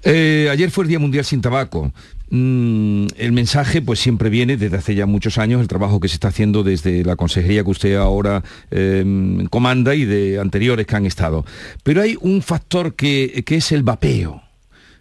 Eh, 0.02 0.48
ayer 0.50 0.70
fue 0.70 0.84
el 0.84 0.88
Día 0.88 0.98
Mundial 0.98 1.24
sin 1.24 1.42
Tabaco. 1.42 1.92
Mm, 2.30 3.06
el 3.16 3.32
mensaje 3.32 3.82
pues 3.82 4.00
siempre 4.00 4.30
viene 4.30 4.56
desde 4.56 4.78
hace 4.78 4.94
ya 4.94 5.04
muchos 5.04 5.36
años, 5.36 5.60
el 5.60 5.68
trabajo 5.68 6.00
que 6.00 6.08
se 6.08 6.14
está 6.14 6.28
haciendo 6.28 6.62
desde 6.62 7.04
la 7.04 7.16
consejería 7.16 7.62
que 7.62 7.70
usted 7.70 7.94
ahora 7.96 8.42
em, 8.70 9.46
comanda 9.46 9.94
y 9.94 10.06
de 10.06 10.40
anteriores 10.40 10.86
que 10.86 10.96
han 10.96 11.04
estado. 11.04 11.44
Pero 11.82 12.00
hay 12.00 12.16
un 12.20 12.40
factor 12.40 12.94
que, 12.94 13.44
que 13.46 13.56
es 13.56 13.70
el 13.72 13.82
vapeo. 13.82 14.43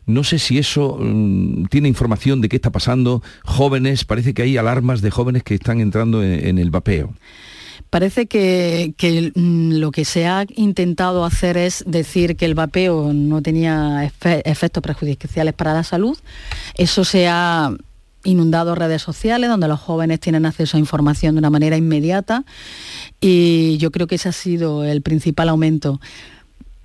No 0.06 0.24
sé 0.24 0.40
si 0.40 0.58
eso 0.58 0.98
mm, 1.00 1.66
tiene 1.66 1.88
información 1.88 2.42
de 2.42 2.50
qué 2.50 2.58
está 2.58 2.72
pasando. 2.72 3.24
Jóvenes, 3.44 4.06
parece 4.06 4.34
que 4.34 4.44
hay 4.44 4.58
alarmas 4.58 5.02
de 5.02 5.12
jóvenes 5.12 5.44
que 5.44 5.56
están 5.56 5.80
entrando 5.80 6.24
en, 6.24 6.58
el 6.58 6.72
vapeo. 6.72 7.14
Parece 7.90 8.26
que, 8.28 8.94
mm, 9.36 9.74
lo 9.74 9.92
que 9.92 10.06
se 10.06 10.28
ha 10.28 10.46
intentado 10.56 11.26
hacer 11.26 11.58
es 11.58 11.84
decir 11.88 12.36
que 12.36 12.46
el 12.46 12.56
vapeo 12.56 13.14
no 13.14 13.42
tenía 13.42 14.12
efectos 14.46 14.84
perjudiciales 14.84 15.54
para 15.54 15.74
la 15.74 15.84
salud. 15.84 16.18
Eso 16.76 17.06
se 17.06 17.28
ha 17.28 17.72
inundado 18.24 18.76
redes 18.76 19.02
sociales 19.02 19.50
donde 19.50 19.68
los 19.68 19.80
jóvenes 19.80 20.20
tienen 20.20 20.46
acceso 20.46 20.78
a 20.78 20.80
información 20.80 21.36
de 21.36 21.40
una 21.40 21.50
manera 21.50 21.76
inmediata 21.76 22.46
y 23.20 23.78
yo 23.78 23.92
creo 23.92 24.08
que 24.08 24.16
ese 24.16 24.30
ha 24.30 24.34
sido 24.34 24.86
el 24.86 25.02
principal 25.02 25.50
aumento 25.50 26.00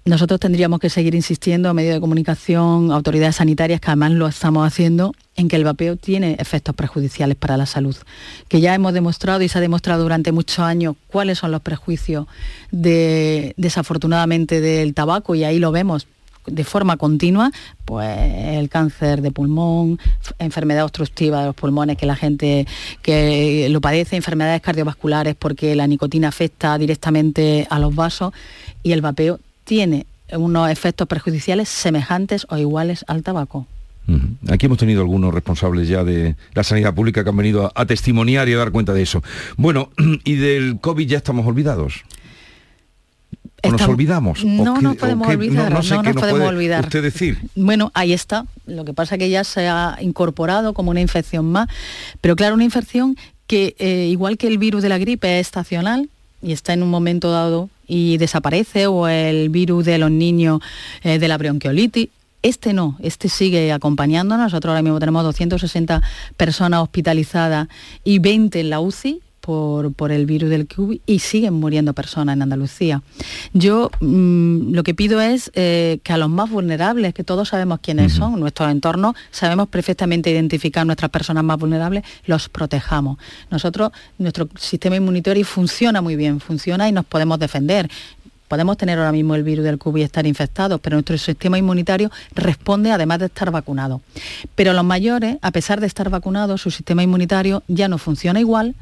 nosotros 0.08 0.40
tendríamos 0.40 0.80
que 0.80 0.90
seguir 0.90 1.14
insistiendo 1.14 1.68
a 1.68 1.74
medios 1.74 1.94
de 1.94 2.00
comunicación, 2.00 2.90
autoridades 2.90 3.36
sanitarias, 3.36 3.80
que 3.80 3.88
además 3.88 4.12
lo 4.12 4.26
estamos 4.26 4.66
haciendo, 4.66 5.14
en 5.36 5.48
que 5.48 5.56
el 5.56 5.64
vapeo 5.64 5.96
tiene 5.96 6.36
efectos 6.38 6.74
perjudiciales 6.74 7.36
para 7.36 7.56
la 7.56 7.66
salud. 7.66 7.96
Que 8.48 8.60
ya 8.60 8.74
hemos 8.74 8.94
demostrado 8.94 9.42
y 9.42 9.48
se 9.48 9.58
ha 9.58 9.60
demostrado 9.60 10.02
durante 10.02 10.32
muchos 10.32 10.60
años 10.60 10.96
cuáles 11.08 11.38
son 11.38 11.52
los 11.52 11.60
prejuicios 11.60 12.26
de, 12.70 13.54
desafortunadamente 13.56 14.60
del 14.60 14.94
tabaco 14.94 15.34
y 15.34 15.44
ahí 15.44 15.58
lo 15.58 15.72
vemos 15.72 16.06
de 16.46 16.64
forma 16.64 16.96
continua, 16.96 17.52
pues 17.84 18.08
el 18.08 18.70
cáncer 18.70 19.20
de 19.20 19.30
pulmón, 19.30 19.98
enfermedad 20.38 20.84
obstructiva 20.84 21.40
de 21.40 21.46
los 21.48 21.54
pulmones, 21.54 21.98
que 21.98 22.06
la 22.06 22.16
gente 22.16 22.66
que 23.02 23.68
lo 23.68 23.82
padece, 23.82 24.16
enfermedades 24.16 24.62
cardiovasculares 24.62 25.34
porque 25.34 25.74
la 25.74 25.86
nicotina 25.86 26.28
afecta 26.28 26.78
directamente 26.78 27.66
a 27.68 27.78
los 27.78 27.94
vasos 27.94 28.32
y 28.82 28.92
el 28.92 29.02
vapeo 29.02 29.40
tiene 29.68 30.06
unos 30.32 30.70
efectos 30.70 31.06
perjudiciales 31.06 31.68
semejantes 31.68 32.46
o 32.48 32.56
iguales 32.56 33.04
al 33.06 33.22
tabaco. 33.22 33.66
Aquí 34.48 34.64
hemos 34.64 34.78
tenido 34.78 35.02
algunos 35.02 35.34
responsables 35.34 35.86
ya 35.86 36.02
de 36.02 36.34
la 36.54 36.64
sanidad 36.64 36.94
pública 36.94 37.22
que 37.22 37.28
han 37.28 37.36
venido 37.36 37.70
a, 37.74 37.84
testimoniar 37.84 38.48
y 38.48 38.54
a 38.54 38.56
dar 38.56 38.72
cuenta 38.72 38.94
de 38.94 39.02
eso. 39.02 39.22
Bueno, 39.58 39.90
¿y 40.24 40.36
del 40.36 40.78
COVID 40.80 41.06
ya 41.06 41.18
estamos 41.18 41.46
olvidados? 41.46 42.04
¿O 43.62 43.70
nos 43.70 43.82
olvidamos? 43.82 44.42
No 44.42 44.80
nos 44.80 44.96
podemos 44.96 45.28
olvidar, 45.28 45.70
no, 45.70 46.02
nos 46.02 46.14
podemos 46.14 46.48
olvidar. 46.48 46.84
Usted 46.84 47.02
decir? 47.02 47.38
Bueno, 47.54 47.90
ahí 47.92 48.14
está. 48.14 48.46
Lo 48.66 48.86
que 48.86 48.94
pasa 48.94 49.16
es 49.16 49.18
que 49.18 49.28
ya 49.28 49.44
se 49.44 49.68
ha 49.68 49.98
incorporado 50.00 50.72
como 50.72 50.90
una 50.90 51.02
infección 51.02 51.44
más, 51.52 51.68
pero 52.22 52.36
claro, 52.36 52.54
una 52.54 52.64
infección 52.64 53.18
que 53.46 53.76
eh, 53.78 54.06
igual 54.10 54.38
que 54.38 54.46
el 54.46 54.56
virus 54.56 54.82
de 54.82 54.88
la 54.88 54.96
gripe 54.96 55.38
es 55.38 55.46
estacional 55.46 56.08
y 56.40 56.52
está 56.52 56.72
en 56.72 56.82
un 56.82 56.88
momento 56.88 57.30
dado 57.30 57.68
y 57.88 58.18
desaparece, 58.18 58.86
o 58.86 59.08
el 59.08 59.48
virus 59.48 59.86
de 59.86 59.98
los 59.98 60.10
niños 60.10 60.60
eh, 61.02 61.18
de 61.18 61.26
la 61.26 61.38
bronquiolitis. 61.38 62.10
Este 62.42 62.72
no, 62.72 62.96
este 63.00 63.28
sigue 63.28 63.72
acompañándonos. 63.72 64.44
Nosotros 64.44 64.70
ahora 64.70 64.82
mismo 64.82 65.00
tenemos 65.00 65.24
260 65.24 66.02
personas 66.36 66.82
hospitalizadas 66.82 67.66
y 68.04 68.20
20 68.20 68.60
en 68.60 68.70
la 68.70 68.78
UCI 68.78 69.22
por, 69.48 70.12
el 70.12 70.26
virus 70.26 70.50
del 70.50 70.66
COVID 70.68 71.00
y 71.06 71.20
siguen 71.20 71.54
muriendo 71.54 71.94
personas 71.94 72.34
en 72.34 72.42
Andalucía. 72.42 73.02
Yo 73.54 73.90
mm, 74.00 74.74
lo 74.74 74.82
que 74.82 74.92
pido 74.92 75.22
es 75.22 75.50
eh, 75.54 76.00
que 76.02 76.12
a 76.12 76.18
los 76.18 76.28
más 76.28 76.50
vulnerables, 76.50 77.14
que 77.14 77.24
todos 77.24 77.48
sabemos 77.48 77.80
quiénes 77.80 78.12
son, 78.12 78.38
nuestros 78.38 78.70
entornos, 78.70 79.16
sabemos 79.30 79.68
perfectamente 79.68 80.30
identificar 80.30 80.84
nuestras 80.84 81.10
personas 81.10 81.44
más 81.44 81.58
vulnerables, 81.58 82.04
los 82.26 82.50
protejamos. 82.50 83.16
Nosotros, 83.50 83.90
nuestro 84.18 84.50
sistema 84.58 84.96
inmunitario 84.96 85.46
funciona 85.46 86.02
muy 86.02 86.14
bien, 86.14 86.40
funciona 86.40 86.86
y 86.86 86.92
nos 86.92 87.06
podemos 87.06 87.38
defender. 87.38 87.88
Podemos 88.48 88.76
tener 88.76 88.98
ahora 88.98 89.12
mismo 89.12 89.34
el 89.34 89.44
virus 89.44 89.64
del 89.64 89.78
COVID 89.78 90.00
y 90.00 90.04
estar 90.04 90.26
infectados, 90.26 90.78
pero 90.80 90.96
nuestro 90.96 91.16
sistema 91.16 91.58
inmunitario 91.58 92.10
responde 92.34 92.90
además 92.90 93.20
de 93.20 93.26
estar 93.26 93.50
vacunado. 93.50 94.02
Pero 94.54 94.74
los 94.74 94.84
mayores, 94.84 95.38
a 95.40 95.52
pesar 95.52 95.80
de 95.80 95.86
estar 95.86 96.10
vacunados, 96.10 96.60
su 96.60 96.70
sistema 96.70 97.02
inmunitario 97.02 97.62
ya 97.66 97.88
no 97.88 97.96
funciona 97.96 98.40
igual 98.40 98.74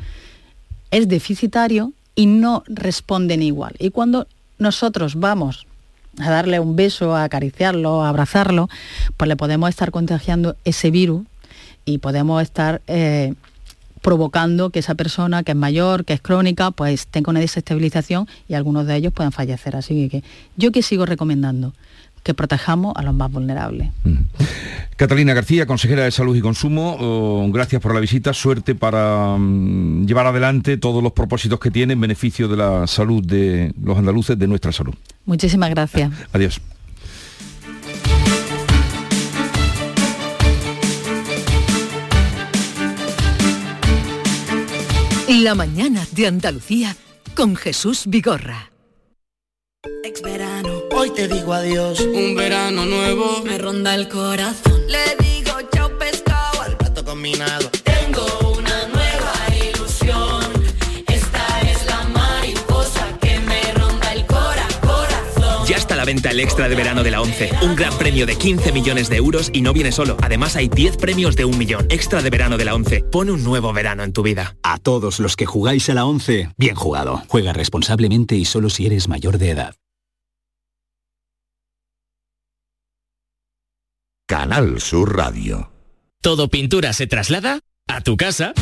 es 0.90 1.08
deficitario 1.08 1.92
y 2.14 2.26
no 2.26 2.64
responden 2.66 3.42
igual. 3.42 3.74
Y 3.78 3.90
cuando 3.90 4.26
nosotros 4.58 5.16
vamos 5.16 5.66
a 6.18 6.30
darle 6.30 6.60
un 6.60 6.76
beso, 6.76 7.14
a 7.14 7.24
acariciarlo, 7.24 8.02
a 8.02 8.08
abrazarlo, 8.08 8.68
pues 9.16 9.28
le 9.28 9.36
podemos 9.36 9.68
estar 9.68 9.90
contagiando 9.90 10.56
ese 10.64 10.90
virus 10.90 11.26
y 11.84 11.98
podemos 11.98 12.42
estar 12.42 12.80
eh, 12.86 13.34
provocando 14.00 14.70
que 14.70 14.78
esa 14.78 14.94
persona 14.94 15.42
que 15.42 15.52
es 15.52 15.56
mayor, 15.56 16.04
que 16.04 16.14
es 16.14 16.20
crónica, 16.20 16.70
pues 16.70 17.06
tenga 17.06 17.30
una 17.30 17.40
desestabilización 17.40 18.28
y 18.48 18.54
algunos 18.54 18.86
de 18.86 18.96
ellos 18.96 19.12
puedan 19.12 19.32
fallecer. 19.32 19.76
Así 19.76 20.08
que 20.08 20.22
yo 20.56 20.72
que 20.72 20.82
sigo 20.82 21.06
recomendando 21.06 21.72
que 22.26 22.34
protejamos 22.34 22.92
a 22.96 23.02
los 23.02 23.14
más 23.14 23.30
vulnerables. 23.30 23.90
Catalina 24.96 25.32
García, 25.32 25.64
consejera 25.64 26.02
de 26.02 26.10
Salud 26.10 26.34
y 26.34 26.40
Consumo, 26.40 26.96
oh, 26.98 27.48
gracias 27.52 27.80
por 27.80 27.94
la 27.94 28.00
visita, 28.00 28.32
suerte 28.32 28.74
para 28.74 29.36
mm, 29.38 30.06
llevar 30.06 30.26
adelante 30.26 30.76
todos 30.76 31.04
los 31.04 31.12
propósitos 31.12 31.60
que 31.60 31.70
tiene 31.70 31.92
en 31.92 32.00
beneficio 32.00 32.48
de 32.48 32.56
la 32.56 32.88
salud 32.88 33.24
de 33.24 33.72
los 33.80 33.96
andaluces, 33.96 34.36
de 34.36 34.48
nuestra 34.48 34.72
salud. 34.72 34.92
Muchísimas 35.24 35.70
gracias. 35.70 36.10
Adiós. 36.32 36.60
La 45.28 45.54
mañana 45.54 46.04
de 46.10 46.26
Andalucía 46.26 46.96
con 47.36 47.54
Jesús 47.54 48.06
Vigorra. 48.08 48.72
Ex 50.02 50.22
verano, 50.22 50.75
hoy 50.96 51.10
te 51.10 51.28
digo 51.28 51.52
adiós. 51.52 52.00
Un 52.00 52.34
verano 52.34 52.86
nuevo 52.86 53.42
me 53.44 53.58
ronda 53.58 53.94
el 53.94 54.08
corazón. 54.08 54.80
Le 54.88 55.16
digo 55.24 55.52
chao 55.72 55.90
pescado 55.98 56.62
al 56.62 56.76
plato 56.76 57.04
combinado. 57.04 57.70
Tengo 57.84 58.26
una 58.56 58.86
nueva 58.88 59.34
ilusión. 59.70 60.42
Esta 61.06 61.60
es 61.70 61.86
la 61.86 62.02
mariposa 62.08 63.18
que 63.20 63.38
me 63.40 63.72
ronda 63.74 64.12
el 64.12 64.26
cora 64.26 64.66
corazón. 64.80 65.66
Ya 65.66 65.76
está 65.76 65.94
a 65.94 65.98
la 65.98 66.04
venta 66.04 66.30
el 66.30 66.40
extra 66.40 66.68
de 66.68 66.74
verano 66.74 67.02
de 67.02 67.10
la 67.10 67.20
11. 67.20 67.50
Un 67.62 67.76
gran 67.76 67.96
premio 67.98 68.26
de 68.26 68.36
15 68.36 68.72
millones 68.72 69.08
de 69.08 69.16
euros 69.16 69.50
y 69.52 69.60
no 69.60 69.72
viene 69.72 69.92
solo. 69.92 70.16
Además 70.22 70.56
hay 70.56 70.68
10 70.68 70.96
premios 70.96 71.36
de 71.36 71.44
un 71.44 71.58
millón. 71.58 71.86
Extra 71.90 72.22
de 72.22 72.30
verano 72.30 72.56
de 72.56 72.64
la 72.64 72.74
11. 72.74 73.04
Pone 73.12 73.32
un 73.32 73.44
nuevo 73.44 73.72
verano 73.72 74.02
en 74.02 74.12
tu 74.12 74.22
vida. 74.22 74.56
A 74.62 74.78
todos 74.78 75.20
los 75.20 75.36
que 75.36 75.46
jugáis 75.46 75.88
a 75.90 75.94
la 75.94 76.06
11, 76.06 76.50
bien 76.56 76.74
jugado. 76.74 77.22
Juega 77.28 77.52
responsablemente 77.52 78.34
y 78.36 78.44
solo 78.44 78.70
si 78.70 78.86
eres 78.86 79.08
mayor 79.08 79.38
de 79.38 79.50
edad. 79.50 79.74
Canal 84.28 84.80
Sur 84.80 85.16
Radio. 85.16 85.70
Todo 86.20 86.48
pintura 86.48 86.92
se 86.92 87.06
traslada 87.06 87.60
a 87.86 88.00
tu 88.00 88.16
casa. 88.16 88.54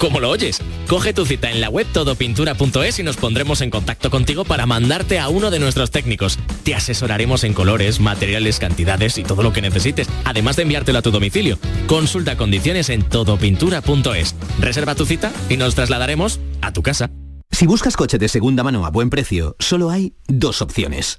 como 0.00 0.18
lo 0.18 0.28
oyes. 0.30 0.60
Coge 0.88 1.12
tu 1.12 1.24
cita 1.24 1.48
en 1.52 1.60
la 1.60 1.68
web 1.68 1.86
todopintura.es 1.92 2.98
y 2.98 3.04
nos 3.04 3.16
pondremos 3.16 3.60
en 3.60 3.70
contacto 3.70 4.10
contigo 4.10 4.44
para 4.44 4.66
mandarte 4.66 5.20
a 5.20 5.28
uno 5.28 5.52
de 5.52 5.60
nuestros 5.60 5.92
técnicos. 5.92 6.40
Te 6.64 6.74
asesoraremos 6.74 7.44
en 7.44 7.54
colores, 7.54 8.00
materiales, 8.00 8.58
cantidades 8.58 9.16
y 9.16 9.22
todo 9.22 9.44
lo 9.44 9.52
que 9.52 9.62
necesites, 9.62 10.08
además 10.24 10.56
de 10.56 10.62
enviártelo 10.62 10.98
a 10.98 11.02
tu 11.02 11.12
domicilio. 11.12 11.56
Consulta 11.86 12.36
condiciones 12.36 12.90
en 12.90 13.04
todopintura.es. 13.04 14.34
Reserva 14.58 14.96
tu 14.96 15.06
cita 15.06 15.32
y 15.48 15.56
nos 15.56 15.76
trasladaremos 15.76 16.40
a 16.62 16.72
tu 16.72 16.82
casa. 16.82 17.10
Si 17.52 17.66
buscas 17.68 17.96
coche 17.96 18.18
de 18.18 18.28
segunda 18.28 18.64
mano 18.64 18.84
a 18.84 18.90
buen 18.90 19.08
precio, 19.08 19.54
solo 19.60 19.90
hay 19.90 20.14
dos 20.26 20.60
opciones. 20.60 21.18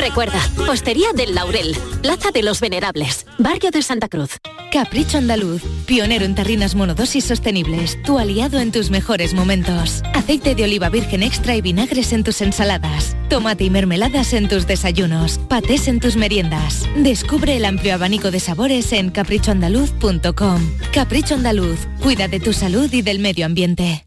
Recuerda, 0.00 0.40
Hostería 0.66 1.12
del 1.14 1.34
Laurel, 1.34 1.76
Plaza 2.00 2.30
de 2.30 2.42
los 2.42 2.60
Venerables, 2.60 3.26
Barrio 3.38 3.70
de 3.70 3.82
Santa 3.82 4.08
Cruz. 4.08 4.38
Capricho 4.72 5.18
Andaluz, 5.18 5.62
pionero 5.84 6.24
en 6.24 6.34
terrinas 6.34 6.74
monodosis 6.74 7.24
sostenibles, 7.24 8.02
tu 8.02 8.18
aliado 8.18 8.60
en 8.60 8.72
tus 8.72 8.90
mejores 8.90 9.34
momentos. 9.34 10.02
Aceite 10.14 10.54
de 10.54 10.64
oliva 10.64 10.88
virgen 10.88 11.22
extra 11.22 11.54
y 11.54 11.60
vinagres 11.60 12.14
en 12.14 12.24
tus 12.24 12.40
ensaladas, 12.40 13.14
tomate 13.28 13.64
y 13.64 13.70
mermeladas 13.70 14.32
en 14.32 14.48
tus 14.48 14.66
desayunos, 14.66 15.38
patés 15.48 15.86
en 15.86 16.00
tus 16.00 16.16
meriendas. 16.16 16.88
Descubre 16.96 17.56
el 17.56 17.66
amplio 17.66 17.92
abanico 17.92 18.30
de 18.30 18.40
sabores 18.40 18.92
en 18.92 19.10
caprichoandaluz.com. 19.10 20.70
Capricho 20.94 21.34
Andaluz, 21.34 21.78
cuida 22.02 22.26
de 22.26 22.40
tu 22.40 22.54
salud 22.54 22.90
y 22.90 23.02
del 23.02 23.18
medio 23.18 23.44
ambiente. 23.44 24.06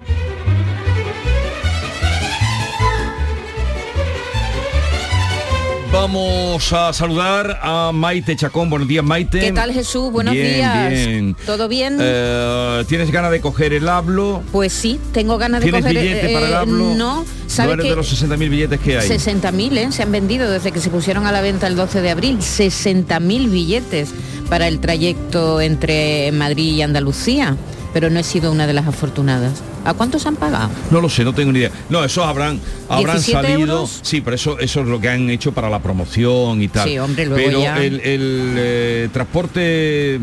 Vamos 5.91 6.71
a 6.71 6.93
saludar 6.93 7.59
a 7.61 7.91
Maite 7.93 8.37
Chacón. 8.37 8.69
Buenos 8.69 8.87
días, 8.87 9.03
Maite. 9.03 9.41
¿Qué 9.41 9.51
tal, 9.51 9.73
Jesús? 9.73 10.09
Buenos 10.09 10.33
Bien, 10.33 10.55
días. 10.55 10.89
bien. 10.89 11.35
¿Todo 11.45 11.67
bien? 11.67 11.97
Eh, 11.99 12.85
¿Tienes 12.87 13.11
ganas 13.11 13.29
de 13.29 13.41
coger 13.41 13.73
el 13.73 13.89
hablo? 13.89 14.41
Pues 14.53 14.71
sí, 14.71 15.01
tengo 15.11 15.37
ganas 15.37 15.59
de 15.59 15.65
¿Tienes 15.65 15.81
coger... 15.83 16.01
billete 16.01 16.33
para 16.33 16.45
el 16.45 16.51
eh, 16.53 16.55
hablo? 16.55 16.77
No, 16.77 16.95
¿No 16.95 17.25
¿sabes 17.47 17.75
que 17.75 17.89
de 17.89 17.95
los 17.95 18.23
60.000 18.23 18.49
billetes 18.49 18.79
que 18.79 18.97
hay? 18.99 19.09
60.000 19.09 19.77
¿eh? 19.77 19.91
se 19.91 20.03
han 20.03 20.13
vendido 20.13 20.49
desde 20.49 20.71
que 20.71 20.79
se 20.79 20.89
pusieron 20.89 21.27
a 21.27 21.31
la 21.33 21.41
venta 21.41 21.67
el 21.67 21.75
12 21.75 22.01
de 22.01 22.09
abril. 22.09 22.37
60.000 22.39 23.51
billetes 23.51 24.13
para 24.49 24.69
el 24.69 24.79
trayecto 24.79 25.59
entre 25.59 26.31
Madrid 26.31 26.73
y 26.73 26.81
Andalucía. 26.83 27.57
Pero 27.93 28.09
no 28.09 28.19
he 28.19 28.23
sido 28.23 28.51
una 28.51 28.67
de 28.67 28.73
las 28.73 28.87
afortunadas. 28.87 29.61
¿A 29.83 29.93
cuántos 29.93 30.25
han 30.25 30.35
pagado? 30.35 30.69
No 30.91 31.01
lo 31.01 31.09
sé, 31.09 31.23
no 31.25 31.33
tengo 31.33 31.51
ni 31.51 31.59
idea. 31.59 31.71
No, 31.89 32.03
esos 32.05 32.25
habrán, 32.25 32.59
habrán 32.87 33.17
17 33.17 33.41
salido. 33.47 33.59
euros. 33.59 33.99
Sí, 34.01 34.21
pero 34.21 34.35
eso, 34.35 34.59
eso 34.59 34.81
es 34.81 34.87
lo 34.87 35.01
que 35.01 35.09
han 35.09 35.29
hecho 35.29 35.51
para 35.51 35.69
la 35.69 35.79
promoción 35.81 36.61
y 36.61 36.67
tal. 36.69 36.87
Sí, 36.87 36.97
hombre, 36.99 37.25
luego 37.25 37.43
pero 37.43 37.61
ya- 37.61 37.83
el, 37.83 37.99
el, 38.01 38.53
eh, 38.57 39.09
transporte 39.11 40.19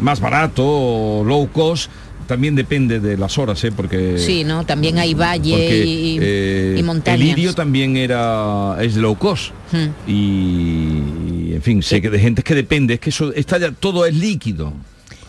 más 0.00 0.20
barato 0.20 0.62
o 0.64 1.24
low 1.24 1.48
cost 1.50 1.90
también 2.28 2.54
depende 2.54 3.00
de 3.00 3.16
las 3.16 3.38
horas, 3.38 3.64
¿eh? 3.64 3.72
Porque 3.72 4.18
Sí, 4.18 4.44
¿no? 4.44 4.64
También 4.66 4.98
hay 4.98 5.14
valle 5.14 5.50
porque, 5.50 5.84
y, 5.86 6.18
eh, 6.20 6.76
y 6.78 6.82
montañas. 6.82 7.20
El 7.22 7.26
Irio 7.28 7.54
también 7.54 7.96
era 7.96 8.76
es 8.82 8.96
low 8.96 9.16
cost. 9.16 9.50
Hmm. 9.72 9.88
Y, 10.06 10.12
y, 10.12 11.52
en 11.54 11.62
fin, 11.62 11.82
sé 11.82 12.02
que 12.02 12.10
de 12.10 12.18
gente 12.18 12.42
es 12.42 12.44
que 12.44 12.54
depende, 12.54 12.94
es 12.94 13.00
que 13.00 13.08
eso 13.10 13.32
está 13.32 13.56
ya 13.58 13.72
todo 13.72 14.04
es 14.04 14.14
líquido. 14.14 14.74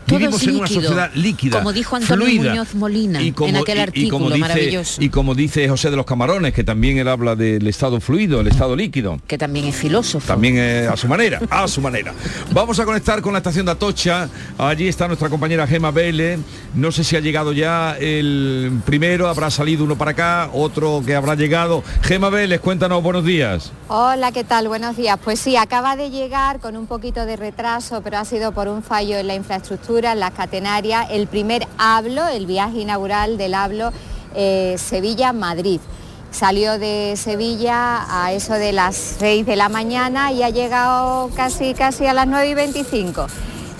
Todo 0.10 0.18
Vivimos 0.20 0.41
es 0.41 0.47
en 0.47 0.55
una 0.55 0.64
líquido, 0.68 0.82
sociedad 0.82 1.12
líquida. 1.16 1.57
Como 1.60 1.72
dijo 1.74 1.95
Antonio 1.95 2.26
fluida. 2.26 2.49
Muñoz 2.51 2.76
Molina 2.76 3.22
Y 3.22 3.32
como- 3.32 3.49
en 3.49 3.55
aquel 3.57 3.76
y- 3.78 3.80
y 3.80 3.84
artículo 3.84 4.12
como 4.18 4.30
dice- 4.32 4.39
maravilloso. 4.39 5.01
Y 5.01 5.10
como 5.10 5.36
dice 5.36 5.70
José 5.70 5.89
de 5.91 5.95
los 5.97 6.05
Camarones, 6.05 6.53
que 6.53 6.64
también 6.64 6.97
él 6.97 7.07
habla 7.07 7.36
del 7.36 7.66
estado 7.68 7.99
fluido, 8.01 8.41
el 8.41 8.47
estado 8.47 8.76
líquido. 8.76 9.20
Que 9.28 9.38
también 9.38 9.66
es 9.68 9.76
filósofo. 9.76 10.26
También 10.28 10.88
a 10.89 10.97
su 10.97 11.07
manera, 11.07 11.39
a 11.49 11.68
su 11.68 11.80
manera. 11.82 12.14
Vamos 12.51 12.80
a 12.80 12.86
conectar 12.86 13.22
con 13.22 13.34
la 13.34 13.39
estación 13.39 13.66
de 13.66 13.72
Atocha. 13.74 14.28
Allí 14.57 14.88
está 14.88 15.07
nuestra 15.07 15.30
compañera 15.30 15.68
Gema 15.68 15.91
Vélez. 15.91 16.39
No 16.74 16.91
sé 16.91 17.03
si 17.03 17.16
ha 17.16 17.20
llegado 17.20 17.53
ya 17.53 17.95
el 17.99 18.72
primero, 18.86 19.28
habrá 19.28 19.49
salido 19.51 19.84
uno 19.84 19.97
para 19.97 20.12
acá, 20.12 20.49
otro 20.53 21.03
que 21.05 21.16
habrá 21.16 21.36
llegado. 21.36 21.84
Gema 22.01 22.30
Vélez, 22.30 22.60
cuéntanos, 22.62 23.01
buenos 23.03 23.24
días. 23.26 23.72
Hola, 23.88 24.32
¿qué 24.32 24.43
tal? 24.43 24.68
Buenos 24.68 24.97
días. 24.97 25.18
Pues 25.24 25.39
sí, 25.39 25.55
acaba 25.55 25.95
de 25.95 26.10
llegar 26.10 26.60
con 26.60 26.76
un 26.78 26.88
poquito 26.88 27.26
de 27.26 27.36
retraso, 27.36 28.01
pero 28.03 28.18
ha 28.18 28.26
sido 28.26 28.51
por 28.51 28.68
un 28.68 28.82
fallo 28.84 29.18
en 29.18 29.28
la 29.28 29.36
infraestructura, 29.36 29.99
en 30.06 30.20
las 30.20 30.32
catenarias, 30.32 31.08
el 31.12 31.28
primer 31.28 31.68
hablo, 31.78 32.28
el 32.28 32.45
viaje 32.45 32.80
inaugural 32.80 33.38
del 33.38 33.54
hablo 33.54 33.91
eh, 34.34 34.76
Sevilla-Madrid. 34.78 35.82
Salió 36.32 36.78
de 36.78 37.16
Sevilla 37.18 38.06
a 38.08 38.32
eso 38.34 38.54
de 38.54 38.72
las 38.72 38.95
6 39.20 39.45
de 39.45 39.56
la 39.56 39.68
mañana 39.68 40.32
y 40.32 40.43
ha 40.43 40.50
llegado 40.50 41.30
casi, 41.36 41.74
casi 41.74 42.06
a 42.06 42.14
las 42.14 42.28
9 42.28 42.50
y 42.50 42.54
25. 42.54 43.28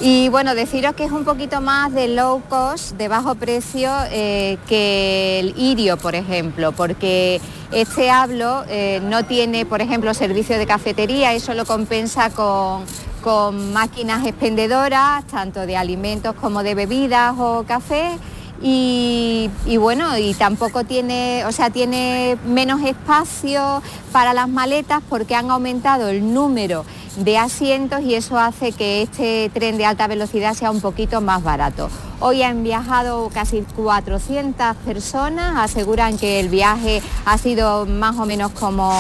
Y 0.02 0.30
bueno, 0.30 0.56
deciros 0.56 0.96
que 0.96 1.04
es 1.04 1.12
un 1.12 1.26
poquito 1.26 1.60
más 1.60 1.94
de 1.94 2.08
low 2.08 2.42
cost, 2.50 2.94
de 2.94 3.10
bajo 3.10 3.36
precio, 3.36 3.92
eh, 4.12 4.58
que 4.68 5.40
el 5.40 5.54
Irio, 5.58 5.98
por 5.98 6.16
ejemplo, 6.16 6.72
porque 6.72 7.42
este 7.72 8.10
hablo 8.10 8.64
eh, 8.70 9.02
no 9.04 9.26
tiene, 9.26 9.66
por 9.66 9.82
ejemplo, 9.82 10.14
servicio 10.14 10.58
de 10.58 10.66
cafetería, 10.66 11.34
eso 11.34 11.54
lo 11.54 11.66
compensa 11.66 12.30
con, 12.30 12.86
con 13.22 13.74
máquinas 13.74 14.26
expendedoras, 14.26 15.26
tanto 15.28 15.66
de 15.66 15.78
alimentos 15.78 16.36
como 16.36 16.64
de 16.64 16.76
bebidas 16.76 17.36
o 17.38 17.64
café. 17.68 18.18
Y, 18.62 19.50
bueno, 19.78 20.18
y 20.18 20.34
tampoco 20.34 20.84
tiene, 20.84 21.46
o 21.46 21.52
sea, 21.52 21.70
tiene 21.70 22.38
menos 22.46 22.82
espacio 22.84 23.82
para 24.12 24.34
las 24.34 24.50
maletas 24.50 25.02
porque 25.08 25.36
han 25.36 25.50
aumentado 25.50 26.10
el 26.10 26.34
número 26.34 26.84
de 27.16 27.38
asientos 27.38 28.02
y 28.02 28.16
eso 28.16 28.38
hace 28.38 28.74
que 28.74 29.02
este 29.02 29.50
tren 29.54 29.78
de 29.78 29.86
alta 29.86 30.08
velocidad 30.08 30.54
sea 30.56 30.72
un 30.72 30.82
poquito 30.82 31.22
más 31.22 31.42
barato. 31.42 31.90
Hoy 32.22 32.44
han 32.44 32.64
viajado 32.64 33.30
casi 33.34 33.62
400 33.78 34.76
personas, 34.86 35.58
aseguran 35.58 36.18
que 36.18 36.42
el 36.42 36.50
viaje 36.50 37.02
ha 37.24 37.38
sido 37.38 37.86
más 37.86 38.18
o 38.18 38.26
menos 38.26 38.52
como 38.52 38.92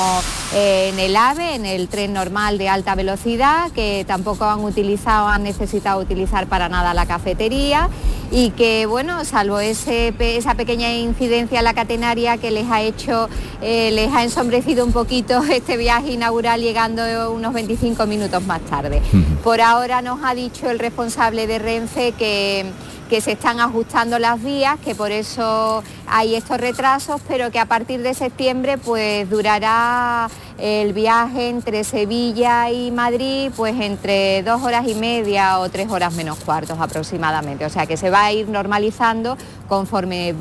eh, 0.53 0.91
en 0.93 0.99
el 0.99 1.17
AVE, 1.17 1.55
en 1.55 1.65
el 1.65 1.89
tren 1.89 2.13
normal 2.13 2.57
de 2.57 2.69
alta 2.69 2.95
velocidad, 2.95 3.71
que 3.71 4.05
tampoco 4.07 4.45
han 4.45 4.61
utilizado, 4.61 5.27
han 5.27 5.43
necesitado 5.43 5.99
utilizar 5.99 6.47
para 6.47 6.69
nada 6.69 6.93
la 6.93 7.05
cafetería. 7.05 7.89
Y 8.31 8.51
que 8.51 8.85
bueno, 8.85 9.25
salvo 9.25 9.59
ese 9.59 10.13
esa 10.19 10.53
pequeña 10.53 10.93
incidencia 10.93 11.57
en 11.59 11.65
la 11.65 11.73
catenaria 11.73 12.37
que 12.37 12.51
les 12.51 12.69
ha 12.69 12.81
hecho, 12.81 13.27
eh, 13.61 13.91
les 13.91 14.13
ha 14.13 14.23
ensombrecido 14.23 14.85
un 14.85 14.93
poquito 14.93 15.43
este 15.51 15.75
viaje 15.75 16.13
inaugural 16.13 16.61
llegando 16.61 17.33
unos 17.33 17.53
25 17.53 18.05
minutos 18.05 18.45
más 18.45 18.61
tarde. 18.61 19.01
Por 19.43 19.59
ahora 19.59 20.01
nos 20.01 20.23
ha 20.23 20.33
dicho 20.35 20.69
el 20.69 20.79
responsable 20.79 21.47
de 21.47 21.59
Renfe 21.59 22.13
que, 22.13 22.65
que 23.09 23.21
se 23.21 23.31
están 23.31 23.59
ajustando 23.59 24.19
las 24.19 24.41
vías, 24.41 24.79
que 24.79 24.93
por 24.93 25.11
eso 25.11 25.83
hay 26.07 26.35
estos 26.35 26.57
retrasos, 26.57 27.19
pero 27.27 27.51
que 27.51 27.59
a 27.59 27.65
partir 27.65 28.01
de 28.01 28.13
septiembre 28.13 28.77
pues 28.77 29.29
durará 29.29 30.29
el 30.61 30.93
viaje 30.93 31.49
entre 31.49 31.83
Sevilla 31.83 32.69
y 32.69 32.91
Madrid 32.91 33.51
pues 33.55 33.79
entre 33.79 34.43
dos 34.43 34.61
horas 34.61 34.87
y 34.87 34.95
media 34.95 35.59
o 35.59 35.69
tres 35.69 35.89
horas 35.89 36.13
menos 36.13 36.37
cuartos 36.39 36.79
aproximadamente. 36.79 37.65
O 37.65 37.69
sea 37.69 37.85
que 37.85 37.97
se 37.97 38.09
va 38.09 38.25
a 38.25 38.31
ir 38.31 38.49
normalizando 38.49 39.37
conforme 39.67 40.35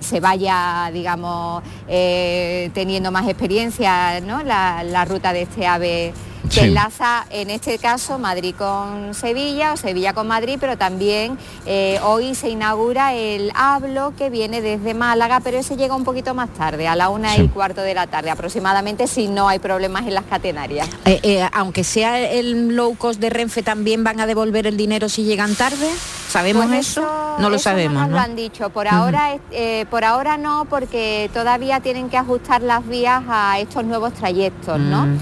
se 0.00 0.20
vaya, 0.20 0.90
digamos, 0.92 1.62
eh, 1.88 2.70
teniendo 2.74 3.10
más 3.10 3.28
experiencia 3.28 4.20
¿no? 4.20 4.42
la, 4.42 4.82
la 4.82 5.04
ruta 5.04 5.32
de 5.32 5.42
este 5.42 5.66
ave 5.66 6.12
que 6.52 6.62
enlaza 6.62 7.26
en 7.30 7.48
este 7.48 7.78
caso 7.78 8.18
Madrid 8.18 8.54
con 8.56 9.14
Sevilla 9.14 9.72
o 9.72 9.76
Sevilla 9.76 10.14
con 10.14 10.26
Madrid, 10.26 10.58
pero 10.60 10.76
también 10.76 11.38
eh, 11.64 12.00
hoy 12.02 12.34
se 12.34 12.48
inaugura 12.48 13.14
el 13.14 13.52
Hablo 13.54 14.14
que 14.16 14.30
viene 14.30 14.60
desde 14.60 14.94
Málaga, 14.94 15.40
pero 15.40 15.58
ese 15.58 15.76
llega 15.76 15.94
un 15.94 16.02
poquito 16.02 16.34
más 16.34 16.50
tarde, 16.50 16.88
a 16.88 16.96
la 16.96 17.08
una 17.08 17.36
y 17.36 17.48
cuarto 17.48 17.82
de 17.82 17.94
la 17.94 18.08
tarde 18.08 18.30
aproximadamente, 18.30 19.06
si 19.06 19.28
no 19.28 19.48
hay 19.48 19.59
problemas 19.60 20.06
en 20.06 20.14
las 20.14 20.24
catenarias. 20.24 20.88
Eh, 21.04 21.20
eh, 21.22 21.48
aunque 21.52 21.84
sea 21.84 22.18
el 22.18 22.74
low 22.74 22.96
cost 22.96 23.20
de 23.20 23.30
Renfe, 23.30 23.62
¿también 23.62 24.02
van 24.04 24.20
a 24.20 24.26
devolver 24.26 24.66
el 24.66 24.76
dinero 24.76 25.08
si 25.08 25.24
llegan 25.24 25.54
tarde? 25.54 25.88
¿Sabemos 26.28 26.66
Pues 26.66 26.88
eso? 26.90 27.36
No 27.38 27.50
lo 27.50 27.58
sabemos. 27.58 28.02
No 28.02 28.08
¿no? 28.08 28.14
lo 28.14 28.20
han 28.20 28.36
dicho. 28.36 28.70
Por 28.70 28.88
ahora, 28.88 29.36
eh, 29.50 29.86
por 29.90 30.04
ahora 30.04 30.36
no, 30.36 30.66
porque 30.68 31.30
todavía 31.34 31.80
tienen 31.80 32.08
que 32.08 32.16
ajustar 32.16 32.62
las 32.62 32.86
vías 32.86 33.22
a 33.28 33.58
estos 33.58 33.84
nuevos 33.84 34.12
trayectos, 34.14 34.78
¿no? 34.78 35.06
Mm. 35.06 35.18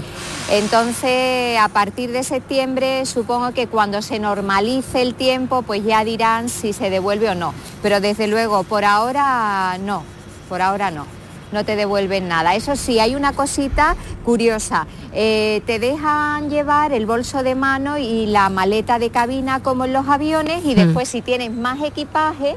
Entonces, 0.51 1.59
a 1.59 1.67
partir 1.69 2.11
de 2.11 2.23
septiembre, 2.23 3.05
supongo 3.05 3.51
que 3.53 3.67
cuando 3.67 4.01
se 4.01 4.17
normalice 4.17 5.01
el 5.01 5.13
tiempo, 5.13 5.61
pues 5.61 5.83
ya 5.83 6.03
dirán 6.03 6.49
si 6.49 6.73
se 6.73 6.89
devuelve 6.89 7.29
o 7.29 7.35
no. 7.35 7.53
Pero 7.83 8.01
desde 8.01 8.27
luego, 8.27 8.63
por 8.63 8.83
ahora 8.83 9.77
no, 9.79 10.03
por 10.47 10.61
ahora 10.63 10.89
no. 10.89 11.18
No 11.51 11.65
te 11.65 11.75
devuelven 11.75 12.27
nada. 12.27 12.55
Eso 12.55 12.75
sí, 12.75 12.99
hay 12.99 13.15
una 13.15 13.33
cosita 13.33 13.95
curiosa. 14.23 14.85
Eh, 15.13 15.61
te 15.65 15.79
dejan 15.79 16.49
llevar 16.49 16.93
el 16.93 17.05
bolso 17.05 17.41
de 17.43 17.55
mano 17.55 17.97
y 17.97 18.27
la 18.27 18.49
maleta 18.49 18.99
de 18.99 19.09
cabina 19.09 19.61
como 19.61 19.85
en 19.85 19.93
los 19.93 20.07
aviones 20.07 20.63
y 20.65 20.73
Mm. 20.73 20.77
después 20.77 21.09
si 21.09 21.21
tienes 21.21 21.51
más 21.51 21.81
equipaje 21.83 22.55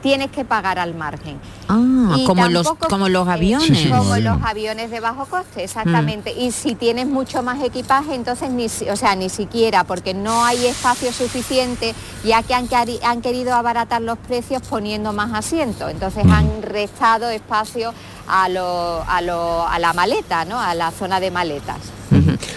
tienes 0.00 0.30
que 0.30 0.44
pagar 0.44 0.78
al 0.78 0.94
margen. 0.94 1.40
Ah, 1.68 2.14
Y 2.16 2.24
como 2.24 2.46
los, 2.46 2.68
como 2.88 3.08
los 3.08 3.26
eh, 3.26 3.32
aviones. 3.32 3.88
como 3.90 4.16
los 4.18 4.38
aviones 4.44 4.92
de 4.92 5.00
bajo 5.00 5.26
coste, 5.26 5.64
exactamente. 5.64 6.32
Mm. 6.36 6.40
Y 6.40 6.52
si 6.52 6.76
tienes 6.76 7.08
mucho 7.08 7.42
más 7.42 7.60
equipaje, 7.64 8.14
entonces 8.14 8.48
ni, 8.52 8.66
o 8.66 8.94
sea, 8.94 9.16
ni 9.16 9.28
siquiera, 9.28 9.82
porque 9.82 10.14
no 10.14 10.44
hay 10.44 10.66
espacio 10.66 11.12
suficiente, 11.12 11.96
ya 12.24 12.44
que 12.44 12.54
han, 12.54 12.68
queri- 12.68 13.00
han 13.02 13.20
querido 13.22 13.54
abaratar 13.54 14.00
los 14.00 14.18
precios 14.18 14.62
poniendo 14.70 15.12
más 15.12 15.32
asientos. 15.34 15.90
Entonces 15.90 16.24
Mm. 16.24 16.30
han 16.30 16.62
restado 16.62 17.28
espacio 17.30 17.92
a, 18.28 18.48
lo- 18.48 19.02
a, 19.06 19.20
lo- 19.22 19.66
a 19.66 19.78
la 19.78 19.92
maleta, 19.92 20.44
¿no? 20.44 20.60
A 20.60 20.74
la 20.74 20.90
zona 20.90 21.20
de 21.20 21.30
maletas. 21.30 21.78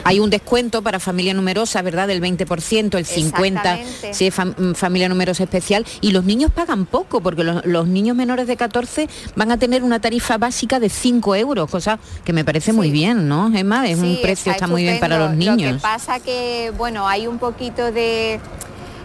Hay 0.04 0.20
un 0.20 0.30
descuento 0.30 0.82
para 0.82 1.00
familia 1.00 1.34
numerosa, 1.34 1.82
¿verdad? 1.82 2.08
Del 2.08 2.22
20%, 2.22 2.96
el 2.98 3.06
50% 3.06 3.06
Exactamente. 3.06 4.14
si 4.14 4.28
es 4.28 4.36
fam- 4.36 4.76
familia 4.76 5.08
numerosa 5.10 5.44
especial. 5.44 5.86
Y 6.02 6.12
los 6.12 6.24
niños 6.24 6.52
pagan 6.52 6.86
poco, 6.86 7.22
porque 7.22 7.44
los, 7.44 7.64
los 7.66 7.88
niños 7.88 8.16
menores 8.16 8.48
de 8.48 8.58
14 8.58 9.08
van 9.36 9.52
a 9.52 9.58
tener 9.58 9.84
una 9.84 10.00
tarifa 10.00 10.38
básica 10.38 10.80
de 10.80 10.90
5 10.90 11.36
euros, 11.36 11.70
cosa 11.70 12.00
que 12.24 12.34
me 12.34 12.44
parece 12.44 12.74
muy 12.74 12.90
bien, 12.92 13.28
¿no? 13.28 13.52
Emma, 13.56 13.88
es 13.88 14.00
un 14.00 14.18
precio, 14.22 14.52
está, 14.52 14.68
muy 14.68 14.84
bien 14.84 15.00
para 15.00 15.18
los 15.20 15.28
estupendo. 15.32 15.52
Lo 15.52 15.58
que 15.58 15.64
niños. 15.66 15.82
pasa 15.82 16.20
que, 16.20 16.72
bueno, 16.78 17.08
hay 17.08 17.28
un 17.28 17.38
poquito 17.38 17.92
de, 17.92 18.40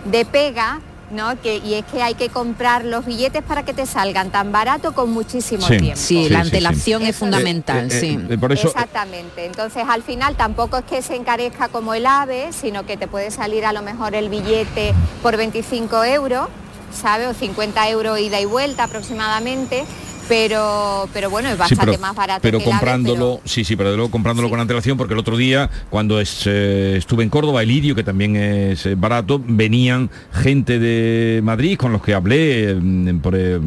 de 0.06 0.24
pega, 0.24 0.80
¿no? 1.10 1.40
Que, 1.40 1.58
y 1.58 1.74
es 1.74 1.84
que 1.84 2.02
hay 2.02 2.14
que 2.14 2.28
comprar 2.28 2.84
los 2.84 3.06
billetes 3.06 3.42
para 3.42 3.64
que 3.64 3.72
te 3.72 3.86
salgan 3.86 4.30
tan 4.30 4.50
barato 4.52 4.92
con 4.92 5.10
muchísimo 5.12 5.66
Sí. 5.66 5.76
tiempo. 5.78 5.96
Sí, 5.96 6.24
Sí, 6.24 6.28
la 6.30 6.40
antelación 6.40 7.02
sí. 7.02 7.08
es 7.08 7.16
fundamental, 7.16 7.84
Eh, 7.90 7.96
eh, 7.96 8.00
sí. 8.00 8.18
eh, 8.28 8.38
por 8.38 8.52
eso- 8.52 8.68
Exactamente. 8.68 9.46
Entonces, 9.46 9.84
al 9.88 10.02
final 10.02 10.34
tampoco 10.36 10.78
es 10.78 10.84
que 10.84 11.02
se 11.02 11.14
encarezca 11.14 11.68
como 11.68 11.94
el 11.94 12.06
AVE, 12.06 12.52
sino 12.52 12.84
que 12.86 12.96
te 12.96 13.06
puede 13.06 13.30
salir 13.30 13.64
a 13.64 13.72
lo 13.72 13.82
mejor 13.82 14.14
el 14.14 14.28
billete 14.28 14.94
por 15.22 15.36
25 15.36 16.02
euros, 16.04 16.48
¿sabes? 16.92 17.28
O 17.28 17.34
50 17.34 17.88
euros 17.88 18.18
ida 18.18 18.40
y 18.40 18.44
vuelta 18.46 18.84
aproximadamente. 18.84 19.84
Pero, 20.28 21.08
pero 21.12 21.30
bueno, 21.30 21.48
es 21.48 21.54
Sí, 21.54 21.60
bastante 21.60 21.86
pero, 21.86 21.98
más 22.00 22.14
barato 22.14 22.40
pero 22.42 22.58
que 22.58 22.64
el 22.64 22.70
AVE, 22.70 22.78
comprándolo, 22.78 23.40
sí, 23.44 23.64
sí, 23.64 23.76
pero 23.76 23.90
de 23.90 23.96
luego 23.96 24.10
comprándolo 24.10 24.50
con 24.50 24.58
antelación, 24.60 24.96
porque 24.98 25.14
el 25.14 25.20
otro 25.20 25.36
día, 25.36 25.70
cuando 25.90 26.20
es, 26.20 26.42
eh, 26.46 26.94
estuve 26.96 27.22
en 27.22 27.30
Córdoba, 27.30 27.62
el 27.62 27.70
Irio, 27.70 27.94
que 27.94 28.02
también 28.04 28.36
es 28.36 28.86
eh, 28.86 28.94
barato, 28.96 29.40
venían 29.44 30.10
gente 30.32 30.78
de 30.78 31.40
Madrid 31.42 31.76
con 31.78 31.92
los 31.92 32.02
que 32.02 32.14
hablé 32.14 32.74
mm, 32.80 33.18
por 33.18 33.34
eh, 33.36 33.58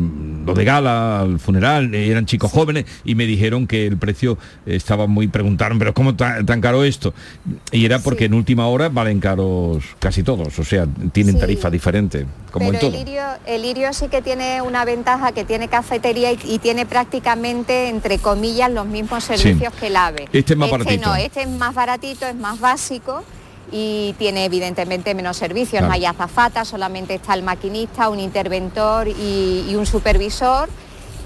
lo 0.46 0.54
de 0.54 0.64
gala, 0.66 1.22
al 1.22 1.40
funeral, 1.40 1.94
eran 1.96 2.26
chicos 2.26 2.52
jóvenes, 2.52 2.86
y 3.06 3.16
me 3.16 3.26
dijeron 3.26 3.66
que 3.68 3.88
el 3.88 3.98
precio 3.98 4.38
estaba 4.66 5.08
muy, 5.08 5.28
preguntaron, 5.28 5.80
pero 5.80 5.94
¿cómo 5.94 6.16
tan, 6.16 6.46
tan 6.46 6.62
caro 6.62 6.84
esto? 6.84 7.14
Y 7.72 7.86
era 7.86 8.00
porque 8.00 8.26
en 8.26 8.34
última 8.34 8.68
hora 8.68 8.90
valen 8.90 9.20
caros 9.20 9.84
casi 10.00 10.24
todos, 10.24 10.58
o 10.60 10.64
sea, 10.64 10.86
tienen 11.14 11.36
Sí. 11.36 11.40
tarifa 11.42 11.70
diferente, 11.70 12.26
como 12.52 12.66
Pero 12.72 12.74
en 12.74 12.80
todo. 12.80 12.92
el 13.00 13.06
lirio, 13.06 13.24
el 13.46 13.62
lirio 13.62 13.94
sí 13.94 14.08
que 14.08 14.22
tiene 14.22 14.62
una 14.62 14.84
ventaja 14.84 15.32
que 15.32 15.46
tiene 15.46 15.68
cafetería 15.68 16.32
y, 16.32 16.49
y 16.50 16.58
tiene 16.58 16.88
prácticamente, 16.88 17.90
entre 17.90 18.18
comillas, 18.18 18.72
los 18.72 18.88
mismos 18.88 19.24
servicios 19.24 19.72
que 19.76 19.88
el 19.88 19.96
AVE. 19.96 20.28
Este 20.34 20.54
es 20.54 20.58
más 20.58 20.72
baratito. 20.72 21.08
no, 21.08 21.16
este 21.16 21.44
es 21.44 21.48
más 21.48 21.76
baratito, 21.76 22.26
es 22.26 22.36
más 22.36 22.60
básico 22.60 23.24
y 23.72 24.16
tiene 24.18 24.46
evidentemente 24.46 25.14
menos 25.14 25.38
servicios. 25.38 25.84
No 25.84 25.92
hay 25.92 26.06
azafata, 26.06 26.66
solamente 26.66 27.14
está 27.14 27.36
el 27.36 27.44
maquinista, 27.44 28.10
un 28.10 28.20
interventor 28.20 29.08
y, 29.08 29.68
y 29.70 29.76
un 29.76 29.86
supervisor. 29.86 30.70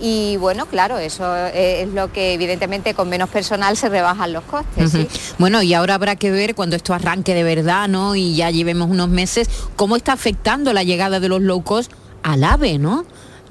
Y 0.02 0.36
bueno, 0.38 0.66
claro, 0.66 0.98
eso 0.98 1.34
es 1.54 1.88
lo 1.88 2.12
que 2.12 2.34
evidentemente 2.34 2.94
con 2.94 3.08
menos 3.08 3.30
personal 3.30 3.78
se 3.78 3.88
rebajan 3.88 4.34
los 4.34 4.44
costes. 4.44 5.08
Bueno, 5.38 5.62
y 5.62 5.74
ahora 5.74 5.96
habrá 5.96 6.18
que 6.18 6.32
ver 6.32 6.54
cuando 6.54 6.76
esto 6.76 6.94
arranque 6.94 7.34
de 7.34 7.46
verdad, 7.46 7.88
¿no? 7.88 8.14
Y 8.16 8.36
ya 8.36 8.52
llevemos 8.52 8.90
unos 8.90 9.08
meses, 9.08 9.50
cómo 9.78 9.96
está 9.96 10.12
afectando 10.12 10.74
la 10.74 10.84
llegada 10.84 11.22
de 11.22 11.30
los 11.30 11.42
low 11.42 11.64
cost 11.64 11.94
al 12.24 12.44
AVE, 12.44 12.80
¿no? 12.80 13.06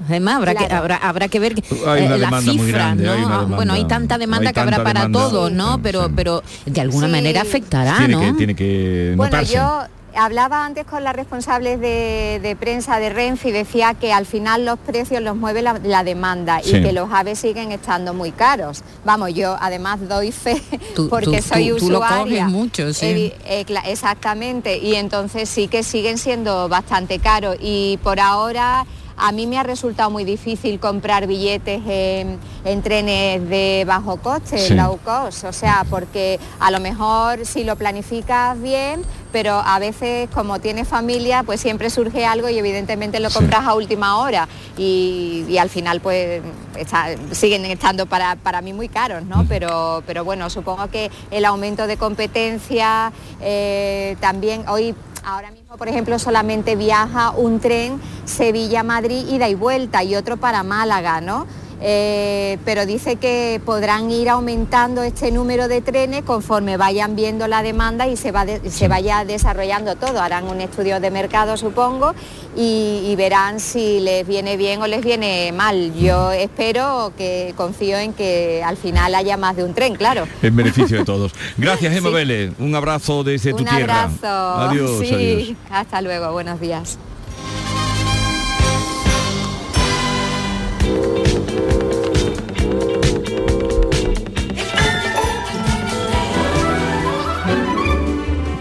Además, 0.07 0.35
habrá, 0.37 0.55
que, 0.55 0.73
habrá, 0.73 0.95
habrá 0.97 1.27
que 1.27 1.39
ver 1.39 1.55
Hay 1.87 2.05
una 2.05 2.15
eh, 2.15 2.27
muy 2.31 2.41
cifras, 2.41 2.67
grande, 2.73 3.05
¿no? 3.05 3.11
hay 3.13 3.19
una 3.23 3.27
Ah, 3.35 3.39
demanda- 3.39 3.55
bueno, 3.55 3.73
hay 3.73 3.85
tanta 3.85 4.17
demanda 4.17 4.49
hay 4.49 4.53
que 4.53 4.59
habrá 4.59 4.83
para 4.83 5.09
todos, 5.11 5.51
¿no? 5.51 5.75
sí, 5.75 5.79
pero, 5.83 6.09
pero 6.15 6.43
de 6.65 6.81
alguna 6.81 7.05
Sí. 7.07 7.11
manera 7.11 7.41
afectará, 7.41 7.97
tiene 7.97 8.13
¿no? 8.13 8.19
que, 8.21 8.33
tiene 8.33 8.55
que 8.55 9.13
Bueno, 9.15 9.31
notarse. 9.31 9.53
yo 9.55 9.81
hablaba 10.15 10.65
antes 10.65 10.85
con 10.85 11.03
las 11.03 11.15
responsables 11.15 11.79
de, 11.79 12.39
de 12.43 12.55
prensa 12.55 12.99
de 12.99 13.09
Renfe 13.09 13.49
y 13.49 13.51
decía 13.51 13.93
que 13.95 14.13
al 14.13 14.25
final 14.27 14.63
los 14.65 14.77
precios 14.79 15.21
los 15.23 15.35
mueve 15.35 15.61
la, 15.63 15.79
la 15.83 16.03
demanda 16.03 16.59
Sí. 16.63 16.75
y 16.77 16.83
que 16.83 16.91
los 16.91 17.11
aves 17.11 17.39
siguen 17.39 17.71
estando 17.71 18.13
muy 18.13 18.31
caros. 18.31 18.83
Vamos, 19.05 19.33
yo 19.33 19.57
además 19.59 20.07
doy 20.07 20.31
fe 20.31 20.61
Tú- 20.95 21.07
porque 21.09 21.37
tú- 21.41 21.47
soy 21.47 21.69
tú- 21.69 21.77
tú 21.77 21.89
lo 21.91 21.97
usuaria. 21.99 22.43
coges 22.45 22.51
mucho, 22.51 22.93
sí. 22.93 23.33
Eh, 23.45 23.65
cla- 23.67 23.83
exactamente, 23.87 24.77
y 24.77 24.95
entonces 24.95 25.49
sí 25.49 25.67
que 25.67 25.81
siguen 25.83 26.17
siendo 26.17 26.67
bastante 26.69 27.19
caros 27.19 27.55
y 27.61 27.97
por 28.03 28.19
ahora... 28.19 28.85
A 29.17 29.31
mí 29.31 29.47
me 29.47 29.57
ha 29.57 29.63
resultado 29.63 30.09
muy 30.09 30.23
difícil 30.25 30.79
comprar 30.79 31.27
billetes 31.27 31.81
en, 31.87 32.39
en 32.65 32.81
trenes 32.81 33.47
de 33.49 33.83
bajo 33.87 34.17
coste, 34.17 34.57
Sí. 34.57 34.73
low 34.73 34.97
cost, 35.03 35.43
o 35.43 35.53
sea, 35.53 35.85
porque 35.89 36.39
a 36.59 36.71
lo 36.71 36.79
mejor 36.79 37.45
si 37.45 37.63
lo 37.63 37.75
planificas 37.75 38.59
bien, 38.61 39.03
pero 39.31 39.53
a 39.53 39.79
veces 39.79 40.29
como 40.33 40.59
tienes 40.59 40.87
familia, 40.87 41.43
pues 41.43 41.59
siempre 41.61 41.89
surge 41.89 42.25
algo 42.25 42.49
y 42.49 42.57
evidentemente 42.57 43.19
lo 43.19 43.29
compras 43.31 43.65
a 43.65 43.73
última 43.75 44.17
hora 44.17 44.47
y, 44.77 45.45
y 45.47 45.57
al 45.57 45.69
final 45.69 46.01
pues 46.01 46.41
está- 46.77 47.07
siguen 47.31 47.65
estando 47.65 48.05
para, 48.05 48.35
para 48.35 48.61
mí 48.61 48.73
muy 48.73 48.89
caros, 48.89 49.23
¿no? 49.25 49.45
Pero, 49.49 50.03
pero 50.05 50.23
bueno, 50.23 50.49
supongo 50.49 50.87
que 50.89 51.09
el 51.31 51.45
aumento 51.45 51.87
de 51.87 51.97
competencia 51.97 53.11
eh, 53.41 54.15
también 54.19 54.67
hoy... 54.67 54.95
Ahora 55.25 55.51
mismo, 55.51 55.77
por 55.77 55.87
ejemplo, 55.87 56.19
solamente 56.19 56.75
viaja 56.75 57.31
un 57.31 57.61
tren 57.61 58.01
Sevilla-Madrid 58.25 59.25
ida 59.29 59.47
y 59.47 59.55
vuelta 59.55 60.03
y 60.03 60.15
otro 60.15 60.35
para 60.35 60.63
Málaga, 60.63 61.21
¿no? 61.21 61.47
Eh, 61.81 62.57
pero 62.65 62.85
dice 62.85 63.17
que 63.17 63.59
podrán 63.65 64.09
ir 64.09 64.29
aumentando 64.29 65.03
este 65.03 65.31
número 65.31 65.67
de 65.67 65.81
trenes 65.81 66.23
conforme 66.23 66.77
vayan 66.77 67.15
viendo 67.15 67.47
la 67.47 67.61
demanda 67.61 68.07
y 68.07 68.15
se, 68.15 68.31
va 68.31 68.45
de- 68.45 68.69
se 68.71 68.87
vaya 68.87 69.25
desarrollando 69.25 69.95
todo. 69.95 70.21
Harán 70.21 70.47
un 70.47 70.61
estudio 70.61 70.99
de 70.99 71.11
mercado, 71.11 71.57
supongo, 71.57 72.13
y, 72.55 73.03
y 73.07 73.15
verán 73.17 73.59
si 73.59 73.99
les 73.99 74.25
viene 74.25 74.55
bien 74.55 74.81
o 74.81 74.87
les 74.87 75.03
viene 75.03 75.51
mal. 75.51 75.93
Yo 75.95 76.31
espero 76.31 77.11
que 77.17 77.53
confío 77.57 77.97
en 77.97 78.13
que 78.13 78.63
al 78.65 78.77
final 78.77 79.13
haya 79.15 79.35
más 79.37 79.55
de 79.55 79.63
un 79.63 79.73
tren, 79.73 79.95
claro. 79.95 80.25
En 80.41 80.55
beneficio 80.55 80.97
de 80.99 81.05
todos. 81.13 81.33
Gracias, 81.57 81.93
Emma 81.95 82.09
Sí. 82.09 82.15
Vélez. 82.15 82.51
Un 82.59 82.73
abrazo 82.75 83.23
desde 83.23 83.51
tu 83.51 83.57
un 83.57 83.65
tierra. 83.65 84.03
abrazo. 84.03 84.27
Adiós, 84.27 84.99
Sí, 85.01 85.13
adiós. 85.13 85.57
Hasta 85.69 86.01
luego, 86.01 86.31
buenos 86.31 86.59
días. 86.61 86.97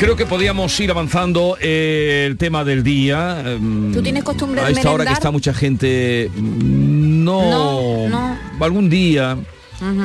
Creo 0.02 0.16
que 0.16 0.26
podíamos 0.26 0.80
ir 0.80 0.90
avanzando 0.90 1.56
eh, 1.60 2.24
el 2.28 2.36
tema 2.36 2.64
del 2.64 2.82
día. 2.82 3.40
¿Tú 3.92 4.02
tienes 4.02 4.24
costumbre 4.24 4.60
a 4.60 4.68
esta 4.68 4.90
hora 4.90 5.04
que 5.06 5.12
está 5.12 5.30
mucha 5.30 5.54
gente, 5.54 6.28
mm, 6.34 7.22
no, 7.24 8.08
No, 8.08 8.08
no. 8.08 8.64
algún 8.64 8.90
día, 8.90 9.36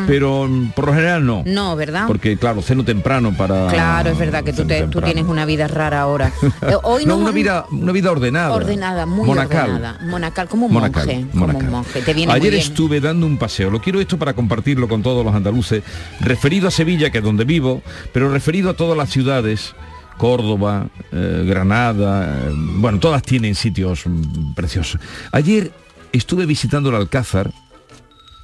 pero 0.05 0.47
mm, 0.47 0.69
por 0.75 0.85
lo 0.85 0.93
general 0.93 1.25
no. 1.25 1.41
No, 1.47 1.75
¿verdad? 1.75 2.03
Porque 2.05 2.37
claro, 2.37 2.61
ceno 2.61 2.85
temprano 2.85 3.35
para. 3.35 3.69
Claro, 3.69 4.11
es 4.11 4.19
verdad 4.19 4.43
que 4.43 4.53
tú, 4.53 4.67
te- 4.67 4.87
tienes 5.03 5.25
una 5.25 5.45
vida 5.45 5.67
rara 5.67 6.01
ahora. 6.01 6.31
Eh, 6.61 6.75
Hoy 6.83 7.05
no, 7.05 7.13
nos 7.15 7.21
una 7.23 7.31
vida, 7.31 7.65
una 7.71 7.91
vida 7.91 8.11
ordenada. 8.11 8.53
ordenada, 8.53 9.07
muy 9.07 9.25
Monacal. 9.25 9.69
ordenada. 9.71 9.99
Monacal, 10.05 10.47
como 10.47 10.67
un 10.67 10.73
Monacal, 10.73 11.07
monje. 11.07 11.25
Como 11.31 11.45
un 11.57 11.69
monje. 11.71 12.01
Te 12.03 12.13
viene 12.13 12.33
Ayer 12.33 12.41
muy 12.43 12.49
bien. 12.51 12.61
estuve 12.61 12.99
dando 13.01 13.25
un 13.25 13.37
paseo, 13.37 13.71
lo 13.71 13.81
quiero 13.81 13.99
esto 13.99 14.19
para 14.19 14.33
compartirlo 14.33 14.87
con 14.87 15.01
todos 15.01 15.25
los 15.25 15.33
andaluces, 15.33 15.81
referido 16.19 16.67
a 16.67 16.71
Sevilla, 16.71 17.09
que 17.09 17.17
es 17.17 17.23
donde 17.23 17.45
vivo, 17.45 17.81
pero 18.13 18.29
referido 18.29 18.69
a 18.69 18.73
todas 18.75 18.95
las 18.95 19.09
ciudades, 19.09 19.73
Córdoba, 20.17 20.87
eh, 21.11 21.43
Granada, 21.47 22.47
eh, 22.47 22.53
bueno, 22.55 22.99
todas 22.99 23.21
tienen 23.23 23.55
sitios 23.55 24.03
mm, 24.05 24.53
preciosos. 24.53 24.99
Ayer 25.31 25.71
estuve 26.11 26.45
visitando 26.45 26.89
el 26.89 26.95
Alcázar, 26.95 27.51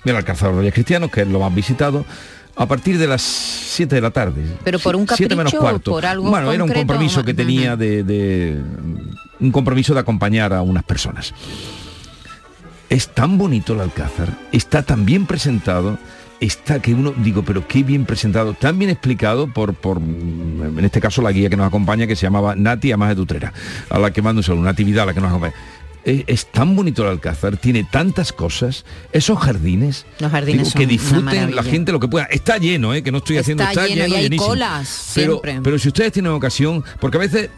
el 0.06 0.16
Alcázar 0.16 0.50
de 0.50 0.54
los 0.54 0.60
Reyes 0.60 0.74
Cristianos, 0.74 1.10
que 1.12 1.22
es 1.22 1.28
lo 1.28 1.40
más 1.40 1.54
visitado, 1.54 2.06
a 2.56 2.68
partir 2.68 3.00
de 3.00 3.08
las 3.08 3.22
7 3.24 3.96
de 3.96 4.02
la 4.02 4.12
tarde. 4.12 4.44
Pero 4.64 4.78
por 4.78 4.96
un 4.96 5.08
Siete 5.08 5.36
menos 5.36 5.52
capricho 5.52 5.62
cuarto. 5.62 5.92
por 5.92 6.06
algo 6.06 6.30
Bueno, 6.30 6.52
era 6.52 6.64
un 6.64 6.72
compromiso 6.72 7.24
que 7.24 7.34
tenía 7.34 7.76
de, 7.76 8.04
de- 8.04 8.62
un 9.40 9.52
compromiso 9.52 9.94
de 9.96 10.00
acompañar 10.02 10.54
a 10.54 10.62
unas 10.62 10.84
personas. 10.84 11.34
Es 12.90 13.08
tan 13.08 13.40
bonito 13.40 13.74
el 13.74 13.80
Alcázar, 13.82 14.30
está 14.52 14.84
tan 14.84 15.04
bien 15.06 15.26
presentado, 15.26 15.98
está 16.46 16.82
que 16.82 16.94
uno, 16.94 17.14
digo, 17.18 17.44
pero 17.44 17.68
qué 17.68 17.84
bien 17.84 18.06
presentado, 18.06 18.54
tan 18.54 18.78
bien 18.80 18.92
explicado 18.92 19.48
por, 19.48 19.74
por 19.74 20.00
mm, 20.00 20.80
en 20.80 20.86
este 20.86 21.00
caso 21.02 21.22
la 21.22 21.32
guía 21.32 21.50
que 21.50 21.58
nos 21.58 21.68
acompaña, 21.68 22.08
que 22.08 22.16
se 22.16 22.26
llamaba 22.26 22.56
Nati 22.56 22.92
Amas 22.92 23.10
de 23.10 23.16
Tutrera, 23.16 23.54
a 23.90 24.00
la 24.00 24.12
que 24.12 24.22
mando 24.22 24.40
un 24.40 24.44
saludo, 24.44 24.64
Natividad, 24.64 25.04
a 25.04 25.06
la 25.08 25.14
que 25.14 25.22
nos 25.22 25.30
acompaña. 25.30 25.54
Es, 26.04 26.24
es 26.28 26.46
tan 26.48 26.76
bonito 26.76 27.04
el 27.04 27.10
Alcázar, 27.10 27.56
tiene 27.56 27.86
tantas 27.90 28.34
cosas, 28.34 28.84
esos 29.14 29.40
jardines, 29.40 30.06
Los 30.20 30.32
jardines 30.32 30.68
digo, 30.74 30.78
que 30.78 30.86
disfruten 30.86 31.56
la 31.56 31.64
gente 31.64 31.94
lo 31.94 32.00
que 32.00 32.10
pueda. 32.10 32.26
Está 32.26 32.58
lleno, 32.58 32.94
¿eh? 32.94 33.04
que 33.04 33.12
no 33.12 33.20
estoy 33.20 33.38
haciendo, 33.38 33.64
Está 33.64 33.86
está 33.86 33.96
lleno 33.96 34.08
y 34.08 34.16
hay 34.16 34.24
llenísimo. 34.24 34.50
colas 34.50 35.12
pero, 35.16 35.34
siempre. 35.42 35.62
pero 35.64 35.80
si 35.80 35.88
ustedes 35.88 36.12
tienen 36.12 36.34
ocasión, 36.34 36.84
porque 37.00 37.18
a 37.18 37.22
veces 37.22 37.50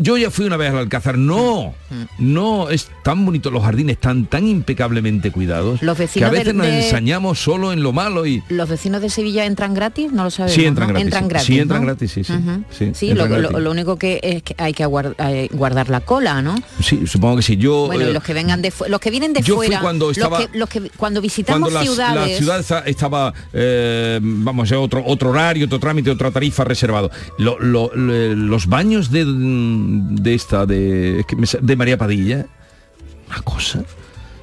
yo 0.00 0.16
ya 0.16 0.30
fui 0.30 0.46
una 0.46 0.56
vez 0.56 0.70
al 0.70 0.78
Alcázar, 0.78 1.18
no, 1.18 1.74
Mm. 1.90 2.32
no, 2.32 2.70
es 2.70 2.88
tan 3.02 3.24
bonito, 3.26 3.50
los 3.50 3.62
jardines 3.64 3.94
están 3.96 4.26
tan 4.26 4.46
impecablemente 4.48 5.30
cuidados 5.30 5.82
Los 5.82 5.96
que 5.96 6.04
a 6.04 6.06
vecinos 6.06 6.30
veces 6.30 6.46
del- 6.46 6.56
nos 6.56 6.66
de- 6.66 6.84
ensañamos 6.86 7.38
solo 7.42 7.72
en 7.72 7.82
lo 7.82 7.92
malo 7.92 8.24
y 8.26 8.42
¿Los 8.48 8.68
vecinos 8.68 9.02
de 9.02 9.10
Sevilla 9.10 9.44
entran 9.44 9.74
gratis? 9.74 10.12
No 10.12 10.24
lo 10.24 10.30
sabemos. 10.30 10.54
sí 10.54 10.64
entran 10.64 10.88
¿no? 10.88 10.94
gratis, 10.94 11.04
Entran 11.06 11.24
sí, 11.24 11.28
gratis. 11.28 11.46
sí 11.46 11.58
entran 11.58 11.82
gratis, 11.84 12.12
sí, 12.12 12.24
sí, 12.24 12.90
sí, 12.94 13.14
lo, 13.14 13.26
lo- 13.28 13.36
gratis. 13.38 13.58
lo 13.58 13.70
único 13.70 13.96
que 13.96 14.20
es 14.22 14.42
que 14.42 14.54
hay 14.58 14.72
que 14.72 14.84
eh, 15.18 15.48
guardar 15.52 15.90
la 15.90 16.00
cola, 16.00 16.40
¿no? 16.42 16.54
Sí, 16.80 17.06
supongo 17.06 17.36
que 17.36 17.42
sí. 17.42 17.56
Yo 17.56 17.86
Bueno, 17.86 18.04
y 18.04 18.08
eh, 18.08 18.12
los 18.12 18.22
que 18.22 18.32
vengan 18.34 18.62
de 18.62 18.72
los 18.88 19.00
que 19.00 19.10
vienen 19.10 19.32
de 19.32 19.42
yo 19.42 19.56
fui 19.56 19.66
fuera, 19.66 19.80
cuando 19.82 20.08
los 20.08 20.16
estaba- 20.16 20.46
que- 20.46 20.58
los 20.58 20.68
que, 20.68 20.80
cuando 20.96 21.20
visitamos 21.20 21.70
cuando 21.70 21.78
la, 21.78 21.82
ciudades, 21.84 22.30
la 22.32 22.38
ciudad 22.38 22.60
esta- 22.60 22.80
estaba 22.86 23.34
eh, 23.52 24.18
vamos 24.22 24.70
a 24.72 24.78
otro 24.78 25.02
otro 25.04 25.30
horario 25.30 25.66
otro 25.66 25.78
trámite 25.78 26.10
otra 26.10 26.30
tarifa 26.30 26.64
reservado 26.64 27.10
Lo- 27.38 27.58
los 27.60 28.66
baños 28.66 29.10
de, 29.10 29.24
de 30.16 30.34
esta 30.34 30.66
de, 30.66 31.24
de 31.60 31.76
María 31.76 31.96
Padilla. 31.98 32.46
Una 33.28 33.40
cosa. 33.42 33.82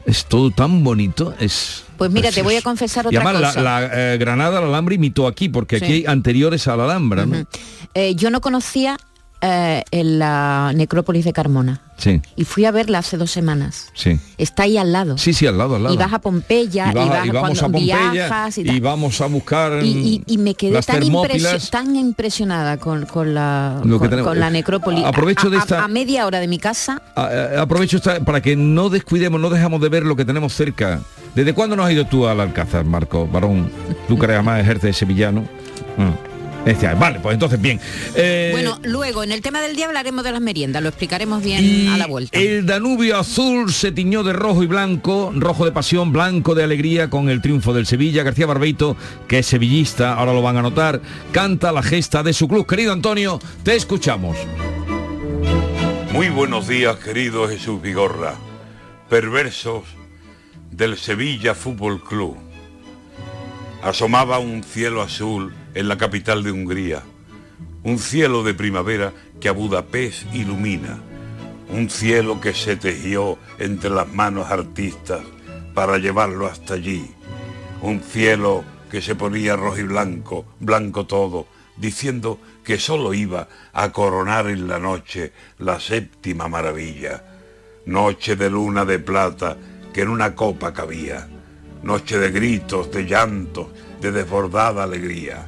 Es 0.05 0.25
todo 0.25 0.49
tan 0.49 0.84
bonito 0.84 1.36
es 1.39 1.84
Pues 1.97 2.09
mira, 2.09 2.32
te 2.32 2.41
voy 2.41 2.55
a 2.55 2.61
confesar 2.63 3.05
y 3.05 3.09
otra 3.09 3.21
además 3.21 3.41
la, 3.41 3.47
cosa. 3.49 3.61
la, 3.61 4.13
eh, 4.13 4.17
Granada 4.17 4.59
la 4.59 4.67
Alhambra 4.67 4.95
imitó 4.95 5.27
aquí 5.27 5.49
porque 5.49 5.75
aquí 5.75 5.86
hay 5.93 6.05
anteriores 6.07 6.67
a 6.67 6.75
la 6.75 6.86
Alhambra 6.86 7.25
¿no? 7.27 7.45
Eh, 7.93 8.15
yo 8.15 8.32
no 8.32 8.41
conocía 8.41 8.97
eh, 9.42 9.84
en 9.92 10.20
la 10.20 10.72
necrópolis 10.76 11.24
de 11.26 11.32
Carmona 11.34 11.82
sí 11.98 12.22
y 12.36 12.44
fui 12.46 12.66
a 12.66 12.72
verla 12.72 13.00
hace 13.00 13.16
dos 13.18 13.32
semanas. 13.32 13.90
sí 13.94 14.20
Está 14.38 14.64
ahí 14.64 14.78
al 14.78 14.92
lado. 14.92 15.18
sí 15.18 15.34
sí 15.34 15.46
al 15.48 15.58
lado 15.58 15.76
al 15.76 15.84
lado 15.84 15.96
Y 15.96 15.98
vas 15.98 16.12
a 16.14 16.20
Pompeya, 16.20 16.92
y, 16.92 16.94
vas- 16.94 17.06
y 17.06 17.10
vas 17.10 17.26
y 17.26 17.30
vamos 17.30 17.60
a 17.60 17.62
Pompeya 17.64 18.12
viajas 18.12 18.58
y, 18.58 18.80
vamos 18.80 19.22
a 19.22 19.26
buscar 19.28 19.84
Y, 19.84 20.24
me 20.38 20.56
quedé 20.56 20.82
tan, 20.82 21.02
impresio- 21.04 21.22
termópilas 21.24 21.70
tan 21.70 21.96
impresionada 21.96 22.78
con, 22.78 23.06
con 23.06 23.34
la, 23.34 23.82
Lo 23.84 23.98
con, 24.00 24.40
la 24.40 24.50
necrópolis. 24.50 25.04
Aprovecho 25.06 25.48
a, 25.48 25.50
de 25.52 25.58
esta- 25.58 25.84
a 25.84 25.88
media 25.88 26.26
hora 26.26 26.40
de 26.40 26.48
mi 26.48 26.58
casa. 26.60 27.02
A- 27.16 27.24
a- 27.24 27.62
aprovecho 27.62 27.98
esta- 27.98 28.20
para 28.22 28.42
que 28.42 28.56
no 28.56 28.90
descuidemos, 28.90 29.40
no 29.40 29.50
dejamos 29.50 29.80
de 29.82 29.90
ver 29.90 30.04
lo 30.04 30.16
que 30.16 30.26
tenemos 30.26 30.54
cerca. 30.54 31.00
¿Desde 31.36 31.54
cuándo 31.54 31.76
no 31.76 31.84
has 31.84 31.92
ido 31.92 32.06
tú 32.08 32.28
al 32.28 32.40
Alcázar, 32.42 32.84
Marco 32.86 33.28
Barón? 33.28 33.70
Tú 34.08 34.18
que 34.18 34.26
además 34.26 34.60
ejerces 34.62 34.84
de 34.84 34.94
sevillano. 34.94 35.42
Mm. 35.98 36.28
Este 36.66 36.88
año. 36.88 36.99
vale, 36.99 37.20
pues 37.20 37.34
entonces 37.34 37.60
bien. 37.60 37.80
Eh, 38.16 38.49
Bueno, 38.51 38.80
luego 38.84 39.24
en 39.24 39.32
el 39.32 39.41
tema 39.41 39.62
del 39.62 39.76
día 39.76 39.88
hablaremos 39.88 40.24
de 40.24 40.32
las 40.32 40.41
meriendas, 40.41 40.84
lo 40.84 40.89
explicaremos 40.89 41.41
bien 41.41 41.64
y 41.64 41.88
a 41.88 41.97
la 41.97 42.05
vuelta. 42.07 42.38
el 42.38 42.66
Danubio 42.66 43.18
azul 43.18 43.72
se 43.72 43.91
tiñó 43.91 44.24
de 44.24 44.34
rojo 44.34 44.62
y 44.62 44.68
blanco, 44.68 45.32
rojo 45.36 45.66
de 45.66 45.72
pasión, 45.72 46.12
blanco 46.12 46.55
de 46.55 46.64
alegría 46.64 47.10
con 47.10 47.30
el 47.30 47.41
triunfo 47.41 47.74
del 47.74 47.86
Sevilla. 47.86 48.24
García 48.24 48.45
Barbeito, 48.45 48.97
que 49.28 49.39
es 49.39 49.45
sevillista, 49.47 50.14
ahora 50.14 50.34
lo 50.34 50.41
van 50.41 50.57
a 50.57 50.62
notar, 50.62 51.01
canta 51.32 51.72
la 51.72 51.82
gesta 51.82 52.24
de 52.24 52.34
su 52.34 52.47
club. 52.47 52.68
Querido 52.68 52.91
Antonio, 52.93 53.39
te 53.64 53.76
escuchamos. 53.76 54.38
Muy 56.12 56.30
buenos 56.30 56.68
días, 56.68 56.97
querido 56.97 57.47
Jesús 57.47 57.82
Vigorra, 57.82 58.36
perversos 59.10 59.84
del 60.72 60.97
Sevilla 60.97 61.55
Fútbol 61.55 62.03
Club. 62.03 62.38
Asomaba 63.82 64.39
un 64.39 64.64
cielo 64.64 65.01
azul 65.01 65.53
en 65.74 65.88
la 65.88 65.97
capital 65.97 66.43
de 66.43 66.51
Hungría, 66.51 67.03
un 67.84 67.99
cielo 67.99 68.43
de 68.43 68.53
primavera 68.53 69.13
que 69.39 69.49
a 69.49 69.53
Budapest 69.53 70.34
ilumina, 70.34 70.99
un 71.70 71.89
cielo 71.89 72.41
que 72.41 72.53
se 72.53 72.76
tejió 72.76 73.38
entre 73.59 73.89
las 73.89 74.11
manos 74.11 74.49
artistas 74.49 75.22
para 75.74 75.97
llevarlo 75.97 76.47
hasta 76.47 76.74
allí, 76.74 77.09
un 77.82 78.01
cielo 78.01 78.63
que 78.89 79.01
se 79.01 79.15
ponía 79.15 79.55
rojo 79.55 79.78
y 79.78 79.84
blanco, 79.84 80.45
blanco 80.59 81.05
todo, 81.05 81.47
diciendo 81.78 82.39
que 82.63 82.78
solo 82.80 83.13
iba 83.13 83.47
a 83.72 83.91
coronar 83.91 84.47
en 84.47 84.67
la 84.67 84.80
noche 84.80 85.32
la 85.59 85.80
séptima 85.80 86.47
maravilla, 86.47 87.24
noche 87.86 88.36
de 88.36 88.49
luna 88.49 88.84
de 88.86 88.99
plata 88.99 89.57
que 89.93 90.01
en 90.01 90.09
una 90.09 90.36
copa 90.36 90.74
cabía, 90.74 91.28
noche 91.84 92.17
de 92.17 92.32
gritos, 92.32 92.91
de 92.91 93.05
llantos, 93.05 93.67
de 94.01 94.11
desbordada 94.11 94.84
alegría. 94.84 95.47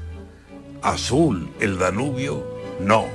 Azul 0.82 1.50
el 1.60 1.78
Danubio, 1.78 2.44
no, 2.80 3.06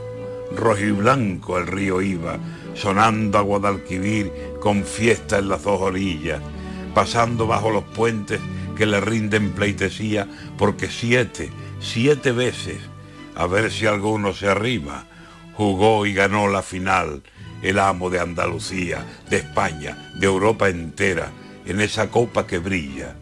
rojo 0.55 0.81
y 0.81 0.93
blanco 0.93 1.59
el 1.59 1.67
río 1.67 2.01
iba, 2.01 2.39
sonando 2.75 3.39
a 3.39 3.43
Guadalquivir 3.43 4.33
con 4.61 4.85
fiesta 4.85 5.39
en 5.39 5.49
las 5.49 5.65
dos 5.65 5.81
orillas, 5.81 6.41
pasando 6.95 7.47
bajo 7.47 7.71
los 7.71 7.85
puentes 7.85 8.41
que 8.77 8.87
le 8.87 9.01
rinden 9.01 9.53
pleitesía, 9.53 10.29
porque 10.57 10.89
siete, 10.89 11.51
siete 11.81 12.33
veces, 12.33 12.79
a 13.35 13.47
ver 13.47 13.73
si 13.73 13.87
alguno 13.87 14.33
se 14.33 14.49
arrima, 14.49 15.07
jugó 15.55 16.07
y 16.07 16.15
ganó 16.15 16.49
la 16.49 16.63
final 16.63 17.23
el 17.63 17.79
amo 17.79 18.11
de 18.11 18.21
Andalucía, 18.21 19.05
de 19.29 19.39
España, 19.39 20.11
de 20.15 20.27
Europa 20.27 20.69
entera, 20.69 21.33
en 21.65 21.81
esa 21.81 22.11
copa 22.11 22.47
que 22.47 22.59
brilla. 22.59 23.17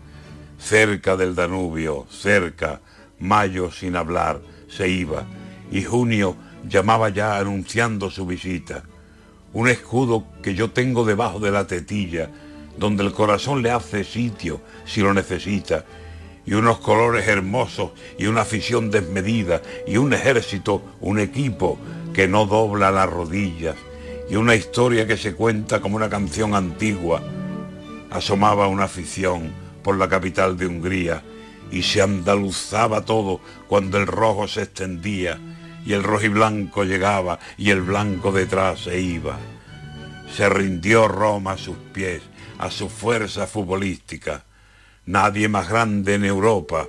Cerca 0.58 1.16
del 1.16 1.34
Danubio, 1.34 2.06
cerca, 2.10 2.80
mayo 3.18 3.70
sin 3.70 3.96
hablar, 3.96 4.40
se 4.68 4.88
iba, 4.88 5.26
y 5.70 5.82
junio 5.82 6.36
llamaba 6.68 7.08
ya 7.08 7.38
anunciando 7.38 8.10
su 8.10 8.26
visita. 8.26 8.84
Un 9.52 9.68
escudo 9.68 10.24
que 10.42 10.54
yo 10.54 10.70
tengo 10.70 11.04
debajo 11.04 11.38
de 11.38 11.50
la 11.50 11.66
tetilla, 11.66 12.30
donde 12.76 13.04
el 13.04 13.12
corazón 13.12 13.62
le 13.62 13.70
hace 13.70 14.04
sitio 14.04 14.60
si 14.84 15.00
lo 15.00 15.14
necesita, 15.14 15.84
y 16.46 16.54
unos 16.54 16.78
colores 16.78 17.26
hermosos 17.28 17.92
y 18.18 18.26
una 18.26 18.42
afición 18.42 18.90
desmedida, 18.90 19.62
y 19.86 19.96
un 19.96 20.12
ejército, 20.12 20.82
un 21.00 21.18
equipo 21.18 21.78
que 22.12 22.28
no 22.28 22.46
dobla 22.46 22.90
las 22.90 23.08
rodillas, 23.08 23.76
y 24.28 24.36
una 24.36 24.54
historia 24.54 25.06
que 25.06 25.16
se 25.16 25.34
cuenta 25.34 25.80
como 25.80 25.96
una 25.96 26.08
canción 26.08 26.54
antigua. 26.54 27.22
Asomaba 28.10 28.68
una 28.68 28.84
afición 28.84 29.52
por 29.82 29.96
la 29.98 30.08
capital 30.08 30.56
de 30.56 30.66
Hungría, 30.66 31.22
y 31.74 31.82
se 31.82 32.00
andaluzaba 32.00 33.04
todo 33.04 33.40
cuando 33.66 33.98
el 33.98 34.06
rojo 34.06 34.46
se 34.46 34.62
extendía, 34.62 35.40
y 35.84 35.92
el 35.92 36.04
rojo 36.04 36.24
y 36.24 36.28
blanco 36.28 36.84
llegaba, 36.84 37.40
y 37.58 37.70
el 37.70 37.82
blanco 37.82 38.30
detrás 38.30 38.84
se 38.84 39.00
iba. 39.00 39.38
Se 40.32 40.48
rindió 40.48 41.08
Roma 41.08 41.52
a 41.52 41.58
sus 41.58 41.76
pies, 41.92 42.22
a 42.58 42.70
su 42.70 42.88
fuerza 42.88 43.48
futbolística. 43.48 44.44
Nadie 45.06 45.48
más 45.48 45.68
grande 45.68 46.14
en 46.14 46.24
Europa. 46.24 46.86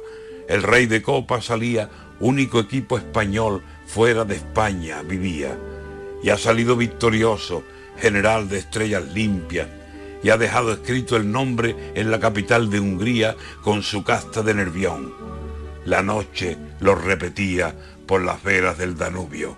El 0.47 0.61
rey 0.61 0.86
de 0.86 1.01
copa 1.01 1.41
salía, 1.41 1.89
único 2.19 2.59
equipo 2.59 2.97
español 2.97 3.63
fuera 3.88 4.23
de 4.23 4.36
España 4.36 5.01
vivía. 5.01 5.57
Y 6.21 6.29
ha 6.29 6.38
salido 6.38 6.77
victorioso, 6.77 7.63
general 7.99 8.47
de 8.49 8.59
estrellas 8.59 9.03
limpias, 9.13 9.67
y 10.26 10.32
ha 10.32 10.38
dejado 10.38 10.73
escrito 10.73 11.17
el 11.17 11.32
nombre 11.32 11.76
en 11.93 12.09
la 12.09 12.19
capital 12.19 12.71
de 12.71 12.80
Hungría 12.80 13.36
con 13.61 13.84
su 13.84 14.03
casta 14.03 14.41
de 14.41 14.55
Nervión. 14.55 15.13
La 15.86 16.01
noche 16.01 16.57
lo 16.80 16.95
repetía 16.95 17.76
por 18.07 18.23
las 18.23 18.41
veras 18.41 18.80
del 18.80 18.97
Danubio. 18.97 19.55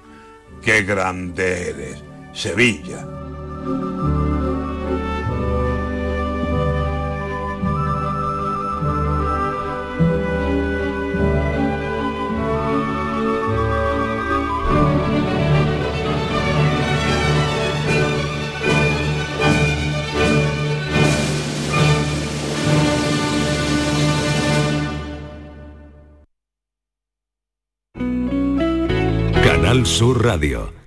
qué 0.61 0.83
grande 0.83 1.69
eres, 1.69 2.03
Sevilla. 2.33 3.07
Sur 29.87 30.21
Radio. 30.21 30.86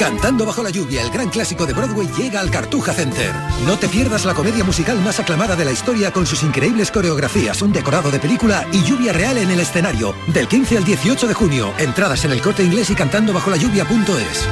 Cantando 0.00 0.46
bajo 0.46 0.62
la 0.62 0.70
lluvia, 0.70 1.02
el 1.02 1.10
gran 1.10 1.28
clásico 1.28 1.66
de 1.66 1.74
Broadway 1.74 2.08
llega 2.16 2.40
al 2.40 2.50
Cartuja 2.50 2.94
Center. 2.94 3.34
No 3.66 3.78
te 3.78 3.86
pierdas 3.86 4.24
la 4.24 4.32
comedia 4.32 4.64
musical 4.64 4.98
más 5.00 5.20
aclamada 5.20 5.56
de 5.56 5.66
la 5.66 5.72
historia 5.72 6.10
con 6.10 6.24
sus 6.26 6.42
increíbles 6.42 6.90
coreografías, 6.90 7.60
un 7.60 7.70
decorado 7.70 8.10
de 8.10 8.18
película 8.18 8.66
y 8.72 8.82
lluvia 8.82 9.12
real 9.12 9.36
en 9.36 9.50
el 9.50 9.60
escenario. 9.60 10.14
Del 10.28 10.48
15 10.48 10.78
al 10.78 10.84
18 10.84 11.28
de 11.28 11.34
junio, 11.34 11.74
entradas 11.78 12.24
en 12.24 12.30
el 12.30 12.40
corte 12.40 12.64
inglés 12.64 12.88
y 12.88 12.94
cantando 12.94 13.34
bajo 13.34 13.50
la 13.50 13.58
lluvia.es. 13.58 14.48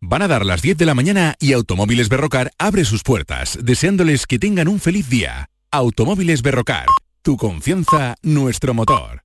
Van 0.00 0.22
a 0.22 0.26
dar 0.26 0.44
las 0.44 0.60
10 0.60 0.76
de 0.76 0.86
la 0.86 0.94
mañana 0.94 1.36
y 1.38 1.52
Automóviles 1.52 2.08
Berrocar 2.08 2.50
abre 2.58 2.84
sus 2.84 3.04
puertas, 3.04 3.56
deseándoles 3.62 4.26
que 4.26 4.40
tengan 4.40 4.66
un 4.66 4.80
feliz 4.80 5.08
día. 5.08 5.50
Automóviles 5.70 6.42
Berrocar, 6.42 6.86
tu 7.22 7.36
confianza, 7.36 8.16
nuestro 8.22 8.74
motor. 8.74 9.22